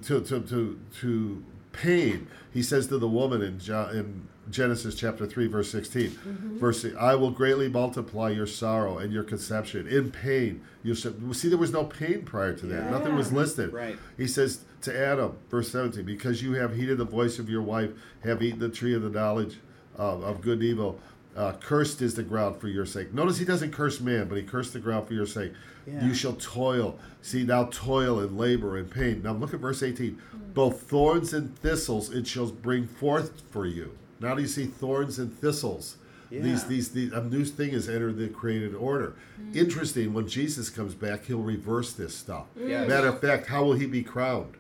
to, 0.04 0.22
to, 0.22 0.40
to, 0.40 0.80
to 1.02 1.44
pain, 1.74 2.28
he 2.54 2.64
says 2.64 2.88
to 2.88 2.98
the 2.98 3.08
woman 3.08 3.42
in, 3.42 3.60
John, 3.60 3.96
in 3.96 4.28
Genesis 4.50 4.96
chapter 4.96 5.26
3, 5.28 5.48
verse 5.48 5.72
16, 5.72 6.58
verse, 6.60 6.86
I 7.00 7.16
will 7.16 7.32
greatly 7.32 7.70
multiply 7.70 8.30
your 8.30 8.48
sorrow 8.48 8.98
and 8.98 9.14
your 9.14 9.24
conception. 9.24 9.88
In 9.88 10.12
pain, 10.12 10.62
you 10.84 10.96
shall. 10.96 11.14
See, 11.34 11.50
there 11.50 11.58
was 11.58 11.72
no 11.72 11.84
pain 11.84 12.24
prior 12.24 12.54
to 12.54 12.66
that. 12.68 12.86
Yeah. 12.86 12.90
Nothing 12.90 13.16
was 13.16 13.32
listed. 13.32 13.74
Right. 13.74 13.98
He 14.18 14.28
says 14.28 14.64
to 14.82 14.98
Adam, 14.98 15.38
verse 15.50 15.72
17, 15.72 16.04
because 16.04 16.42
you 16.42 16.54
have 16.54 16.76
heeded 16.76 16.98
the 16.98 17.06
voice 17.06 17.38
of 17.38 17.50
your 17.50 17.62
wife, 17.62 17.92
have 18.24 18.42
eaten 18.42 18.60
the 18.60 18.70
tree 18.70 18.96
of 18.96 19.02
the 19.04 19.10
knowledge 19.10 19.58
of, 19.96 20.24
of 20.24 20.42
good 20.42 20.60
and 20.60 20.64
evil. 20.64 21.00
Uh, 21.36 21.54
cursed 21.54 22.02
is 22.02 22.16
the 22.16 22.24
ground 22.24 22.60
for 22.60 22.68
your 22.68 22.86
sake. 22.86 23.14
Notice 23.14 23.38
he 23.38 23.46
doesn't 23.46 23.72
curse 23.72 24.02
man, 24.02 24.28
but 24.28 24.36
he 24.36 24.44
cursed 24.44 24.74
the 24.74 24.80
ground 24.80 25.08
for 25.08 25.14
your 25.14 25.28
sake. 25.28 25.54
Yeah. 25.86 26.06
You 26.06 26.14
shall 26.14 26.34
toil. 26.34 26.98
See, 27.22 27.44
now 27.44 27.66
toil 27.66 28.20
and 28.20 28.38
labor 28.38 28.78
and 28.78 28.90
pain. 28.90 29.22
Now 29.24 29.34
look 29.34 29.54
at 29.54 29.60
verse 29.60 29.84
18. 29.84 30.20
Both 30.54 30.82
thorns 30.82 31.34
and 31.34 31.58
thistles 31.60 32.10
it 32.10 32.26
shall 32.26 32.48
bring 32.48 32.88
forth 32.88 33.44
for 33.52 33.66
you. 33.66 33.98
Now 34.20 34.36
do 34.36 34.42
you 34.42 34.48
see 34.48 34.66
thorns 34.66 35.20
and 35.20 35.34
thistles? 35.34 35.98
These, 36.30 36.42
Yeah. 36.62 36.68
these, 36.68 36.90
these, 36.90 37.12
a 37.12 37.24
new 37.24 37.44
thing 37.44 37.72
has 37.72 37.90
entered 37.90 38.18
the 38.18 38.28
created 38.28 38.76
order. 38.76 39.16
Interesting, 39.54 40.14
when 40.14 40.28
Jesus 40.28 40.70
comes 40.70 40.94
back, 40.94 41.26
he'll 41.26 41.40
reverse 41.40 41.94
this 41.94 42.14
stuff. 42.16 42.46
Yes. 42.56 42.88
Matter 42.88 43.08
of 43.08 43.20
fact, 43.20 43.48
how 43.48 43.64
will 43.64 43.74
he 43.74 43.88
be 43.88 44.04
crowned? 44.04 44.54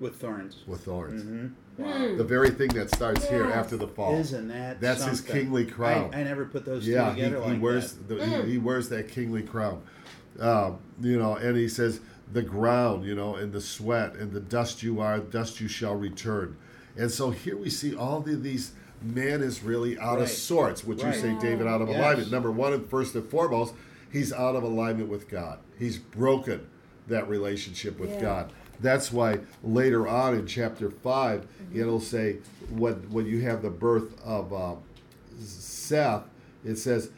With 0.00 0.16
thorns. 0.16 0.62
With 0.66 0.84
thorns. 0.84 1.22
hmm 1.24 2.16
The 2.16 2.24
very 2.24 2.50
thing 2.50 2.68
that 2.68 2.88
starts 2.94 3.28
here 3.28 3.44
after 3.46 3.76
the 3.76 3.86
fall. 3.88 4.14
Isn't 4.18 4.48
that 4.48 4.80
That's 4.80 5.04
his 5.04 5.20
kingly 5.20 5.66
crown. 5.66 6.10
I, 6.14 6.20
I 6.20 6.24
never 6.24 6.44
put 6.46 6.64
those 6.64 6.86
yeah, 6.88 7.10
two 7.10 7.16
he, 7.16 7.22
together 7.22 7.44
he 7.44 7.50
like 7.52 7.62
wears 7.62 7.92
that. 7.92 8.08
the, 8.08 8.24
he, 8.44 8.52
he 8.52 8.58
wears 8.58 8.88
that 8.88 9.08
kingly 9.08 9.42
crown. 9.42 9.82
Um, 10.40 10.78
you 11.02 11.18
know, 11.18 11.34
and 11.34 11.56
he 11.56 11.68
says, 11.68 12.00
"The 12.32 12.42
ground, 12.42 13.04
you 13.04 13.14
know, 13.16 13.34
and 13.34 13.52
the 13.52 13.60
sweat 13.60 14.14
and 14.14 14.30
the 14.32 14.40
dust 14.40 14.82
you 14.84 15.00
are, 15.00 15.18
dust 15.18 15.60
you 15.60 15.66
shall 15.68 15.96
return." 15.96 16.56
And 16.98 17.10
so 17.10 17.30
here 17.30 17.56
we 17.56 17.70
see 17.70 17.94
all 17.96 18.20
the, 18.20 18.34
these. 18.36 18.72
Man 19.00 19.42
is 19.42 19.62
really 19.62 19.96
out 20.00 20.20
of 20.20 20.28
sorts. 20.28 20.82
Would 20.82 21.00
Right. 21.00 21.14
you 21.14 21.20
say, 21.20 21.32
David, 21.40 21.68
out 21.68 21.80
of 21.80 21.88
Yes. 21.88 21.98
alignment? 21.98 22.32
Number 22.32 22.50
one, 22.50 22.72
and 22.72 22.84
first 22.90 23.14
and 23.14 23.24
foremost, 23.24 23.72
he's 24.10 24.32
out 24.32 24.56
of 24.56 24.64
alignment 24.64 25.08
with 25.08 25.28
God. 25.28 25.60
He's 25.78 25.98
broken 25.98 26.66
that 27.06 27.28
relationship 27.28 28.00
with 28.00 28.14
Yeah. 28.14 28.20
God. 28.20 28.52
That's 28.80 29.12
why 29.12 29.38
later 29.62 30.08
on 30.08 30.34
in 30.34 30.46
chapter 30.46 30.90
5 30.90 31.46
it'll 31.72 32.00
say 32.00 32.38
when 32.70 32.94
when 33.12 33.26
you 33.26 33.40
have 33.42 33.62
the 33.62 33.70
birth 33.70 34.20
of 34.24 34.52
uh, 34.52 34.74
Seth, 35.40 36.24
it 36.64 36.76
says 36.76 37.10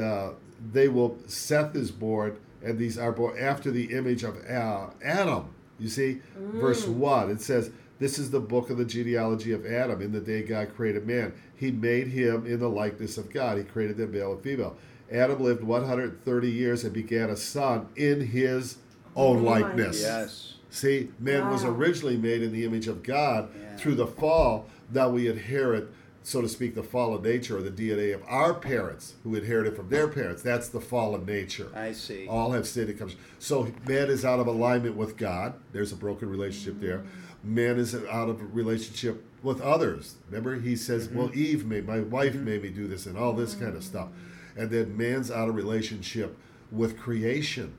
uh, 0.00 0.30
they 0.72 0.88
will 0.88 1.16
Seth 1.26 1.74
is 1.74 1.90
born, 1.90 2.36
and 2.62 2.78
these 2.78 2.98
are 2.98 3.12
born 3.12 3.38
after 3.38 3.70
the 3.70 3.84
image 3.94 4.22
of 4.22 4.36
uh, 4.48 4.88
Adam. 5.02 5.46
You 5.78 5.88
see, 5.88 6.20
verse 6.36 6.86
one. 6.86 7.30
It 7.30 7.40
says, 7.40 7.70
"This 8.02 8.18
is 8.18 8.30
the 8.30 8.40
book 8.40 8.68
of 8.68 8.78
the 8.78 8.84
genealogy 8.84 9.52
of 9.52 9.64
Adam. 9.64 10.02
In 10.02 10.10
the 10.12 10.20
day 10.20 10.42
God 10.42 10.74
created 10.74 11.06
man, 11.06 11.32
He 11.54 11.70
made 11.70 12.08
him 12.08 12.44
in 12.46 12.58
the 12.58 12.68
likeness 12.68 13.16
of 13.16 13.32
God. 13.32 13.58
He 13.58 13.64
created 13.64 13.96
them 13.96 14.10
male 14.10 14.32
and 14.32 14.42
female. 14.42 14.76
Adam 15.10 15.40
lived 15.40 15.62
130 15.62 16.50
years 16.50 16.84
and 16.84 16.92
began 16.92 17.30
a 17.30 17.36
son 17.36 17.86
in 17.94 18.20
His 18.20 18.76
own 19.14 19.38
Own 19.38 19.44
likeness." 19.44 20.00
Yes. 20.00 20.54
See, 20.70 21.10
man 21.20 21.50
was 21.50 21.64
originally 21.64 22.16
made 22.16 22.42
in 22.42 22.50
the 22.50 22.64
image 22.64 22.88
of 22.88 23.02
God. 23.02 23.50
Yeah. 23.54 23.76
Through 23.76 23.96
the 23.96 24.06
fall, 24.06 24.68
now 24.90 25.10
we 25.10 25.28
inherit, 25.28 25.88
so 26.22 26.40
to 26.40 26.48
speak, 26.48 26.74
the 26.74 26.82
fallen 26.82 27.22
nature 27.22 27.58
or 27.58 27.62
the 27.62 27.70
DNA 27.70 28.14
of 28.14 28.22
our 28.26 28.54
parents 28.54 29.14
who 29.22 29.34
inherited 29.34 29.76
from 29.76 29.90
their 29.90 30.08
parents. 30.08 30.40
That's 30.42 30.68
the 30.68 30.80
fallen 30.80 31.26
nature. 31.26 31.68
I 31.74 31.92
see. 31.92 32.26
All 32.26 32.52
have 32.52 32.66
sinned. 32.66 32.88
It 32.88 32.98
comes. 32.98 33.16
So 33.38 33.70
man 33.86 34.08
is 34.08 34.24
out 34.24 34.40
of 34.40 34.46
alignment 34.46 34.96
with 34.96 35.18
God. 35.18 35.54
There's 35.72 35.92
a 35.92 35.96
broken 35.96 36.30
relationship 36.30 36.80
there. 36.80 37.04
Man 37.44 37.78
is 37.78 37.94
out 37.94 38.28
of 38.28 38.54
relationship 38.54 39.24
with 39.42 39.60
others. 39.60 40.16
Remember, 40.28 40.60
he 40.60 40.76
says, 40.76 41.08
"Well, 41.08 41.28
mm-hmm. 41.28 41.38
Eve 41.38 41.66
made 41.66 41.86
my 41.86 42.00
wife 42.00 42.34
mm-hmm. 42.34 42.44
made 42.44 42.62
me 42.62 42.70
do 42.70 42.86
this," 42.86 43.06
and 43.06 43.18
all 43.18 43.32
this 43.32 43.54
kind 43.54 43.76
of 43.76 43.82
stuff. 43.82 44.08
And 44.56 44.70
then 44.70 44.96
man's 44.96 45.30
out 45.30 45.48
of 45.48 45.54
relationship 45.54 46.36
with 46.70 46.98
creation, 46.98 47.74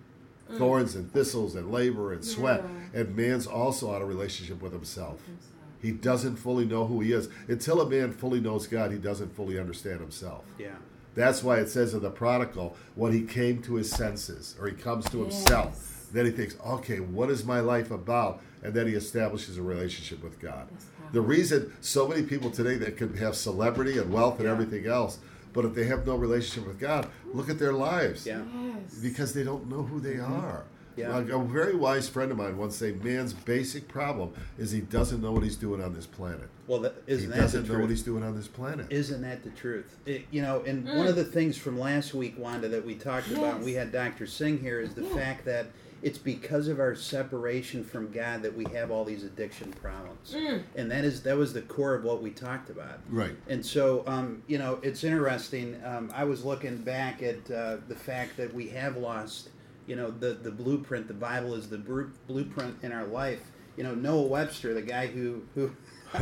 mm. 0.51 0.57
thorns 0.57 0.95
and 0.95 1.11
thistles 1.11 1.55
and 1.55 1.71
labor 1.71 2.13
and 2.13 2.23
sweat. 2.25 2.63
And 2.93 3.15
man's 3.15 3.47
also 3.47 3.93
out 3.93 4.01
of 4.01 4.07
relationship 4.07 4.61
with 4.61 4.73
himself. 4.73 5.21
He 5.81 5.91
doesn't 5.91 6.37
fully 6.37 6.65
know 6.65 6.85
who 6.87 7.01
he 7.01 7.11
is. 7.11 7.27
Until 7.47 7.81
a 7.81 7.89
man 7.89 8.13
fully 8.13 8.39
knows 8.39 8.67
God, 8.67 8.91
he 8.91 8.97
doesn't 8.97 9.35
fully 9.35 9.59
understand 9.59 9.99
himself. 9.99 10.45
Yeah. 10.57 10.75
That's 11.13 11.43
why 11.43 11.57
it 11.57 11.69
says 11.69 11.93
of 11.93 12.01
the 12.01 12.09
prodigal, 12.09 12.75
when 12.95 13.11
he 13.11 13.21
came 13.21 13.61
to 13.63 13.75
his 13.75 13.91
senses, 13.91 14.55
or 14.59 14.67
he 14.67 14.73
comes 14.73 15.09
to 15.11 15.21
himself, 15.21 15.73
Yes. 15.75 16.07
then 16.11 16.25
he 16.25 16.31
thinks, 16.31 16.55
okay, 16.65 16.99
what 16.99 17.29
is 17.29 17.45
my 17.45 17.59
life 17.59 17.91
about? 17.91 18.41
And 18.63 18.73
then 18.73 18.87
he 18.87 18.93
establishes 18.93 19.57
a 19.57 19.61
relationship 19.61 20.23
with 20.23 20.39
God. 20.39 20.67
The 21.11 21.21
reason 21.21 21.73
so 21.81 22.07
many 22.07 22.23
people 22.23 22.49
today 22.49 22.77
that 22.77 22.97
can 22.97 23.15
have 23.17 23.35
celebrity 23.35 23.97
and 23.99 24.11
wealth 24.11 24.39
and 24.39 24.45
Yeah. 24.45 24.53
everything 24.53 24.87
else, 24.87 25.19
but 25.51 25.65
if 25.65 25.75
they 25.75 25.83
have 25.83 26.07
no 26.07 26.15
relationship 26.15 26.67
with 26.67 26.79
God, 26.79 27.07
look 27.33 27.49
at 27.49 27.59
their 27.59 27.73
lives. 27.73 28.25
Yeah. 28.25 28.41
Yes. 28.55 28.95
Because 28.95 29.33
they 29.33 29.43
don't 29.43 29.69
know 29.69 29.83
who 29.83 29.99
they 29.99 30.15
mm-hmm. 30.15 30.33
are. 30.33 30.63
Yeah. 30.95 31.15
Like 31.17 31.29
a 31.29 31.39
very 31.39 31.75
wise 31.75 32.07
friend 32.07 32.31
of 32.31 32.37
mine 32.37 32.57
once 32.57 32.75
said, 32.75 33.03
man's 33.03 33.33
basic 33.33 33.87
problem 33.87 34.33
is 34.57 34.71
he 34.71 34.81
doesn't 34.81 35.21
know 35.21 35.31
what 35.31 35.43
he's 35.43 35.55
doing 35.55 35.81
on 35.83 35.93
this 35.93 36.05
planet. 36.05 36.49
Well, 36.67 36.79
that, 36.81 36.95
He 37.05 37.13
isn't 37.13 37.29
that 37.31 37.37
doesn't 37.37 37.67
the 37.67 37.73
know 37.73 37.79
what 37.79 37.89
he's 37.89 38.03
doing 38.03 38.23
on 38.23 38.35
this 38.35 38.47
planet. 38.47 38.87
Isn't 38.89 39.21
that 39.21 39.43
the 39.43 39.49
truth? 39.51 39.97
It, 40.05 40.25
you 40.31 40.41
know, 40.41 40.63
and 40.65 40.85
one 40.87 41.07
of 41.07 41.15
the 41.15 41.25
things 41.25 41.57
from 41.57 41.79
last 41.79 42.13
week, 42.13 42.35
Wanda, 42.37 42.69
that 42.69 42.85
we 42.85 42.95
talked 42.95 43.29
about, 43.31 43.55
and 43.55 43.65
we 43.65 43.73
had 43.73 43.91
Dr. 43.91 44.25
Singh 44.27 44.59
here, 44.59 44.79
is 44.79 44.93
the 44.93 45.03
Yeah. 45.03 45.15
fact 45.15 45.45
that 45.45 45.67
it's 46.01 46.17
because 46.17 46.67
of 46.67 46.79
our 46.81 46.95
separation 46.95 47.81
from 47.83 48.11
God 48.11 48.41
that 48.43 48.55
we 48.55 48.65
have 48.73 48.91
all 48.91 49.05
these 49.05 49.23
addiction 49.23 49.71
problems, 49.71 50.35
and 50.75 50.91
that 50.91 51.05
is 51.05 51.23
that 51.23 51.37
was 51.37 51.53
the 51.53 51.61
core 51.61 51.95
of 51.95 52.03
what 52.03 52.21
we 52.21 52.29
talked 52.29 52.69
about. 52.69 52.99
Right. 53.09 53.35
And 53.47 53.65
so, 53.65 54.03
um, 54.05 54.43
you 54.47 54.57
know, 54.57 54.79
it's 54.83 55.03
interesting. 55.05 55.81
Um, 55.85 56.11
I 56.13 56.25
was 56.25 56.43
looking 56.43 56.77
back 56.77 57.23
at 57.23 57.49
uh, 57.49 57.77
the 57.87 57.95
fact 57.95 58.35
that 58.37 58.53
we 58.53 58.67
have 58.69 58.97
lost, 58.97 59.49
you 59.87 59.95
know, 59.95 60.11
the 60.11 60.33
the 60.33 60.51
blueprint. 60.51 61.07
The 61.07 61.13
Bible 61.13 61.53
is 61.55 61.69
the 61.69 61.77
bru- 61.77 62.11
blueprint 62.27 62.77
in 62.83 62.91
our 62.91 63.05
life. 63.05 63.41
You 63.77 63.83
know, 63.83 63.95
Noah 63.95 64.27
Webster, 64.27 64.73
the 64.73 64.81
guy 64.81 65.07
who 65.07 65.43
who 65.55 65.71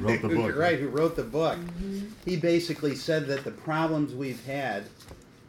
Wrote 0.00 0.22
the 0.22 0.28
book. 0.34 0.56
right? 0.56 0.78
Who 0.78 0.88
wrote 0.88 1.14
the 1.16 1.22
book? 1.22 1.58
He 2.24 2.36
basically 2.36 2.96
said 2.96 3.26
that 3.28 3.44
the 3.44 3.52
problems 3.52 4.14
we've 4.14 4.44
had 4.44 4.84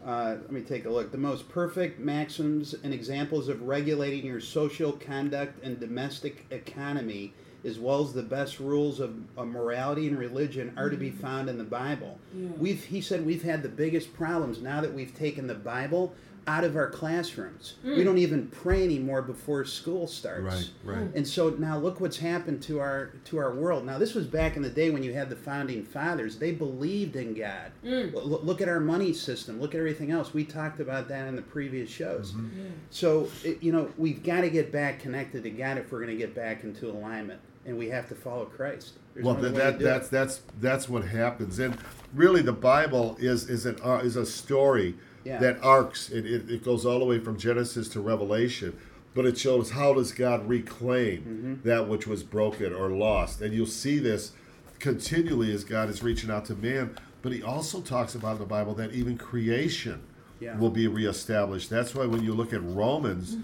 Uh, 0.05 0.35
let 0.41 0.51
me 0.51 0.59
take 0.61 0.83
a 0.85 0.89
look. 0.89 1.11
The 1.13 1.17
most 1.17 1.47
perfect 1.49 1.97
maxims 1.97 2.75
and 2.83 2.93
examples 2.93 3.47
of 3.47 3.61
regulating 3.61 4.25
your 4.25 4.41
social 4.41 4.91
conduct 4.91 5.63
and 5.63 5.79
domestic 5.79 6.45
economy, 6.51 7.33
as 7.63 7.79
well 7.79 8.01
as 8.03 8.11
the 8.11 8.21
best 8.21 8.59
rules 8.59 8.99
of, 8.99 9.15
of 9.37 9.47
morality 9.47 10.09
and 10.09 10.19
religion, 10.19 10.73
are 10.75 10.89
to 10.89 10.97
be 10.97 11.09
found 11.09 11.47
in 11.49 11.57
the 11.57 11.63
Bible. 11.63 12.19
Yeah. 12.35 12.49
We've, 12.57 12.83
he 12.83 12.99
said, 12.99 13.25
we've 13.25 13.43
had 13.43 13.63
the 13.63 13.69
biggest 13.69 14.13
problems 14.13 14.59
now 14.61 14.81
that 14.81 14.93
we've 14.93 15.15
taken 15.17 15.47
the 15.47 15.55
Bible 15.55 16.13
out 16.45 16.63
of 16.63 16.75
our 16.75 16.89
classrooms. 16.89 17.75
We 17.83 18.03
don't 18.03 18.17
even 18.17 18.47
pray 18.47 18.83
anymore 18.83 19.21
before 19.21 19.63
school 19.65 20.07
starts. 20.07 20.43
Right, 20.83 20.97
right. 20.97 21.15
And 21.15 21.27
so 21.27 21.51
now 21.51 21.77
look 21.77 22.01
what's 22.01 22.17
happened 22.17 22.61
to 22.63 22.79
our 22.79 23.11
to 23.25 23.37
our 23.37 23.53
world. 23.53 23.85
Now 23.85 23.97
this 23.97 24.13
was 24.13 24.25
back 24.27 24.55
in 24.57 24.61
the 24.61 24.69
day 24.69 24.89
when 24.89 25.03
you 25.03 25.13
had 25.13 25.29
the 25.29 25.35
founding 25.35 25.83
fathers. 25.83 26.37
They 26.37 26.51
believed 26.51 27.15
in 27.15 27.33
God. 27.33 27.71
Lo- 27.83 28.41
Look 28.43 28.61
at 28.61 28.67
our 28.67 28.79
money 28.81 29.13
system. 29.13 29.61
Look 29.61 29.73
at 29.73 29.79
everything 29.79 30.11
else. 30.11 30.33
We 30.33 30.43
talked 30.43 30.79
about 30.79 31.07
that 31.07 31.27
in 31.27 31.35
the 31.35 31.41
previous 31.41 31.89
shows. 31.89 32.33
Mm-hmm. 32.33 32.65
So 32.89 33.29
it, 33.43 33.63
you 33.63 33.71
know 33.71 33.89
we've 33.97 34.21
got 34.23 34.41
to 34.41 34.49
get 34.49 34.71
back 34.71 34.99
connected 34.99 35.43
to 35.43 35.49
God 35.49 35.77
if 35.77 35.91
we're 35.91 35.99
going 36.03 36.11
to 36.11 36.17
get 36.17 36.35
back 36.35 36.63
into 36.63 36.89
alignment, 36.89 37.39
and 37.65 37.77
we 37.77 37.87
have 37.89 38.09
to 38.09 38.15
follow 38.15 38.45
Christ. 38.45 38.93
There's 39.13 39.25
Well, 39.25 39.35
no 39.35 39.41
that, 39.43 39.53
that 39.53 39.79
that's 39.79 40.07
it. 40.07 40.11
that's 40.11 40.41
that's 40.59 40.89
what 40.89 41.05
happens, 41.05 41.59
and 41.59 41.77
really, 42.13 42.41
the 42.41 42.51
Bible 42.51 43.15
is 43.19 43.49
is 43.49 43.65
an 43.65 43.77
uh, 43.83 44.01
is 44.03 44.15
a 44.17 44.25
story 44.25 44.95
Yeah. 45.23 45.39
that 45.39 45.61
arcs. 45.63 46.09
It, 46.09 46.25
it 46.25 46.49
it 46.49 46.63
goes 46.63 46.85
all 46.85 46.99
the 46.99 47.05
way 47.05 47.19
from 47.19 47.37
Genesis 47.37 47.87
to 47.89 48.01
Revelation, 48.01 48.77
but 49.15 49.25
it 49.25 49.37
shows 49.37 49.71
how 49.71 49.93
does 49.93 50.11
God 50.11 50.47
reclaim 50.47 51.21
Mm-hmm. 51.21 51.67
that 51.67 51.87
which 51.87 52.05
was 52.07 52.23
broken 52.23 52.73
or 52.73 52.89
lost, 52.89 53.41
and 53.41 53.53
you'll 53.53 53.65
see 53.65 53.99
this 53.99 54.31
continually 54.79 55.53
as 55.53 55.63
God 55.63 55.89
is 55.89 56.03
reaching 56.03 56.29
out 56.29 56.45
to 56.45 56.55
man. 56.55 56.95
But 57.21 57.31
He 57.31 57.41
also 57.41 57.79
talks 57.81 58.15
about 58.15 58.33
in 58.33 58.39
the 58.39 58.45
Bible 58.45 58.73
that 58.75 58.91
even 58.91 59.17
creation 59.17 60.01
Yeah. 60.41 60.57
will 60.57 60.69
be 60.71 60.87
reestablished. 60.87 61.69
That's 61.69 61.95
why 61.95 62.05
when 62.05 62.21
you 62.23 62.33
look 62.33 62.51
at 62.53 62.61
Romans, 62.63 63.37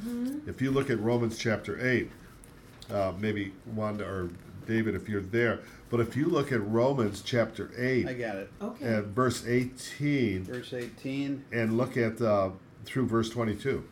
if 0.48 0.62
you 0.62 0.72
look 0.72 0.90
at 0.90 1.00
Romans 1.00 1.38
chapter 1.38 1.80
eight 1.86 2.12
uh, 2.92 3.14
maybe 3.20 3.54
Wanda 3.76 4.04
or 4.04 4.30
David 4.70 4.96
if 4.96 5.10
you're 5.10 5.22
there. 5.22 5.60
But 5.90 6.00
if 6.00 6.16
you 6.16 6.28
look 6.28 6.52
at 6.52 6.66
Romans 6.66 7.22
chapter 7.26 7.72
8. 7.76 8.08
I 8.08 8.14
got 8.14 8.36
it. 8.36 8.52
Okay. 8.62 8.86
and 8.86 9.08
verse 9.08 9.46
18 9.46 10.44
Verse 10.46 10.72
18. 10.72 11.44
and 11.52 11.76
look 11.76 11.98
at 11.98 12.22
uh, 12.22 12.52
through 12.86 13.08
verse 13.08 13.30
22. 13.30 13.84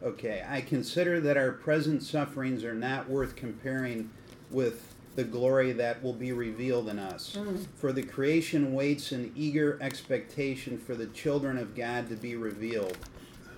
Okay, 0.00 0.44
I 0.48 0.60
consider 0.60 1.20
that 1.20 1.36
our 1.36 1.50
present 1.50 2.04
sufferings 2.04 2.62
are 2.62 2.74
not 2.74 3.10
worth 3.10 3.34
comparing 3.34 4.10
with 4.48 4.94
the 5.16 5.24
glory 5.24 5.72
that 5.72 6.00
will 6.04 6.12
be 6.12 6.30
revealed 6.30 6.88
in 6.88 7.00
us. 7.00 7.36
For 7.74 7.92
the 7.92 8.04
creation 8.04 8.72
waits 8.72 9.10
in 9.10 9.32
eager 9.34 9.76
expectation 9.82 10.78
for 10.78 10.94
the 10.94 11.06
children 11.08 11.58
of 11.58 11.74
God 11.74 12.08
to 12.10 12.14
be 12.14 12.36
revealed. 12.36 12.96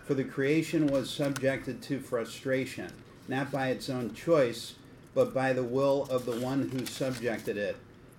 For 0.07 0.15
the 0.15 0.25
creation 0.25 0.87
was 0.87 1.11
subjected 1.11 1.83
to 1.83 2.01
frustration, 2.01 2.91
not 3.29 3.53
by 3.53 3.69
its 3.69 3.91
own 3.91 4.15
choice, 4.15 4.77
but 5.15 5.35
by 5.35 5.53
the 5.53 5.63
will 5.63 6.07
of 6.11 6.25
the 6.25 6.39
one 6.39 6.69
who 6.69 6.87
subjected 6.87 7.57
it, 7.57 7.77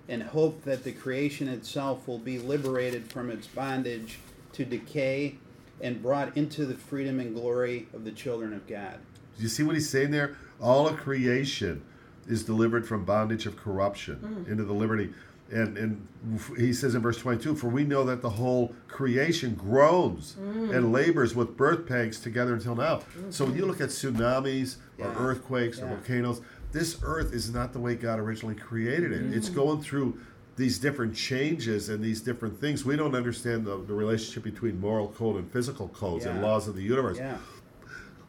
and 0.08 0.22
hope 0.22 0.64
that 0.64 0.84
the 0.84 0.92
creation 0.92 1.48
itself 1.48 2.06
will 2.06 2.18
be 2.18 2.38
liberated 2.38 3.10
from 3.10 3.30
its 3.30 3.46
bondage 3.46 4.18
to 4.52 4.64
decay 4.64 5.36
and 5.80 6.02
brought 6.02 6.36
into 6.36 6.66
the 6.66 6.74
freedom 6.74 7.18
and 7.20 7.34
glory 7.34 7.88
of 7.92 8.04
the 8.04 8.10
children 8.12 8.52
of 8.52 8.66
God. 8.66 8.98
Do 9.36 9.42
you 9.42 9.48
see 9.48 9.62
what 9.62 9.74
he's 9.74 9.88
saying 9.88 10.10
there? 10.10 10.36
All 10.60 10.88
of 10.88 10.96
creation 10.96 11.82
is 12.28 12.44
delivered 12.44 12.86
from 12.86 13.04
bondage 13.04 13.46
of 13.46 13.56
corruption 13.56 14.44
mm. 14.46 14.50
into 14.50 14.64
the 14.64 14.72
liberty. 14.72 15.12
And, 15.50 15.76
and 15.76 16.08
he 16.56 16.72
says 16.72 16.94
in 16.94 17.02
verse 17.02 17.18
22 17.18 17.56
For 17.56 17.68
we 17.68 17.84
know 17.84 18.04
that 18.04 18.22
the 18.22 18.30
whole 18.30 18.74
creation 18.88 19.54
groans 19.54 20.36
mm. 20.40 20.74
and 20.74 20.92
labors 20.92 21.34
with 21.34 21.56
birth 21.56 21.86
pangs 21.86 22.20
together 22.20 22.54
until 22.54 22.74
now. 22.76 23.00
Mm. 23.18 23.32
So 23.32 23.44
when 23.44 23.56
you 23.56 23.66
look 23.66 23.80
at 23.80 23.88
tsunamis 23.90 24.76
or 24.98 25.06
Yeah. 25.06 25.14
earthquakes 25.18 25.80
or 25.80 25.86
volcanoes, 25.88 26.40
this 26.72 26.98
earth 27.02 27.32
is 27.32 27.52
not 27.52 27.72
the 27.72 27.78
way 27.78 27.94
God 27.94 28.18
originally 28.18 28.54
created 28.54 29.12
it. 29.12 29.34
It's 29.34 29.48
going 29.48 29.82
through 29.82 30.18
these 30.56 30.78
different 30.78 31.14
changes 31.14 31.88
and 31.88 32.02
these 32.02 32.20
different 32.20 32.60
things. 32.60 32.84
We 32.84 32.96
don't 32.96 33.14
understand 33.14 33.64
the, 33.64 33.76
the 33.84 33.94
relationship 33.94 34.42
between 34.42 34.80
moral 34.80 35.08
code 35.08 35.36
and 35.36 35.50
physical 35.50 35.88
codes 35.88 36.24
and 36.24 36.42
laws 36.42 36.68
of 36.68 36.74
the 36.74 36.82
universe. 36.82 37.18
Yeah. 37.18 37.38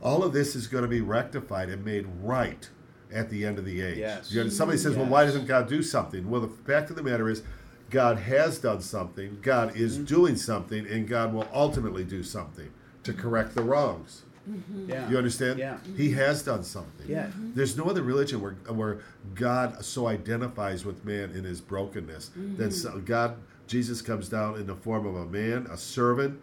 All 0.01 0.23
of 0.23 0.33
this 0.33 0.55
is 0.55 0.67
going 0.67 0.83
to 0.83 0.87
be 0.89 1.01
rectified 1.01 1.69
and 1.69 1.83
made 1.83 2.05
right 2.21 2.69
at 3.13 3.29
the 3.29 3.45
end 3.45 3.59
of 3.59 3.65
the 3.65 3.81
age. 3.81 3.97
Yes. 3.97 4.31
You 4.31 4.43
know, 4.43 4.49
somebody 4.49 4.77
says, 4.77 4.95
well, 4.95 5.05
why 5.05 5.23
doesn't 5.25 5.45
God 5.45 5.67
do 5.67 5.81
something? 5.83 6.29
Well, 6.29 6.41
the 6.41 6.47
fact 6.47 6.89
of 6.89 6.95
the 6.95 7.03
matter 7.03 7.29
is, 7.29 7.43
God 7.89 8.17
has 8.17 8.57
done 8.57 8.81
something, 8.81 9.37
God 9.41 9.75
is 9.75 9.95
Mm-hmm. 9.97 10.05
doing 10.05 10.35
something, 10.35 10.87
and 10.87 11.07
God 11.07 11.31
will 11.33 11.47
ultimately 11.53 12.03
do 12.03 12.23
something 12.23 12.71
to 13.03 13.13
correct 13.13 13.53
the 13.53 13.61
wrongs. 13.61 14.23
Mm-hmm. 14.49 14.89
Yeah. 14.89 15.09
You 15.09 15.17
understand? 15.17 15.59
Yeah. 15.59 15.77
He 15.95 16.11
has 16.11 16.43
done 16.43 16.63
something. 16.63 17.07
Yeah. 17.07 17.27
Mm-hmm. 17.27 17.51
There's 17.53 17.77
no 17.77 17.85
other 17.85 18.03
religion 18.03 18.41
where, 18.41 18.53
where 18.67 18.99
God 19.35 19.83
so 19.83 20.07
identifies 20.07 20.85
with 20.85 21.03
man 21.05 21.31
in 21.31 21.43
his 21.43 21.61
brokenness. 21.61 22.29
That 22.29 22.69
mm-hmm. 22.69 22.69
so- 22.71 22.99
God, 22.99 23.37
Jesus 23.67 24.01
comes 24.01 24.29
down 24.29 24.55
in 24.55 24.67
the 24.67 24.75
form 24.75 25.05
of 25.05 25.15
a 25.15 25.25
man, 25.25 25.67
a 25.71 25.77
servant. 25.77 26.39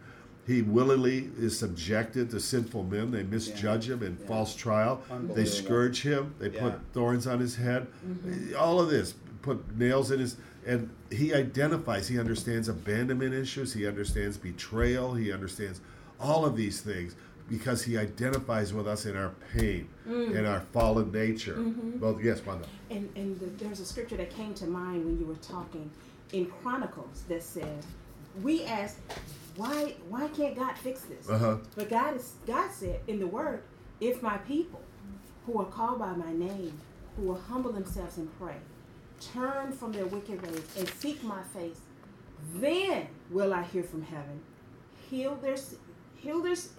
He 0.46 0.62
willingly 0.62 1.30
is 1.38 1.56
subjected 1.58 2.30
to 2.30 2.40
sinful 2.40 2.84
men. 2.84 3.10
They 3.10 3.22
misjudge 3.22 3.88
him 3.88 4.02
in 4.02 4.16
Yeah. 4.20 4.26
false 4.26 4.54
trial. 4.54 5.02
They 5.34 5.44
scourge 5.44 6.02
him. 6.02 6.34
They 6.38 6.48
put 6.48 6.74
thorns 6.92 7.26
on 7.26 7.40
his 7.40 7.56
head. 7.56 7.86
All 8.58 8.80
of 8.80 8.90
this, 8.90 9.14
put 9.42 9.76
nails 9.76 10.10
in 10.10 10.18
his. 10.20 10.36
And 10.66 10.90
he 11.10 11.32
identifies, 11.32 12.08
he 12.08 12.18
understands 12.18 12.68
abandonment 12.68 13.32
issues, 13.32 13.72
he 13.72 13.86
understands 13.86 14.36
betrayal, 14.36 15.14
he 15.14 15.32
understands 15.32 15.80
all 16.20 16.44
of 16.44 16.56
these 16.56 16.80
things 16.80 17.14
because 17.50 17.82
he 17.82 17.98
identifies 17.98 18.72
with 18.72 18.86
us 18.86 19.04
in 19.06 19.16
our 19.16 19.32
pain, 19.54 19.88
in 20.06 20.46
our 20.46 20.60
fallen 20.72 21.10
nature. 21.12 21.56
Well, 22.00 22.18
yes, 22.22 22.40
Wanda. 22.46 22.66
And 22.90 23.10
and 23.16 23.38
the, 23.40 23.46
there's 23.62 23.80
a 23.80 23.84
scripture 23.84 24.16
that 24.16 24.30
came 24.30 24.54
to 24.54 24.66
mind 24.66 25.04
when 25.04 25.18
you 25.18 25.26
were 25.26 25.34
talking 25.56 25.90
in 26.32 26.46
Chronicles 26.46 27.24
that 27.28 27.42
says, 27.42 27.84
"We 28.42 28.64
ask, 28.64 28.98
why 29.56 29.94
why 30.08 30.28
can't 30.28 30.56
God 30.56 30.78
fix 30.78 31.02
this?" 31.02 31.28
Uh-huh. 31.28 31.56
But 31.76 31.90
God 31.90 32.16
is 32.16 32.34
God 32.46 32.70
said 32.70 33.00
in 33.08 33.18
the 33.18 33.26
Word, 33.26 33.62
"If 34.00 34.22
my 34.22 34.38
people, 34.38 34.80
who 35.46 35.58
are 35.60 35.66
called 35.66 35.98
by 35.98 36.12
my 36.14 36.32
name, 36.32 36.72
who 37.16 37.22
will 37.22 37.40
humble 37.50 37.72
themselves 37.72 38.16
and 38.16 38.28
pray, 38.38 38.56
turn 39.20 39.72
from 39.72 39.92
their 39.92 40.06
wicked 40.06 40.40
ways 40.46 40.62
and 40.78 40.88
seek 41.00 41.22
my 41.24 41.42
face, 41.52 41.80
then 42.54 43.08
will 43.30 43.52
I 43.52 43.62
hear 43.64 43.82
from 43.82 44.02
heaven, 44.02 44.40
heal 45.10 45.34
their 45.42 45.54
s- 45.54 45.74
heal 46.16 46.40
their 46.42 46.52
s- 46.52 46.70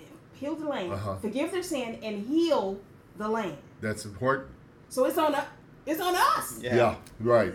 heal 0.41 0.55
the 0.55 0.67
land, 0.67 0.91
Uh-huh. 0.91 1.15
forgive 1.21 1.51
their 1.51 1.63
sin, 1.63 1.99
and 2.03 2.25
heal 2.27 2.79
the 3.17 3.27
land." 3.29 3.57
That's 3.79 4.03
important. 4.05 4.47
So 4.89 5.05
it's 5.05 5.17
on 5.17 5.33
us. 5.35 5.45
It's 5.85 6.01
on 6.01 6.13
us. 6.15 6.59
Yeah. 6.61 6.95
right. 7.19 7.53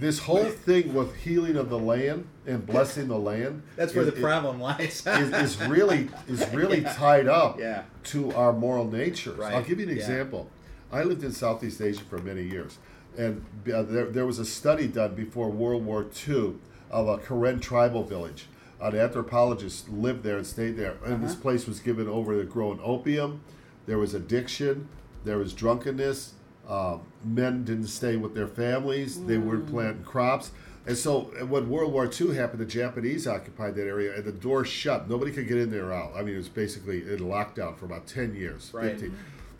this 0.00 0.18
whole 0.20 0.44
thing 0.44 0.94
with 0.94 1.14
healing 1.16 1.56
of 1.56 1.70
the 1.70 1.78
land 1.78 2.26
and 2.46 2.64
blessing 2.64 3.08
the 3.08 3.18
land. 3.18 3.62
That's 3.76 3.94
where 3.94 4.04
is- 4.06 4.14
the 4.14 4.20
problem 4.20 4.60
lies. 4.60 5.02
is, 5.06 5.32
is 5.32 5.60
really 5.66 6.08
is 6.28 6.46
really 6.52 6.82
tied 7.02 7.26
up 7.26 7.58
Yeah. 7.58 7.82
to 8.12 8.32
our 8.34 8.52
moral 8.52 8.86
nature. 8.90 9.32
Right. 9.32 9.54
I'll 9.54 9.62
give 9.62 9.78
you 9.80 9.86
an 9.88 9.96
Yeah. 9.96 10.02
example. 10.02 10.48
I 10.92 11.02
lived 11.02 11.24
in 11.24 11.32
Southeast 11.32 11.80
Asia 11.80 12.04
for 12.08 12.18
many 12.18 12.42
years, 12.44 12.78
and 13.18 13.44
uh, 13.74 13.82
there, 13.82 14.06
there 14.06 14.26
was 14.26 14.38
a 14.38 14.44
study 14.44 14.86
done 14.86 15.14
before 15.16 15.48
World 15.50 15.84
War 15.84 16.06
II 16.28 16.54
of 16.90 17.08
a 17.08 17.18
Karen 17.18 17.58
tribal 17.58 18.04
village. 18.04 18.46
An 18.80 18.94
anthropologist 18.96 19.88
lived 19.88 20.22
there 20.22 20.36
and 20.36 20.46
stayed 20.46 20.76
there, 20.76 20.96
and 21.04 21.22
this 21.22 21.32
Uh-huh. 21.32 21.40
place 21.42 21.66
was 21.66 21.80
given 21.80 22.06
over 22.08 22.36
to 22.38 22.44
growing 22.44 22.80
opium. 22.82 23.40
There 23.86 23.98
was 23.98 24.14
addiction. 24.14 24.88
There 25.24 25.38
was 25.38 25.52
drunkenness. 25.52 26.34
Um, 26.68 27.02
men 27.24 27.64
didn't 27.64 27.86
stay 27.88 28.16
with 28.16 28.34
their 28.34 28.46
families. 28.46 29.22
They 29.24 29.38
weren't 29.38 29.66
planting 29.66 30.02
crops. 30.04 30.50
And 30.86 30.96
so 30.96 31.30
uh, 31.40 31.46
when 31.46 31.68
World 31.70 31.92
War 31.92 32.10
II 32.10 32.34
happened, 32.34 32.60
the 32.60 32.66
Japanese 32.66 33.26
occupied 33.26 33.74
that 33.76 33.86
area 33.86 34.14
and 34.16 34.24
the 34.24 34.32
door 34.32 34.64
shut. 34.64 35.08
Nobody 35.08 35.30
could 35.30 35.46
get 35.48 35.58
in 35.58 35.70
there 35.70 35.86
or 35.86 35.92
out. 35.94 36.12
I 36.16 36.22
mean, 36.22 36.34
it 36.34 36.38
was 36.38 36.48
basically 36.48 37.02
in 37.02 37.20
lockdown 37.20 37.76
for 37.76 37.84
about 37.86 38.06
10 38.06 38.34
years. 38.34 38.70
Right. 38.72 38.92
15. 38.92 39.16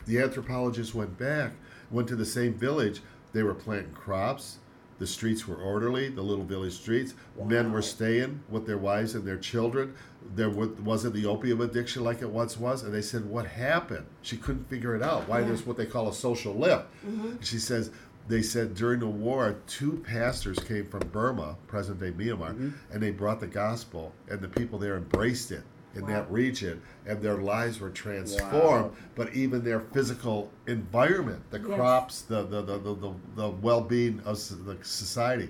The 0.07 0.19
anthropologists 0.19 0.93
went 0.93 1.17
back, 1.17 1.53
went 1.89 2.07
to 2.09 2.15
the 2.15 2.25
same 2.25 2.53
village. 2.53 3.01
They 3.33 3.41
were 3.43 3.55
planting 3.55 3.93
crops. 3.93 4.57
The 4.97 5.07
streets 5.07 5.47
were 5.47 5.57
orderly, 5.57 6.09
the 6.09 6.21
little 6.21 6.45
village 6.45 6.73
streets. 6.73 7.13
Men 7.43 7.71
were 7.71 7.81
staying 7.81 8.41
with 8.49 8.65
their 8.65 8.77
wives 8.77 9.15
and 9.15 9.25
their 9.25 9.37
children. 9.37 9.93
There 10.35 10.49
wasn't 10.49 11.13
the 11.13 11.25
opium 11.25 11.61
addiction 11.61 12.03
like 12.03 12.21
it 12.21 12.29
once 12.29 12.57
was. 12.57 12.83
And 12.83 12.93
they 12.93 13.01
said, 13.01 13.25
What 13.25 13.45
happened? 13.45 14.05
She 14.21 14.37
couldn't 14.37 14.69
figure 14.69 14.95
it 14.95 15.03
out. 15.03 15.27
Why 15.27 15.41
there's 15.41 15.65
what 15.65 15.77
they 15.77 15.85
call 15.85 16.07
a 16.07 16.13
social 16.13 16.53
lift. 16.53 16.85
Mm-hmm. 17.05 17.41
She 17.41 17.59
says, 17.59 17.91
they 18.27 18.41
said 18.41 18.73
during 18.73 19.01
the 19.01 19.07
war, 19.07 19.57
two 19.67 20.03
pastors 20.07 20.57
came 20.57 20.87
from 20.87 21.07
Burma, 21.09 21.57
present 21.67 21.99
day 21.99 22.09
Myanmar, 22.09 22.53
mm-hmm. 22.53 22.69
and 22.91 23.03
they 23.03 23.11
brought 23.11 23.39
the 23.39 23.45
gospel, 23.45 24.13
and 24.27 24.41
the 24.41 24.47
people 24.47 24.79
there 24.79 24.97
embraced 24.97 25.51
it 25.51 25.63
in 25.95 26.05
that 26.07 26.29
region, 26.31 26.81
and 27.05 27.21
their 27.21 27.37
lives 27.37 27.79
were 27.79 27.89
transformed. 27.89 28.91
But 29.15 29.33
even 29.33 29.63
their 29.63 29.79
physical 29.79 30.51
environment, 30.67 31.41
the 31.51 31.59
Yes. 31.59 31.67
crops, 31.67 32.21
the 32.21 32.43
the, 32.43 32.61
the, 32.61 32.77
the, 32.77 32.95
the, 32.95 33.13
the 33.35 33.49
well 33.49 33.81
being 33.81 34.19
of 34.25 34.37
the 34.65 34.77
society, 34.83 35.49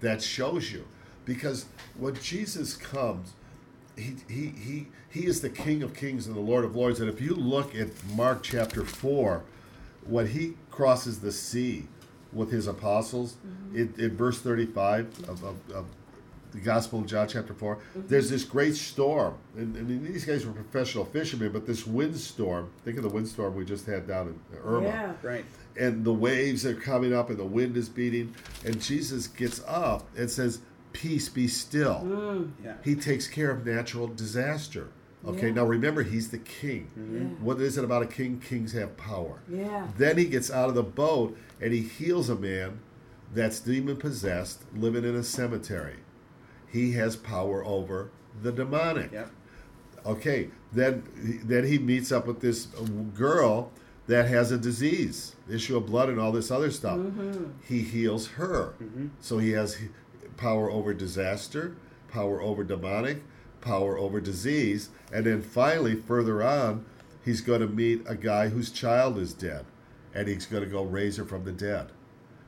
that 0.00 0.22
shows 0.22 0.72
you. 0.72 0.86
Because 1.24 1.66
when 1.96 2.14
Jesus 2.16 2.74
comes, 2.74 3.32
he, 3.96 4.16
he, 4.28 4.46
he, 4.48 4.86
he 5.10 5.26
is 5.26 5.40
the 5.40 5.50
King 5.50 5.82
of 5.82 5.94
Kings 5.94 6.26
and 6.26 6.34
the 6.34 6.40
Lord 6.40 6.64
of 6.64 6.74
Lords. 6.74 7.00
And 7.00 7.08
if 7.08 7.20
you 7.20 7.34
look 7.34 7.74
at 7.74 7.88
Mark 8.14 8.42
chapter 8.42 8.84
4, 8.84 9.42
when 10.06 10.26
he 10.26 10.54
crosses 10.70 11.20
the 11.20 11.30
sea 11.30 11.86
with 12.32 12.50
his 12.50 12.66
apostles, 12.66 13.36
mm-hmm. 13.46 13.76
in, 13.76 13.94
in 13.98 14.16
verse 14.16 14.40
35 14.40 15.28
of, 15.28 15.44
of, 15.44 15.56
of 15.72 15.84
the 16.52 16.60
Gospel 16.60 17.00
of 17.00 17.06
John 17.06 17.28
chapter 17.28 17.54
4, 17.54 17.76
mm-hmm. 17.76 18.00
there's 18.08 18.30
this 18.30 18.44
great 18.44 18.76
storm. 18.76 19.34
And, 19.56 19.74
and 19.76 20.06
these 20.06 20.24
guys 20.24 20.44
were 20.46 20.52
professional 20.52 21.04
fishermen, 21.04 21.50
but 21.52 21.66
this 21.66 21.86
windstorm, 21.86 22.70
think 22.84 22.96
of 22.98 23.02
the 23.02 23.08
windstorm 23.08 23.54
we 23.54 23.64
just 23.64 23.86
had 23.86 24.06
down 24.06 24.28
in 24.28 24.58
Irma 24.62 24.86
Yeah. 24.86 25.12
Right. 25.22 25.44
and 25.76 26.04
the 26.04 26.12
waves 26.12 26.64
are 26.66 26.74
coming 26.74 27.14
up 27.14 27.30
and 27.30 27.38
the 27.38 27.44
wind 27.44 27.76
is 27.76 27.88
beating 27.88 28.34
and 28.64 28.80
jesus 28.80 29.26
gets 29.26 29.62
up 29.66 30.06
and 30.16 30.30
says 30.30 30.60
peace 30.92 31.28
be 31.30 31.48
still 31.48 32.00
mm. 32.04 32.50
Yeah. 32.62 32.74
he 32.84 32.94
takes 32.94 33.26
care 33.26 33.50
of 33.50 33.64
natural 33.64 34.06
disaster 34.08 34.88
okay 35.26 35.46
Yeah. 35.48 35.54
now 35.54 35.64
remember 35.64 36.02
he's 36.02 36.30
the 36.30 36.38
king 36.38 36.90
mm-hmm. 36.98 37.16
Yeah. 37.16 37.24
what 37.40 37.58
is 37.60 37.78
it 37.78 37.84
about 37.84 38.02
a 38.02 38.06
king 38.06 38.38
kings 38.40 38.72
have 38.72 38.96
power 38.98 39.40
Yeah. 39.48 39.86
then 39.96 40.18
he 40.18 40.26
gets 40.26 40.50
out 40.50 40.68
of 40.68 40.74
the 40.74 40.82
boat 40.82 41.36
and 41.60 41.72
he 41.72 41.80
heals 41.80 42.28
a 42.28 42.36
man 42.36 42.80
that's 43.34 43.58
demon 43.60 43.96
possessed 43.96 44.64
living 44.76 45.04
in 45.04 45.14
a 45.16 45.22
cemetery 45.22 45.96
he 46.72 46.92
has 46.92 47.16
power 47.16 47.64
over 47.64 48.10
the 48.42 48.50
demonic 48.52 49.12
Yep. 49.12 49.30
Okay, 50.04 50.50
then 50.72 51.04
then 51.44 51.64
he 51.64 51.78
meets 51.78 52.10
up 52.10 52.26
with 52.26 52.40
this 52.40 52.66
girl 53.14 53.70
that 54.08 54.26
has 54.26 54.50
a 54.50 54.58
disease, 54.58 55.36
issue 55.48 55.76
of 55.76 55.86
blood, 55.86 56.08
and 56.08 56.18
all 56.18 56.32
this 56.32 56.50
other 56.50 56.70
stuff. 56.72 56.98
Mm-hmm. 56.98 57.44
He 57.62 57.82
heals 57.82 58.28
her, 58.30 58.74
mm-hmm. 58.82 59.08
so 59.20 59.38
he 59.38 59.52
has 59.52 59.78
power 60.36 60.70
over 60.70 60.92
disaster, 60.92 61.76
power 62.08 62.42
over 62.42 62.64
demonic, 62.64 63.22
power 63.60 63.96
over 63.96 64.20
disease, 64.20 64.90
and 65.12 65.24
then 65.24 65.40
finally, 65.40 65.94
further 65.94 66.42
on, 66.42 66.84
he's 67.24 67.40
going 67.40 67.60
to 67.60 67.68
meet 67.68 68.02
a 68.06 68.16
guy 68.16 68.48
whose 68.48 68.70
child 68.70 69.18
is 69.18 69.32
dead, 69.32 69.64
and 70.14 70.26
he's 70.26 70.46
going 70.46 70.64
to 70.64 70.68
go 70.68 70.82
raise 70.82 71.16
her 71.16 71.24
from 71.24 71.44
the 71.44 71.52
dead. 71.52 71.90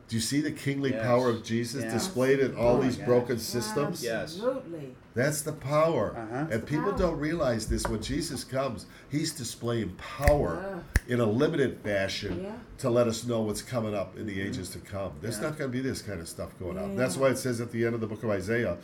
Do 0.09 0.17
you 0.17 0.21
see 0.23 0.41
the 0.43 0.53
kingly 0.53 0.91
Yes. 0.91 1.03
power 1.03 1.31
of 1.31 1.43
Jesus 1.43 1.83
Yeah. 1.83 1.93
displayed 1.93 2.39
in 2.41 2.55
all 2.57 2.77
Oh 2.77 2.83
these 2.83 2.97
gosh. 2.97 3.07
broken 3.07 3.39
systems? 3.39 4.03
Yes. 4.05 4.35
Absolutely. 4.35 4.95
That's 5.15 5.41
the 5.43 5.53
power. 5.53 6.15
Uh-huh. 6.17 6.37
And 6.51 6.63
the 6.63 6.67
people 6.67 6.91
power. 6.91 6.99
don't 6.99 7.19
realize 7.19 7.67
this. 7.69 7.87
When 7.89 8.03
Jesus 8.03 8.45
comes, 8.45 8.85
he's 9.11 9.33
displaying 9.33 9.95
power 9.97 10.83
in 11.09 11.21
a 11.21 11.27
limited 11.27 11.79
fashion 11.83 12.43
Yeah. 12.45 12.53
to 12.79 12.91
let 12.91 13.09
us 13.09 13.25
know 13.25 13.41
what's 13.43 13.63
coming 13.63 13.95
up 13.95 14.17
in 14.19 14.27
the 14.27 14.41
ages 14.43 14.69
to 14.71 14.79
come. 14.79 15.13
There's 15.23 15.37
Yeah. 15.37 15.45
not 15.45 15.59
going 15.59 15.71
to 15.71 15.77
be 15.77 15.81
this 15.83 16.03
kind 16.03 16.21
of 16.21 16.29
stuff 16.29 16.51
going 16.59 16.77
on. 16.77 16.97
That's 16.97 17.17
why 17.17 17.29
it 17.29 17.39
says 17.39 17.61
at 17.63 17.71
the 17.73 17.87
end 17.87 17.95
of 17.95 18.01
the 18.03 18.07
book 18.07 18.23
of 18.23 18.31
Isaiah, 18.31 18.77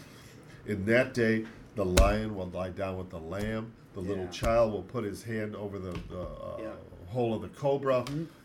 in 0.66 0.86
that 0.86 1.12
day, 1.12 1.44
the 1.76 1.84
lion 1.84 2.34
will 2.34 2.48
lie 2.52 2.70
down 2.70 2.96
with 2.96 3.10
the 3.10 3.18
lamb, 3.20 3.72
the 3.94 4.00
little 4.00 4.28
child 4.28 4.72
will 4.72 4.82
put 4.82 5.04
his 5.04 5.22
hand 5.24 5.54
over 5.54 5.78
the, 5.78 5.92
the 6.08 6.20
uh, 6.22 6.56
Yeah. 6.60 6.68
hole 7.08 7.34
of 7.34 7.42
the 7.42 7.48
cobra, 7.48 8.04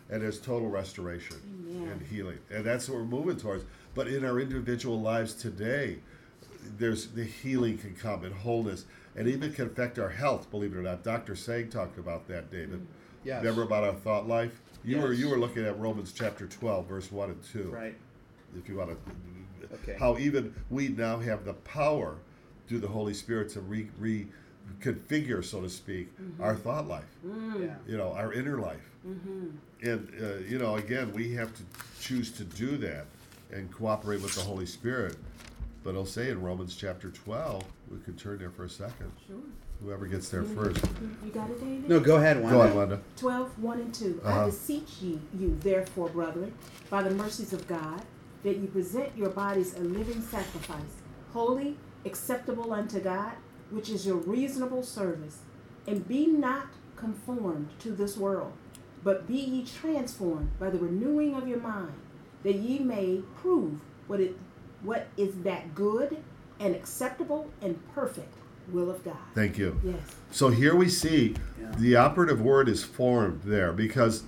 and 0.10 0.22
there's 0.22 0.40
total 0.40 0.70
restoration 0.70 1.38
Amen. 1.70 1.92
and 1.92 2.02
healing. 2.08 2.40
And 2.52 2.64
that's 2.64 2.88
what 2.90 3.00
we're 3.00 3.06
moving 3.06 3.38
towards. 3.38 3.64
But 3.94 4.08
in 4.08 4.24
our 4.26 4.40
individual 4.40 5.00
lives 5.02 5.34
today, 5.34 6.00
there's 6.78 7.08
the 7.08 7.24
healing 7.24 7.78
can 7.78 7.96
come 7.96 8.24
and 8.24 8.34
wholeness 8.34 8.86
and 9.16 9.28
even 9.28 9.54
can 9.54 9.68
affect 9.68 10.00
our 10.00 10.10
health 10.10 10.50
believe 10.52 10.74
it 10.74 10.78
or 10.78 10.82
not 10.82 11.04
dr 11.04 11.36
sang 11.36 11.70
talked 11.70 11.98
about 11.98 12.28
that 12.28 12.52
david 12.52 12.82
mm. 12.82 12.86
Yes. 13.24 13.42
remember 13.42 13.64
about 13.64 13.84
our 13.84 13.94
thought 13.94 14.28
life 14.28 14.62
you 14.84 15.00
were 15.00 15.14
you 15.14 15.30
were 15.30 15.38
looking 15.38 15.66
at 15.66 15.80
romans 15.80 16.14
chapter 16.16 16.48
12 16.48 16.88
verse 16.88 17.12
1 17.12 17.30
and 17.30 17.44
2 17.44 17.72
Right. 17.72 17.96
if 18.58 18.70
you 18.70 18.78
want 18.78 18.92
to 18.92 18.98
Okay. 19.74 19.98
how 20.00 20.18
even 20.20 20.54
we 20.70 20.90
now 20.90 21.18
have 21.20 21.44
the 21.44 21.54
power 21.54 22.18
through 22.68 22.80
the 22.80 22.88
holy 22.88 23.16
spirit 23.16 23.50
to 23.50 23.62
re, 23.62 23.90
reconfigure 24.00 25.44
so 25.44 25.62
to 25.62 25.70
speak 25.70 26.16
mm-hmm. 26.22 26.42
our 26.42 26.56
thought 26.56 26.88
life 26.88 27.04
mm. 27.26 27.66
Yeah. 27.66 27.76
you 27.88 27.98
know 27.98 28.12
our 28.14 28.32
inner 28.34 28.60
life 28.60 28.92
and 29.82 30.10
uh, 30.22 30.38
you 30.48 30.58
know 30.58 30.76
again 30.76 31.12
we 31.14 31.32
have 31.34 31.54
to 31.56 31.62
choose 32.02 32.32
to 32.32 32.44
do 32.44 32.78
that 32.78 33.06
and 33.52 33.72
cooperate 33.72 34.22
with 34.22 34.34
the 34.36 34.42
holy 34.42 34.66
spirit 34.66 35.16
but 35.84 35.96
I'll 35.96 36.06
say 36.06 36.30
in 36.30 36.42
romans 36.42 36.76
chapter 36.76 37.10
12 37.12 37.64
we 37.92 37.98
could 38.00 38.18
turn 38.18 38.40
there 38.40 38.50
for 38.50 38.66
a 38.66 38.70
second 38.70 39.12
Sure. 39.28 39.38
whoever 39.84 40.08
gets 40.08 40.30
there 40.30 40.44
first 40.44 40.84
You- 41.02 41.10
You 41.26 41.32
got 41.32 41.50
it, 41.52 41.60
David? 41.60 41.90
No, 41.90 42.00
go 42.00 42.16
ahead, 42.18 42.42
Wanda. 42.42 42.58
go 42.58 42.62
on 42.62 42.76
wanda 42.76 43.02
12, 43.18 43.60
1 43.60 43.80
and 43.80 43.94
2. 43.94 44.22
Uh-huh. 44.24 44.42
I 44.42 44.46
beseech 44.46 45.02
ye, 45.02 45.20
you 45.38 45.56
therefore, 45.62 46.10
brethren, 46.10 46.54
by 46.90 47.04
the 47.04 47.12
mercies 47.12 47.54
of 47.54 47.68
God, 47.68 48.02
that 48.44 48.58
you 48.58 48.68
present 48.68 49.16
your 49.18 49.30
bodies 49.30 49.76
a 49.76 49.82
living 49.82 50.22
sacrifice, 50.22 50.94
holy, 51.34 51.78
acceptable 52.06 52.72
unto 52.74 53.00
God, 53.00 53.34
which 53.70 53.90
is 53.90 54.06
your 54.08 54.18
reasonable 54.18 54.82
service. 54.84 55.40
And 55.88 56.08
be 56.08 56.26
not 56.28 56.68
conformed 56.96 57.70
to 57.80 57.92
this 57.92 58.18
world, 58.18 58.54
but 59.06 59.28
be 59.28 59.36
ye 59.38 59.64
transformed 59.64 60.50
by 60.60 60.70
the 60.70 60.80
renewing 60.80 61.36
of 61.36 61.48
your 61.48 61.60
mind, 61.60 61.94
that 62.44 62.56
ye 62.56 62.80
may 62.80 63.22
prove 63.38 63.80
what 64.08 64.20
it 64.20 64.36
what 64.82 65.08
is 65.16 65.34
that 65.44 65.74
good 65.74 66.18
and 66.60 66.76
acceptable 66.76 67.50
and 67.62 67.80
perfect 67.94 68.34
will 68.72 68.90
of 68.90 69.04
God. 69.06 69.16
thank 69.34 69.58
you 69.58 69.80
Yes. 69.84 69.96
so 70.32 70.50
here 70.50 70.76
we 70.76 70.90
see 70.90 71.36
Yeah. 71.60 71.72
the 71.78 71.96
operative 71.96 72.42
word 72.42 72.68
is 72.68 72.84
formed 72.84 73.42
there 73.44 73.72
because 73.72 74.24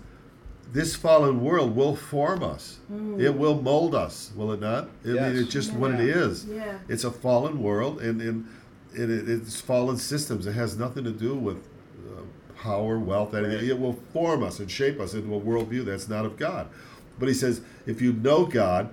this 0.73 0.95
fallen 0.95 1.41
world 1.43 1.75
will 1.75 1.95
form 1.95 2.43
us 2.43 2.80
mm. 2.91 3.19
it 3.19 3.36
will 3.38 3.61
mold 3.61 3.93
us 3.95 4.32
will 4.36 4.51
it 4.51 4.59
not 4.59 4.86
i 5.05 5.09
Yes. 5.09 5.34
mean 5.34 5.43
it's 5.43 5.51
just 5.53 5.73
what 5.73 5.91
it 5.91 5.99
is. 6.01 6.45
Yeah. 6.45 6.78
it's 6.88 7.03
a 7.03 7.11
fallen 7.11 7.61
world 7.61 8.01
and, 8.01 8.21
and 8.21 8.47
it, 8.93 9.09
it, 9.09 9.30
it's 9.30 9.59
fallen 9.61 9.97
systems 9.97 10.45
it 10.47 10.53
has 10.53 10.78
nothing 10.78 11.03
to 11.03 11.11
do 11.11 11.36
with 11.36 11.57
power 12.62 12.97
wealth 12.99 13.34
anything 13.34 13.68
it 13.70 13.80
will 13.80 13.93
form 14.14 14.43
us 14.43 14.60
and 14.60 14.70
shape 14.70 14.99
us 14.99 15.14
into 15.14 15.34
a 15.36 15.39
worldview 15.39 15.86
that's 15.86 16.08
not 16.10 16.26
of 16.26 16.38
god. 16.38 16.68
But 17.20 17.28
he 17.28 17.34
says 17.34 17.62
if 17.86 18.01
you 18.01 18.14
know 18.14 18.45
god 18.45 18.89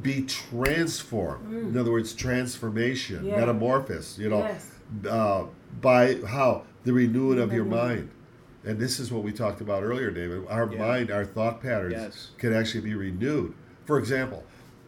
be 0.00 0.22
transformed. 0.22 1.52
In 1.54 1.76
other 1.78 1.92
words 1.92 2.12
transformation 2.14 3.24
Yeah. 3.24 3.36
metamorphosis 3.40 4.18
you 4.18 4.28
know 4.28 4.38
Yes. 4.38 4.70
uh, 5.08 5.44
by 5.80 6.16
how? 6.26 6.64
The 6.84 6.92
renewing 6.92 7.38
of 7.38 7.52
your 7.52 7.64
mind. 7.64 8.10
And 8.64 8.78
this 8.78 8.98
is 9.00 9.10
what 9.12 9.22
we 9.22 9.32
talked 9.32 9.60
about 9.60 9.82
earlier 9.82 10.10
david. 10.10 10.44
Our 10.48 10.70
Yeah. 10.72 10.78
mind 10.78 11.10
our 11.10 11.24
thought 11.24 11.62
patterns 11.62 11.92
Yes. 11.94 12.30
can 12.38 12.52
actually 12.52 12.82
be 12.82 12.94
renewed. 12.94 13.54
For 13.86 13.98
example 13.98 14.44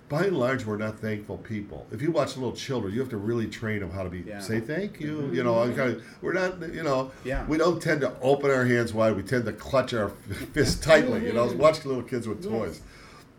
by 0.09 0.25
and 0.25 0.37
large 0.37 0.65
we're 0.67 0.77
not 0.77 0.99
thankful 0.99 1.39
people 1.39 1.87
if 1.91 2.03
you 2.03 2.11
watch 2.11 2.37
little 2.37 2.53
children 2.53 2.93
you 2.93 3.01
have 3.01 3.09
to 3.09 3.17
really 3.17 3.47
train 3.47 3.81
them 3.81 3.91
how 3.91 4.03
to 4.03 4.11
be 4.11 4.21
Yeah. 4.21 4.39
say 4.41 4.61
thank 4.61 5.01
you 5.01 5.31
you 5.33 5.43
know 5.43 5.55
kind 5.75 5.93
of, 5.97 6.05
we're 6.21 6.35
not 6.35 6.61
you 6.75 6.83
know 6.83 7.11
Yeah. 7.25 7.47
we 7.47 7.57
don't 7.57 7.81
tend 7.83 8.03
to 8.03 8.13
open 8.21 8.51
our 8.51 8.65
hands 8.67 8.93
wide 8.93 9.17
we 9.17 9.23
tend 9.23 9.47
to 9.47 9.53
clutch 9.53 9.95
our 9.95 10.09
fists 10.53 10.85
tightly 10.85 11.25
you 11.27 11.33
know 11.33 11.47
watch 11.55 11.85
little 11.85 12.03
kids 12.03 12.29
with 12.29 12.43
Yes. 12.43 12.53
toys 12.53 12.81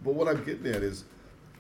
but 0.04 0.16
what 0.16 0.28
i'm 0.28 0.44
getting 0.44 0.66
at 0.68 0.82
is 0.82 1.06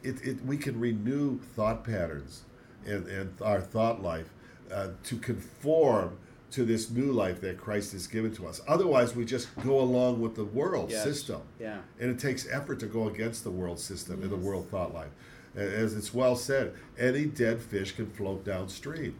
it, 0.03 0.22
it 0.24 0.43
we 0.45 0.58
can 0.58 0.80
renew 0.80 1.39
thought 1.56 1.84
patterns 1.84 2.43
and, 2.86 3.08
and 3.08 3.34
our 3.41 3.62
thought 3.62 4.01
life 4.01 4.30
uh, 4.72 4.89
to 5.03 5.18
conform 5.18 6.18
to 6.51 6.63
this 6.63 6.89
new 6.89 7.11
life 7.11 7.41
that 7.41 7.57
Christ 7.57 7.91
has 7.93 8.07
given 8.07 8.33
to 8.35 8.47
us. 8.47 8.61
Otherwise, 8.67 9.15
we 9.15 9.25
just 9.25 9.47
go 9.63 9.79
along 9.79 10.21
with 10.21 10.35
the 10.35 10.45
world 10.45 10.91
Yes. 10.91 11.03
system. 11.03 11.41
Yeah. 11.59 11.79
And 11.99 12.09
it 12.11 12.19
takes 12.19 12.47
effort 12.49 12.79
to 12.79 12.85
go 12.85 13.07
against 13.07 13.43
the 13.43 13.51
world 13.51 13.79
system 13.79 14.21
and 14.21 14.31
the 14.31 14.35
world 14.37 14.69
thought 14.69 14.93
life. 14.93 15.09
As 15.55 15.95
it's 15.95 16.13
well 16.13 16.35
said, 16.35 16.73
any 16.97 17.25
dead 17.25 17.61
fish 17.61 17.93
can 17.95 18.07
float 18.09 18.43
downstream. 18.45 19.15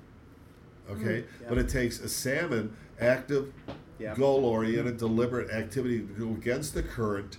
Okay? 0.90 1.26
yeah. 1.42 1.48
But 1.50 1.58
it 1.58 1.70
takes 1.70 2.00
a 2.00 2.10
salmon, 2.10 2.76
active, 3.00 3.52
Yeah. 3.98 4.14
goal 4.16 4.46
oriented, 4.46 4.98
deliberate 4.98 5.50
activity 5.52 6.00
to 6.00 6.06
go 6.06 6.30
against 6.32 6.74
the 6.74 6.84
current 6.84 7.38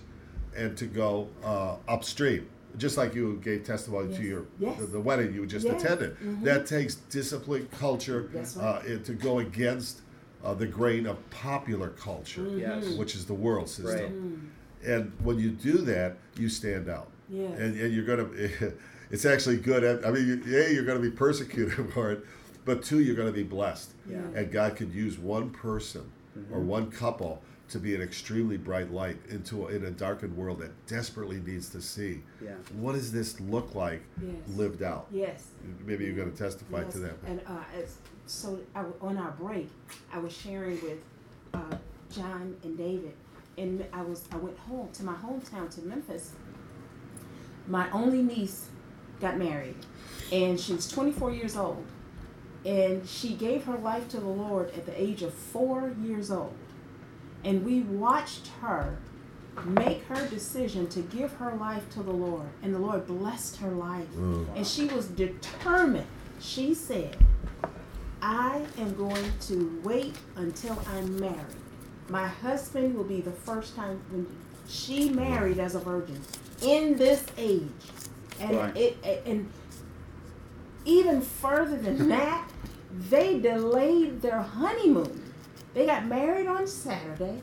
and 0.55 0.75
to 0.77 0.85
go 0.87 1.29
uh, 1.43 1.77
upstream. 1.87 2.47
Just 2.77 2.97
like 2.97 3.15
you 3.15 3.39
gave 3.43 3.63
testimony 3.63 4.15
to 4.15 4.23
your 4.23 4.45
Yes. 4.59 4.79
the, 4.79 4.85
the 4.85 4.99
wedding 4.99 5.33
you 5.33 5.45
just 5.45 5.65
Yes. 5.65 5.81
attended. 5.81 6.17
Mhm. 6.19 6.43
That 6.43 6.65
takes 6.67 6.95
discipline, 6.95 7.67
culture, 7.79 8.29
That's 8.33 8.55
right. 8.55 8.65
uh, 8.65 8.81
and 8.87 9.05
to 9.05 9.13
go 9.13 9.39
against 9.39 10.01
uh, 10.43 10.53
the 10.53 10.67
grain 10.67 11.07
of 11.07 11.17
popular 11.31 11.89
culture, 11.89 12.47
Yes. 12.55 12.89
which 12.95 13.15
is 13.15 13.25
the 13.25 13.33
world 13.33 13.67
system. 13.67 13.93
Right. 13.95 14.13
Mm-hmm. 14.13 14.89
And 14.91 15.11
when 15.23 15.39
you 15.39 15.49
do 15.49 15.79
that, 15.79 16.17
you 16.37 16.47
stand 16.47 16.87
out. 16.87 17.09
Yes. 17.29 17.59
And, 17.59 17.79
and 17.79 17.93
you're 17.93 18.05
gonna. 18.05 18.27
It's 19.09 19.23
actually 19.25 19.55
good. 19.57 19.85
At, 19.85 20.05
I 20.05 20.11
mean, 20.11 20.27
you- 20.45 20.57
a 20.57 20.73
you're 20.73 20.83
gonna 20.83 20.99
be 20.99 21.09
persecuted 21.09 21.89
for 21.93 22.11
it, 22.11 22.25
but 22.65 22.83
two, 22.83 22.99
you're 22.99 23.15
gonna 23.15 23.31
be 23.31 23.41
blessed. 23.43 23.91
Yeah. 24.09 24.17
And 24.35 24.51
God 24.51 24.75
could 24.75 24.93
use 24.93 25.17
one 25.17 25.49
person 25.49 26.03
or 26.51 26.59
one 26.59 26.91
couple 26.91 27.41
to 27.69 27.79
be 27.79 27.93
an 27.95 28.01
extremely 28.01 28.57
bright 28.57 28.91
light 28.91 29.17
into 29.29 29.65
a, 29.67 29.69
in 29.69 29.85
a 29.85 29.91
darkened 29.91 30.35
world 30.37 30.59
that 30.59 30.71
desperately 30.87 31.39
needs 31.45 31.69
to 31.69 31.81
see 31.81 32.21
Yeah. 32.41 32.51
what 32.73 32.93
does 32.93 33.11
this 33.11 33.39
look 33.41 33.75
like 33.75 34.01
Yes. 34.21 34.35
lived 34.55 34.83
out. 34.83 35.07
Yes. 35.11 35.47
Maybe 35.85 36.05
you're 36.05 36.15
going 36.15 36.31
to 36.31 36.37
testify 36.37 36.83
yes. 36.83 36.93
to 36.93 36.99
that. 36.99 37.13
And 37.25 37.41
uh, 37.45 37.63
as, 37.75 37.97
so 38.25 38.59
I 38.75 38.83
on 39.01 39.17
our 39.17 39.31
break, 39.31 39.69
I 40.13 40.17
was 40.19 40.31
sharing 40.33 40.81
with 40.81 40.99
uh, 41.53 41.75
John 42.11 42.55
and 42.63 42.77
David, 42.77 43.13
and 43.57 43.83
I 43.91 44.01
was 44.01 44.23
I 44.31 44.37
went 44.37 44.57
home 44.59 44.89
to 44.93 45.03
my 45.03 45.13
hometown 45.15 45.69
to 45.75 45.81
Memphis. 45.81 46.31
My 47.67 47.89
only 47.91 48.21
niece 48.21 48.67
got 49.19 49.37
married, 49.37 49.75
and 50.31 50.57
she 50.59 50.73
was 50.73 50.87
24 50.89 51.31
years 51.31 51.57
old, 51.57 51.85
and 52.65 53.05
she 53.07 53.33
gave 53.33 53.65
her 53.65 53.77
life 53.77 54.07
to 54.09 54.19
the 54.19 54.27
Lord 54.27 54.69
at 54.71 54.85
the 54.85 55.01
age 55.01 55.21
of 55.21 55.33
four 55.33 55.93
years 56.01 56.31
old. 56.31 56.53
And 57.47 57.63
we 57.63 57.79
watched 57.79 58.49
her 58.59 58.97
make 59.63 60.03
her 60.03 60.27
decision 60.27 60.87
to 60.89 60.99
give 60.99 61.31
her 61.35 61.55
life 61.55 61.89
to 61.91 62.03
the 62.03 62.11
Lord, 62.11 62.49
and 62.61 62.75
the 62.75 62.79
Lord 62.79 63.07
blessed 63.07 63.55
her 63.57 63.71
life. 63.71 64.09
Mm. 64.17 64.47
And 64.57 64.67
she 64.67 64.85
was 64.87 65.07
determined. 65.07 66.05
She 66.41 66.73
said, 66.73 67.15
I 68.21 68.61
am 68.77 68.93
going 68.95 69.31
to 69.43 69.81
wait 69.81 70.17
until 70.35 70.77
I'm 70.89 71.19
married. 71.21 71.55
My 72.09 72.27
husband 72.27 72.95
will 72.95 73.05
be 73.05 73.21
the 73.21 73.31
first 73.31 73.77
time 73.77 74.01
when 74.09 74.27
she 74.67 75.09
married 75.09 75.57
as 75.57 75.73
a 75.75 75.79
virgin 75.79 76.19
in 76.61 76.97
this 76.97 77.25
age. 77.37 77.63
And 78.41 78.57
Right. 78.57 78.75
it 78.75 79.23
and 79.25 79.49
even 80.83 81.21
further 81.21 81.77
than 81.77 82.09
that, 82.09 82.49
they 83.09 83.39
delayed 83.39 84.21
their 84.21 84.41
honeymoon. 84.41 85.26
They 85.77 85.85
got 85.85 86.07
married 86.07 86.47
on 86.47 86.65
Saturday. 86.65 87.39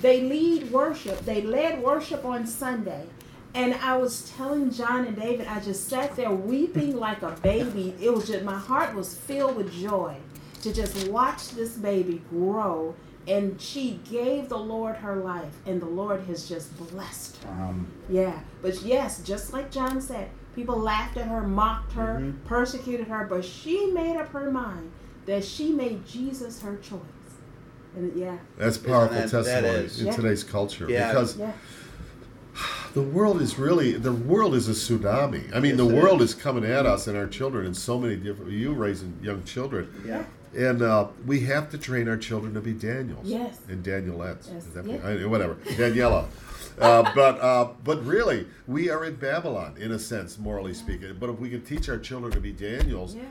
They 0.00 0.22
lead 0.22 0.70
worship. 0.72 1.20
They 1.26 1.42
led 1.42 1.82
worship 1.82 2.24
on 2.24 2.46
Sunday. 2.46 3.04
And 3.52 3.74
I 3.74 3.98
was 3.98 4.30
telling 4.30 4.70
John 4.70 5.04
and 5.04 5.14
David, 5.14 5.46
I 5.46 5.60
just 5.60 5.86
sat 5.86 6.16
there 6.16 6.30
weeping 6.30 6.96
like 6.96 7.20
a 7.20 7.32
baby. 7.42 7.94
It 8.00 8.14
was 8.14 8.28
just, 8.28 8.44
my 8.46 8.56
heart 8.58 8.94
was 8.94 9.14
filled 9.14 9.56
with 9.56 9.70
joy 9.70 10.16
to 10.62 10.72
just 10.72 11.08
watch 11.08 11.50
this 11.50 11.76
baby 11.76 12.22
grow. 12.30 12.94
And 13.28 13.60
she 13.60 14.00
gave 14.10 14.48
the 14.48 14.56
Lord 14.56 14.96
her 14.96 15.16
life, 15.16 15.52
and 15.66 15.78
the 15.82 15.84
Lord 15.86 16.22
has 16.28 16.48
just 16.48 16.74
blessed 16.78 17.42
her. 17.44 17.50
Um, 17.50 17.86
Yeah, 18.08 18.38
but 18.62 18.80
yes, 18.80 19.20
just 19.22 19.52
like 19.52 19.70
John 19.70 20.00
said, 20.00 20.30
people 20.54 20.78
laughed 20.78 21.18
at 21.18 21.26
her, 21.26 21.42
mocked 21.46 21.92
her, 21.92 22.20
Mhm. 22.22 22.42
persecuted 22.46 23.08
her, 23.08 23.26
but 23.28 23.44
she 23.44 23.90
made 23.90 24.16
up 24.16 24.28
her 24.28 24.50
mind 24.50 24.92
that 25.26 25.44
she 25.44 25.72
made 25.72 26.06
Jesus 26.06 26.62
her 26.62 26.76
choice. 26.76 27.00
And 27.96 28.12
yeah, 28.14 28.36
That's 28.58 28.76
powerful 28.78 29.16
that- 29.16 29.30
that 29.30 29.44
testimony 29.44 29.84
is. 29.86 30.00
in 30.00 30.06
Yeah. 30.06 30.12
today's 30.16 30.44
culture 30.44 30.86
Yeah. 30.88 31.08
because 31.08 31.36
yeah, 31.38 31.52
the 32.94 33.00
world 33.02 33.40
is 33.40 33.58
really 33.58 33.92
the 33.92 34.12
world 34.12 34.54
is 34.54 34.68
a 34.68 34.72
tsunami. 34.72 35.44
I 35.54 35.60
mean, 35.60 35.76
Yes, 35.78 35.78
the 35.78 35.86
world 35.94 36.20
is. 36.22 36.30
is 36.30 36.34
coming 36.34 36.64
at 36.64 36.84
us 36.86 37.06
and 37.06 37.16
our 37.16 37.26
children 37.26 37.66
in 37.66 37.74
so 37.74 37.98
many 37.98 38.16
different. 38.16 38.52
You 38.52 38.72
raising 38.72 39.14
young 39.22 39.44
children, 39.44 39.88
yeah. 40.06 40.24
and 40.54 40.82
uh, 40.82 41.06
we 41.26 41.40
have 41.40 41.70
to 41.70 41.78
train 41.78 42.06
our 42.06 42.18
children 42.18 42.52
to 42.54 42.60
be 42.60 42.72
Daniels 42.72 43.24
Yes. 43.26 43.56
and 43.68 43.82
Danielettes. 43.82 44.48
Yes. 44.52 44.66
Is 44.66 44.74
that 44.74 44.84
Yeah. 44.86 44.98
I- 45.02 45.24
whatever 45.26 45.54
Daniela? 45.76 46.26
uh, 46.78 47.10
but 47.14 47.40
uh, 47.40 47.68
but 47.82 48.04
really, 48.04 48.46
we 48.66 48.90
are 48.90 49.06
in 49.06 49.14
Babylon 49.14 49.72
in 49.78 49.90
a 49.92 49.98
sense, 49.98 50.38
morally 50.38 50.74
speaking. 50.74 51.16
But 51.18 51.30
if 51.30 51.38
we 51.40 51.48
can 51.48 51.62
teach 51.62 51.88
our 51.88 51.98
children 51.98 52.30
to 52.32 52.40
be 52.40 52.52
Daniels, 52.52 53.14
yeah, 53.14 53.22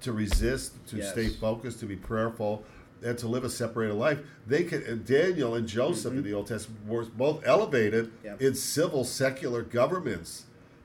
to 0.00 0.12
resist, 0.12 0.72
to 0.88 0.96
Yes. 0.96 1.12
stay 1.12 1.28
focused, 1.28 1.80
to 1.80 1.86
be 1.86 1.96
prayerful, 1.96 2.64
and 3.04 3.18
to 3.18 3.28
live 3.28 3.44
a 3.44 3.50
separated 3.50 3.94
life. 3.94 4.18
They 4.46 4.64
can. 4.64 4.82
and 4.82 5.04
Daniel 5.04 5.54
and 5.54 5.68
Joseph 5.68 6.12
in 6.14 6.22
the 6.22 6.32
Old 6.32 6.46
Testament 6.48 6.86
were 6.86 7.04
both 7.04 7.42
elevated 7.46 8.06
Mm-hmm. 8.06 8.26
Yep. 8.26 8.42
in 8.42 8.54
civil, 8.54 9.04
secular 9.04 9.62
governments 9.62 10.44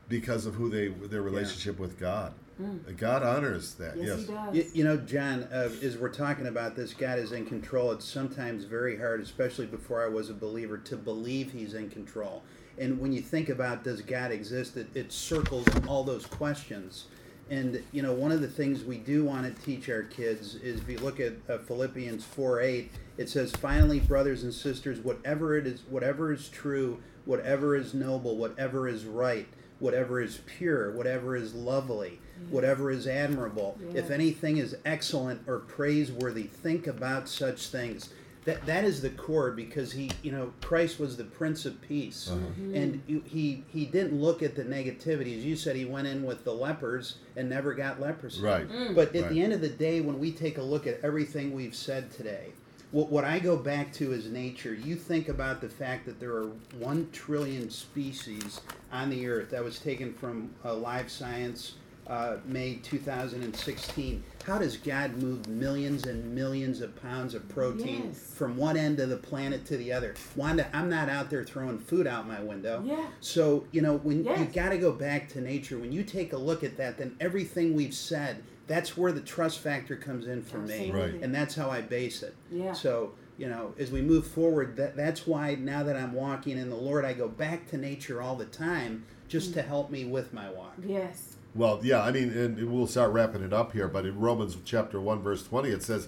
because 0.09 0.45
of 0.45 0.55
who 0.55 0.70
they 0.70 0.88
their 0.89 1.22
relationship 1.22 1.80
with 1.80 1.97
God. 1.99 2.34
And 2.57 2.97
God 2.97 3.24
honors 3.24 3.76
that. 3.76 3.95
yes, 3.95 4.05
Yes. 4.05 4.20
he 4.20 4.26
does. 4.34 4.55
You, 4.55 4.65
you 4.74 4.84
know, 4.84 4.97
John, 4.97 5.43
uh, 5.43 5.70
as 5.82 5.97
we're 5.97 6.09
talking 6.09 6.47
about 6.47 6.76
this, 6.76 6.93
God 6.93 7.17
is 7.17 7.32
in 7.32 7.45
control. 7.45 7.93
It's 7.93 8.03
sometimes 8.03 8.65
very 8.65 8.97
hard, 8.97 9.22
especially 9.22 9.65
before 9.65 10.03
I 10.03 10.09
was 10.09 10.30
a 10.30 10.34
believer, 10.34 10.78
to 10.78 10.97
believe 10.97 11.53
He's 11.53 11.74
in 11.74 11.89
control. 11.89 12.43
And 12.78 12.99
when 12.99 13.13
you 13.13 13.22
think 13.22 13.47
about 13.47 13.86
does 13.86 14.01
God 14.01 14.32
exist, 14.34 14.76
it, 14.76 14.88
it 14.93 15.13
circles 15.13 15.65
all 15.88 16.03
those 16.03 16.26
questions. 16.26 17.05
And 17.50 17.84
you 17.91 18.02
know, 18.02 18.14
one 18.14 18.32
of 18.32 18.41
the 18.41 18.47
things 18.47 18.84
we 18.84 18.97
do 18.97 19.24
want 19.26 19.43
to 19.56 19.62
teach 19.64 19.89
our 19.89 20.04
kids 20.04 20.56
is 20.56 20.82
if 20.82 20.89
you 20.89 21.00
look 21.00 21.20
at 21.20 21.34
uh, 21.50 21.58
Philippians 21.58 22.24
four 22.24 22.62
eight, 22.62 22.91
it 23.18 23.30
says, 23.30 23.52
"Finally, 23.52 24.00
brothers 24.02 24.43
and 24.43 24.54
sisters, 24.54 25.00
whatever 25.00 25.58
it 25.58 25.66
is, 25.66 25.82
whatever 25.89 26.32
is 26.32 26.50
true, 26.50 27.02
whatever 27.26 27.76
is 27.76 27.93
noble, 27.93 28.38
whatever 28.38 28.88
is 28.88 29.06
right, 29.06 29.47
whatever 29.80 30.22
is 30.22 30.41
pure, 30.45 30.91
whatever 30.91 31.36
is 31.36 31.56
lovely, 31.56 32.20
whatever 32.50 32.91
is 32.91 33.08
admirable, 33.08 33.78
if 33.93 34.12
anything 34.12 34.58
is 34.58 34.78
excellent 34.86 35.41
or 35.47 35.60
praiseworthy, 35.60 36.43
think 36.43 36.86
about 36.86 37.28
such 37.28 37.68
things." 37.68 38.10
That, 38.50 38.66
that 38.66 38.84
is 38.84 39.02
the 39.02 39.12
core 39.12 39.52
because 39.52 39.91
he 39.91 40.10
you 40.24 40.32
know 40.32 40.52
Christ 40.62 41.00
was 41.00 41.18
the 41.18 41.24
Prince 41.24 41.66
of 41.66 41.80
Peace. 41.82 42.30
Uh-huh. 42.30 42.39
Mm-hmm. 42.39 42.76
And 42.76 43.24
he 43.26 43.64
he 43.72 43.86
didn't 43.86 44.20
look 44.20 44.41
at 44.41 44.56
the 44.56 44.64
negativity. 44.64 45.38
As 45.38 45.45
you 45.45 45.56
said 45.56 45.76
he 45.76 45.86
went 45.86 46.08
in 46.08 46.24
with 46.24 46.43
the 46.43 46.54
lepers 46.54 47.18
and 47.36 47.50
never 47.50 47.74
got 47.74 48.02
leprosy. 48.02 48.41
Right. 48.41 48.68
Mm. 48.68 48.95
but 48.95 49.16
at 49.16 49.24
Right. 49.24 49.32
the 49.32 49.41
end 49.43 49.54
of 49.54 49.62
the 49.62 49.70
day 49.70 50.02
when 50.02 50.20
we 50.20 50.32
take 50.32 50.58
a 50.58 50.64
look 50.64 50.88
at 50.88 51.00
everything 51.04 51.54
we've 51.54 51.76
said 51.76 52.12
today 52.12 52.54
what, 52.91 53.12
what 53.12 53.24
I 53.24 53.39
go 53.39 53.56
back 53.56 53.93
to 53.93 54.14
is 54.14 54.30
nature. 54.30 54.74
You 54.74 54.95
think 54.95 55.30
about 55.30 55.62
the 55.62 55.70
fact 55.70 56.06
that 56.08 56.20
there 56.20 56.32
are 56.32 56.50
1 56.80 57.10
trillion 57.12 57.70
species 57.70 58.62
on 58.91 59.10
the 59.12 59.28
earth. 59.28 59.52
That 59.52 59.64
was 59.64 59.80
taken 59.80 60.14
from 60.14 60.50
uh, 60.66 60.74
live 60.74 61.12
science 61.12 61.76
uh, 62.10 62.38
May 62.45 62.76
2016 62.76 64.24
how 64.45 64.57
does 64.57 64.78
God 64.78 65.16
move 65.22 65.47
millions 65.47 66.07
and 66.07 66.34
millions 66.34 66.82
of 66.82 66.99
pounds 67.01 67.34
of 67.36 67.47
protein 67.49 68.05
Yes. 68.07 68.32
from 68.34 68.57
one 68.57 68.78
end 68.78 68.99
of 68.99 69.10
the 69.10 69.18
planet 69.18 69.66
to 69.68 69.78
the 69.78 69.91
other 69.93 70.16
Wanda 70.36 70.68
I'm 70.74 70.89
not 70.89 71.07
out 71.10 71.30
there 71.30 71.43
throwing 71.43 71.78
food 71.78 72.07
out 72.07 72.28
my 72.28 72.41
window 72.41 72.82
Yeah. 72.86 73.05
so, 73.20 73.66
you 73.72 73.82
know, 73.82 73.97
when 73.97 74.20
you 74.24 74.30
Yes. 74.32 74.53
got 74.53 74.70
to 74.70 74.78
go 74.78 74.91
back 74.91 75.30
to 75.30 75.41
nature, 75.41 75.78
when 75.78 75.91
you 75.91 76.03
take 76.03 76.34
a 76.34 76.38
look 76.38 76.64
at 76.64 76.78
that, 76.78 76.97
then 76.97 77.16
everything 77.20 77.76
we've 77.76 77.93
said, 77.93 78.43
that's 78.68 78.95
where 78.97 79.12
the 79.12 79.22
trust 79.22 79.60
factor 79.60 79.95
comes 79.95 80.28
in 80.28 80.41
for 80.43 80.57
me. 80.60 80.91
Right. 80.91 81.16
And 81.22 81.34
that's 81.34 81.55
how 81.55 81.70
I 81.70 81.82
base 81.82 82.22
it. 82.24 82.36
Yeah. 82.51 82.74
So, 82.74 83.14
you 83.38 83.47
know, 83.49 83.74
as 83.80 83.91
we 83.91 84.01
move 84.01 84.28
forward, 84.28 84.76
that 84.78 84.95
that's 84.95 85.26
why 85.26 85.55
now 85.55 85.82
that 85.84 85.95
I'm 85.95 86.14
walking 86.14 86.57
in 86.57 86.70
the 86.70 86.76
Lord, 86.76 87.05
I 87.05 87.14
go 87.14 87.28
back 87.28 87.68
to 87.70 87.78
nature 87.78 88.22
all 88.22 88.36
the 88.36 88.45
time 88.45 89.05
just 89.28 89.53
to 89.53 89.62
help 89.62 89.89
me 89.91 90.05
with 90.05 90.34
my 90.34 90.49
walk. 90.51 90.74
yes, 90.86 91.28
Well, 91.56 91.80
yeah, 91.84 92.02
I 92.04 92.12
mean, 92.12 92.30
and 92.32 92.72
we'll 92.72 92.88
start 92.88 93.12
wrapping 93.12 93.41
it 93.43 93.54
up 93.54 93.74
here, 93.74 93.88
but 93.88 94.06
in 94.06 94.20
Romans 94.20 94.56
chapter 94.66 95.02
1, 95.02 95.22
verse 95.22 95.43
20, 95.43 95.70
it 95.70 95.84
says, 95.84 96.08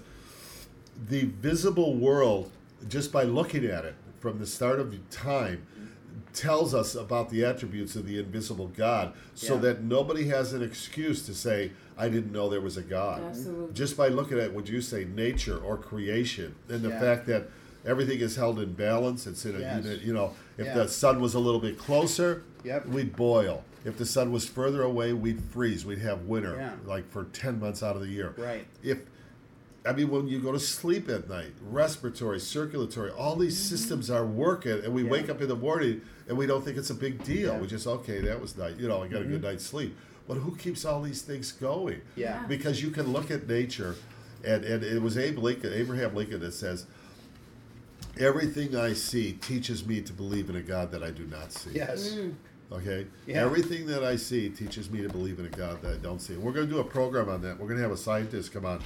The 1.09 1.25
visible 1.25 1.95
world, 1.95 2.51
just 2.87 3.11
by 3.11 3.23
looking 3.23 3.65
at 3.65 3.83
it 3.85 3.95
from 4.19 4.39
the 4.39 4.45
start 4.45 4.79
of 4.79 4.95
time, 5.09 5.65
tells 6.33 6.73
us 6.73 6.93
about 6.95 7.29
the 7.29 7.43
attributes 7.43 7.95
of 7.95 8.05
the 8.05 8.19
invisible 8.19 8.67
God 8.67 9.13
so 9.33 9.55
Yeah. 9.55 9.61
that 9.61 9.83
nobody 9.83 10.25
has 10.27 10.53
an 10.53 10.61
excuse 10.61 11.25
to 11.25 11.33
say, 11.33 11.71
I 11.97 12.07
didn't 12.07 12.31
know 12.31 12.49
there 12.49 12.61
was 12.61 12.77
a 12.77 12.81
God. 12.81 13.21
Absolutely. 13.23 13.73
Just 13.73 13.97
by 13.97 14.07
looking 14.07 14.39
at, 14.39 14.53
would 14.53 14.69
you 14.69 14.79
say, 14.81 15.05
nature 15.05 15.57
or 15.57 15.75
creation, 15.77 16.55
and 16.69 16.81
the 16.83 16.89
Yeah. 16.89 16.99
fact 16.99 17.25
that 17.27 17.49
everything 17.85 18.19
is 18.19 18.35
held 18.35 18.59
in 18.59 18.73
balance, 18.73 19.25
it's 19.27 19.43
in 19.45 19.55
a 19.55 19.59
Yes. 19.59 19.83
unit, 19.83 20.01
you 20.01 20.13
know, 20.13 20.33
if 20.57 20.67
Yeah. 20.67 20.73
the 20.75 20.87
sun 20.87 21.19
was 21.19 21.33
a 21.33 21.39
little 21.39 21.59
bit 21.59 21.77
closer, 21.79 22.43
Yep. 22.63 22.87
we'd 22.87 23.15
boil. 23.15 23.63
If 23.83 23.97
the 23.97 24.05
sun 24.05 24.31
was 24.31 24.47
further 24.47 24.83
away, 24.83 25.11
we'd 25.13 25.41
freeze. 25.41 25.85
We'd 25.85 25.99
have 25.99 26.21
winter, 26.23 26.55
Yeah. 26.55 26.73
like 26.85 27.09
for 27.09 27.23
10 27.25 27.59
months 27.59 27.81
out 27.81 27.95
of 27.95 28.01
the 28.01 28.07
year. 28.09 28.33
Right. 28.37 28.67
If 28.83 28.99
I 29.83 29.93
mean, 29.93 30.11
when 30.11 30.27
you 30.27 30.39
go 30.39 30.51
to 30.51 30.59
sleep 30.59 31.09
at 31.09 31.27
night, 31.27 31.53
respiratory, 31.59 32.39
circulatory, 32.39 33.09
all 33.09 33.35
these 33.35 33.57
systems 33.57 34.11
are 34.11 34.23
working, 34.25 34.73
and 34.83 34.93
we 34.93 35.01
Mm-hmm. 35.01 35.05
Yeah. 35.07 35.11
wake 35.21 35.29
up 35.31 35.41
in 35.41 35.47
the 35.47 35.55
morning 35.55 36.01
and 36.27 36.37
we 36.37 36.45
don't 36.45 36.63
think 36.63 36.77
it's 36.77 36.91
a 36.91 36.95
big 36.95 37.23
deal. 37.23 37.35
Yeah. 37.47 37.49
Mm-hmm. 37.53 37.61
We 37.61 37.67
just, 37.67 37.87
okay, 37.87 38.19
that 38.21 38.39
was 38.39 38.55
night. 38.55 38.75
You 38.77 38.87
know, 38.87 39.01
I 39.01 39.07
got 39.07 39.23
a 39.23 39.25
good 39.25 39.41
night's 39.41 39.65
sleep. 39.65 39.97
But 40.27 40.35
who 40.37 40.55
keeps 40.55 40.85
all 40.85 41.01
these 41.01 41.23
things 41.23 41.51
going? 41.51 42.01
Yeah. 42.15 42.45
Because 42.47 42.83
you 42.83 42.91
can 42.91 43.11
look 43.11 43.31
at 43.31 43.47
nature, 43.47 43.95
and, 44.45 44.63
and 44.63 44.83
it 44.83 45.01
was 45.01 45.17
Abe 45.17 45.39
Lincoln, 45.39 45.73
Abraham 45.73 46.13
Lincoln 46.13 46.41
that 46.41 46.53
says, 46.53 46.85
Everything 48.19 48.75
I 48.75 48.93
see 48.93 49.33
teaches 49.33 49.85
me 49.85 50.01
to 50.01 50.13
believe 50.13 50.49
in 50.49 50.55
a 50.57 50.61
God 50.61 50.91
that 50.91 51.01
I 51.01 51.09
do 51.11 51.25
not 51.25 51.51
see. 51.53 51.71
Yes. 51.73 52.15
Okay? 52.71 53.07
Yeah. 53.27 53.43
Everything 53.43 53.85
that 53.87 54.03
I 54.03 54.15
see 54.15 54.49
teaches 54.49 54.89
me 54.89 55.01
to 55.01 55.09
believe 55.09 55.39
in 55.39 55.45
a 55.45 55.49
God 55.49 55.81
that 55.81 55.93
I 55.93 55.97
don't 55.97 56.19
see. 56.19 56.33
And 56.33 56.43
We're 56.43 56.53
going 56.53 56.67
to 56.67 56.73
do 56.73 56.79
a 56.79 56.83
program 56.83 57.29
on 57.29 57.41
that. 57.41 57.59
We're 57.59 57.67
going 57.67 57.77
to 57.77 57.83
have 57.83 57.91
a 57.91 57.97
scientist 57.97 58.53
come 58.53 58.65
on 58.65 58.81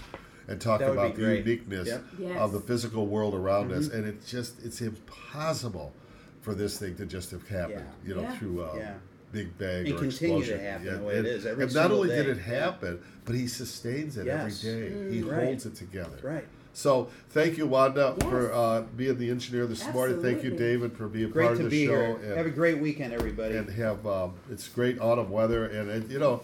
and 0.47 0.59
talk 0.59 0.79
That 0.79 0.91
about 0.91 1.15
the 1.15 1.21
uniqueness 1.38 1.88
Yep. 1.88 2.03
Yes. 2.19 2.39
of 2.39 2.51
the 2.51 2.59
physical 2.59 3.07
world 3.07 3.33
around 3.36 3.71
us. 3.71 3.88
Mm-hmm. 3.88 3.97
And 3.97 4.07
it's 4.07 4.29
just, 4.29 4.63
it's 4.63 4.81
impossible 4.81 5.93
for 6.41 6.53
this 6.53 6.77
thing 6.79 6.95
to 6.95 7.05
just 7.05 7.31
have 7.31 7.47
happened, 7.47 7.86
Yeah. 8.03 8.07
you 8.09 8.15
know, 8.15 8.21
Yeah. 8.21 8.38
through 8.38 8.63
uh, 8.63 8.73
Yeah. 8.77 8.93
Big 9.31 9.57
Bang 9.57 9.86
And 9.88 9.95
or 9.95 9.97
continue 9.99 10.36
to 10.45 10.53
explosion. 10.53 10.59
happen 10.59 10.97
the 11.01 11.03
way 11.03 11.17
and, 11.17 11.27
is 11.27 11.45
every 11.45 11.63
and 11.65 11.73
not 11.73 11.81
single 11.81 11.97
only 12.01 12.09
did 12.15 12.27
it 12.29 12.38
happen, 12.38 12.99
but 13.25 13.36
he 13.36 13.47
sustains 13.47 14.17
it 14.17 14.27
Yes. 14.27 14.63
every 14.65 14.89
day. 14.89 15.11
He 15.15 15.21
Right. 15.23 15.43
holds 15.45 15.65
it 15.65 15.75
together. 15.75 16.17
Right. 16.23 16.45
So 16.76 17.09
thank 17.30 17.57
you, 17.57 17.65
Wanda, 17.67 18.15
Yes. 18.19 18.30
for 18.30 18.51
uh, 18.53 18.82
being 18.97 19.17
the 19.17 19.30
engineer 19.30 19.65
this 19.65 19.88
morning. 19.93 20.21
Thank 20.21 20.43
you, 20.43 20.51
David, 20.51 20.95
for 20.97 21.07
being 21.07 21.30
Great 21.30 21.45
part 21.45 21.57
to 21.57 21.65
of 21.65 21.71
the 21.71 21.86
be 21.86 21.88
show. 21.88 22.17
here. 22.17 22.36
Have 22.36 22.45
a 22.45 22.49
great 22.51 22.80
weekend, 22.80 23.13
everybody. 23.13 23.55
and 23.55 23.69
have 23.69 24.05
um, 24.05 24.34
it's 24.51 24.67
great 24.67 24.99
autumn 24.99 25.30
weather, 25.32 25.65
and, 25.67 25.89
and 25.89 26.11
you 26.11 26.19
know, 26.19 26.41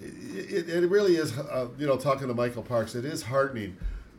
it, 0.00 0.68
it, 0.68 0.84
it 0.84 0.88
really 0.90 1.16
is. 1.16 1.36
Uh, 1.36 1.68
you 1.76 1.86
know, 1.88 1.96
talking 1.96 2.28
to 2.28 2.34
Michael 2.34 2.62
Parks, 2.62 2.94
it 2.94 3.04
is 3.04 3.22
heartening 3.24 3.76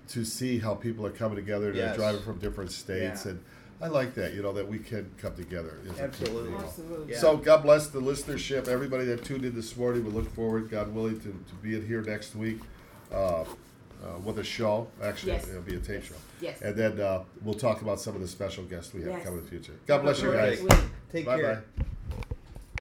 to 0.09 0.25
see 0.25 0.59
how 0.59 0.75
people 0.75 1.05
are 1.05 1.09
coming 1.11 1.37
together. 1.37 1.71
They're 1.71 1.85
Yes. 1.87 1.95
driving 1.95 2.21
from 2.21 2.37
different 2.39 2.71
states, 2.71 3.23
Yeah. 3.25 3.31
and 3.31 3.39
I 3.81 3.87
like 3.87 4.13
that. 4.15 4.33
You 4.33 4.41
know, 4.43 4.51
that 4.53 4.67
we 4.67 4.77
can 4.79 5.09
come 5.17 5.35
together. 5.35 5.75
as 5.85 5.85
a 5.85 5.93
people, 5.93 6.03
Absolutely. 6.03 6.51
you 6.51 6.57
know. 6.57 6.63
absolutely. 6.65 7.13
Yeah. 7.13 7.19
So 7.19 7.37
God 7.37 7.63
bless 7.63 7.87
the 7.87 8.01
listenership, 8.01 8.67
everybody 8.67 9.05
that 9.05 9.23
tuned 9.23 9.45
in 9.45 9.55
this 9.55 9.75
morning. 9.77 10.03
We 10.03 10.11
look 10.11 10.29
forward, 10.35 10.69
God 10.69 10.93
willing, 10.93 11.17
to, 11.21 11.27
to 11.29 11.55
being 11.63 11.85
here 11.87 12.01
next 12.01 12.35
week. 12.35 12.59
Uh, 13.13 13.45
uh, 14.05 14.17
with 14.19 14.39
a 14.39 14.43
show. 14.43 14.87
Actually, 15.01 15.33
Yes. 15.33 15.47
it'll 15.49 15.61
be 15.61 15.75
a 15.75 15.79
tape 15.79 16.03
show. 16.03 16.15
Yes. 16.41 16.61
And 16.61 16.75
then 16.75 16.99
uh, 16.99 17.23
we'll 17.43 17.55
talk 17.55 17.81
about 17.81 17.99
some 17.99 18.15
of 18.15 18.21
the 18.21 18.27
special 18.27 18.63
guests 18.65 18.93
we 18.93 19.01
have 19.01 19.11
Yes. 19.11 19.23
coming 19.23 19.39
in 19.39 19.45
the 19.45 19.49
future. 19.51 19.73
God 19.87 20.01
bless 20.03 20.21
you 20.21 20.31
guys. 20.31 20.59
Take 21.11 21.25
Bye 21.25 21.37
care. 21.39 21.63
bye. 21.77 21.85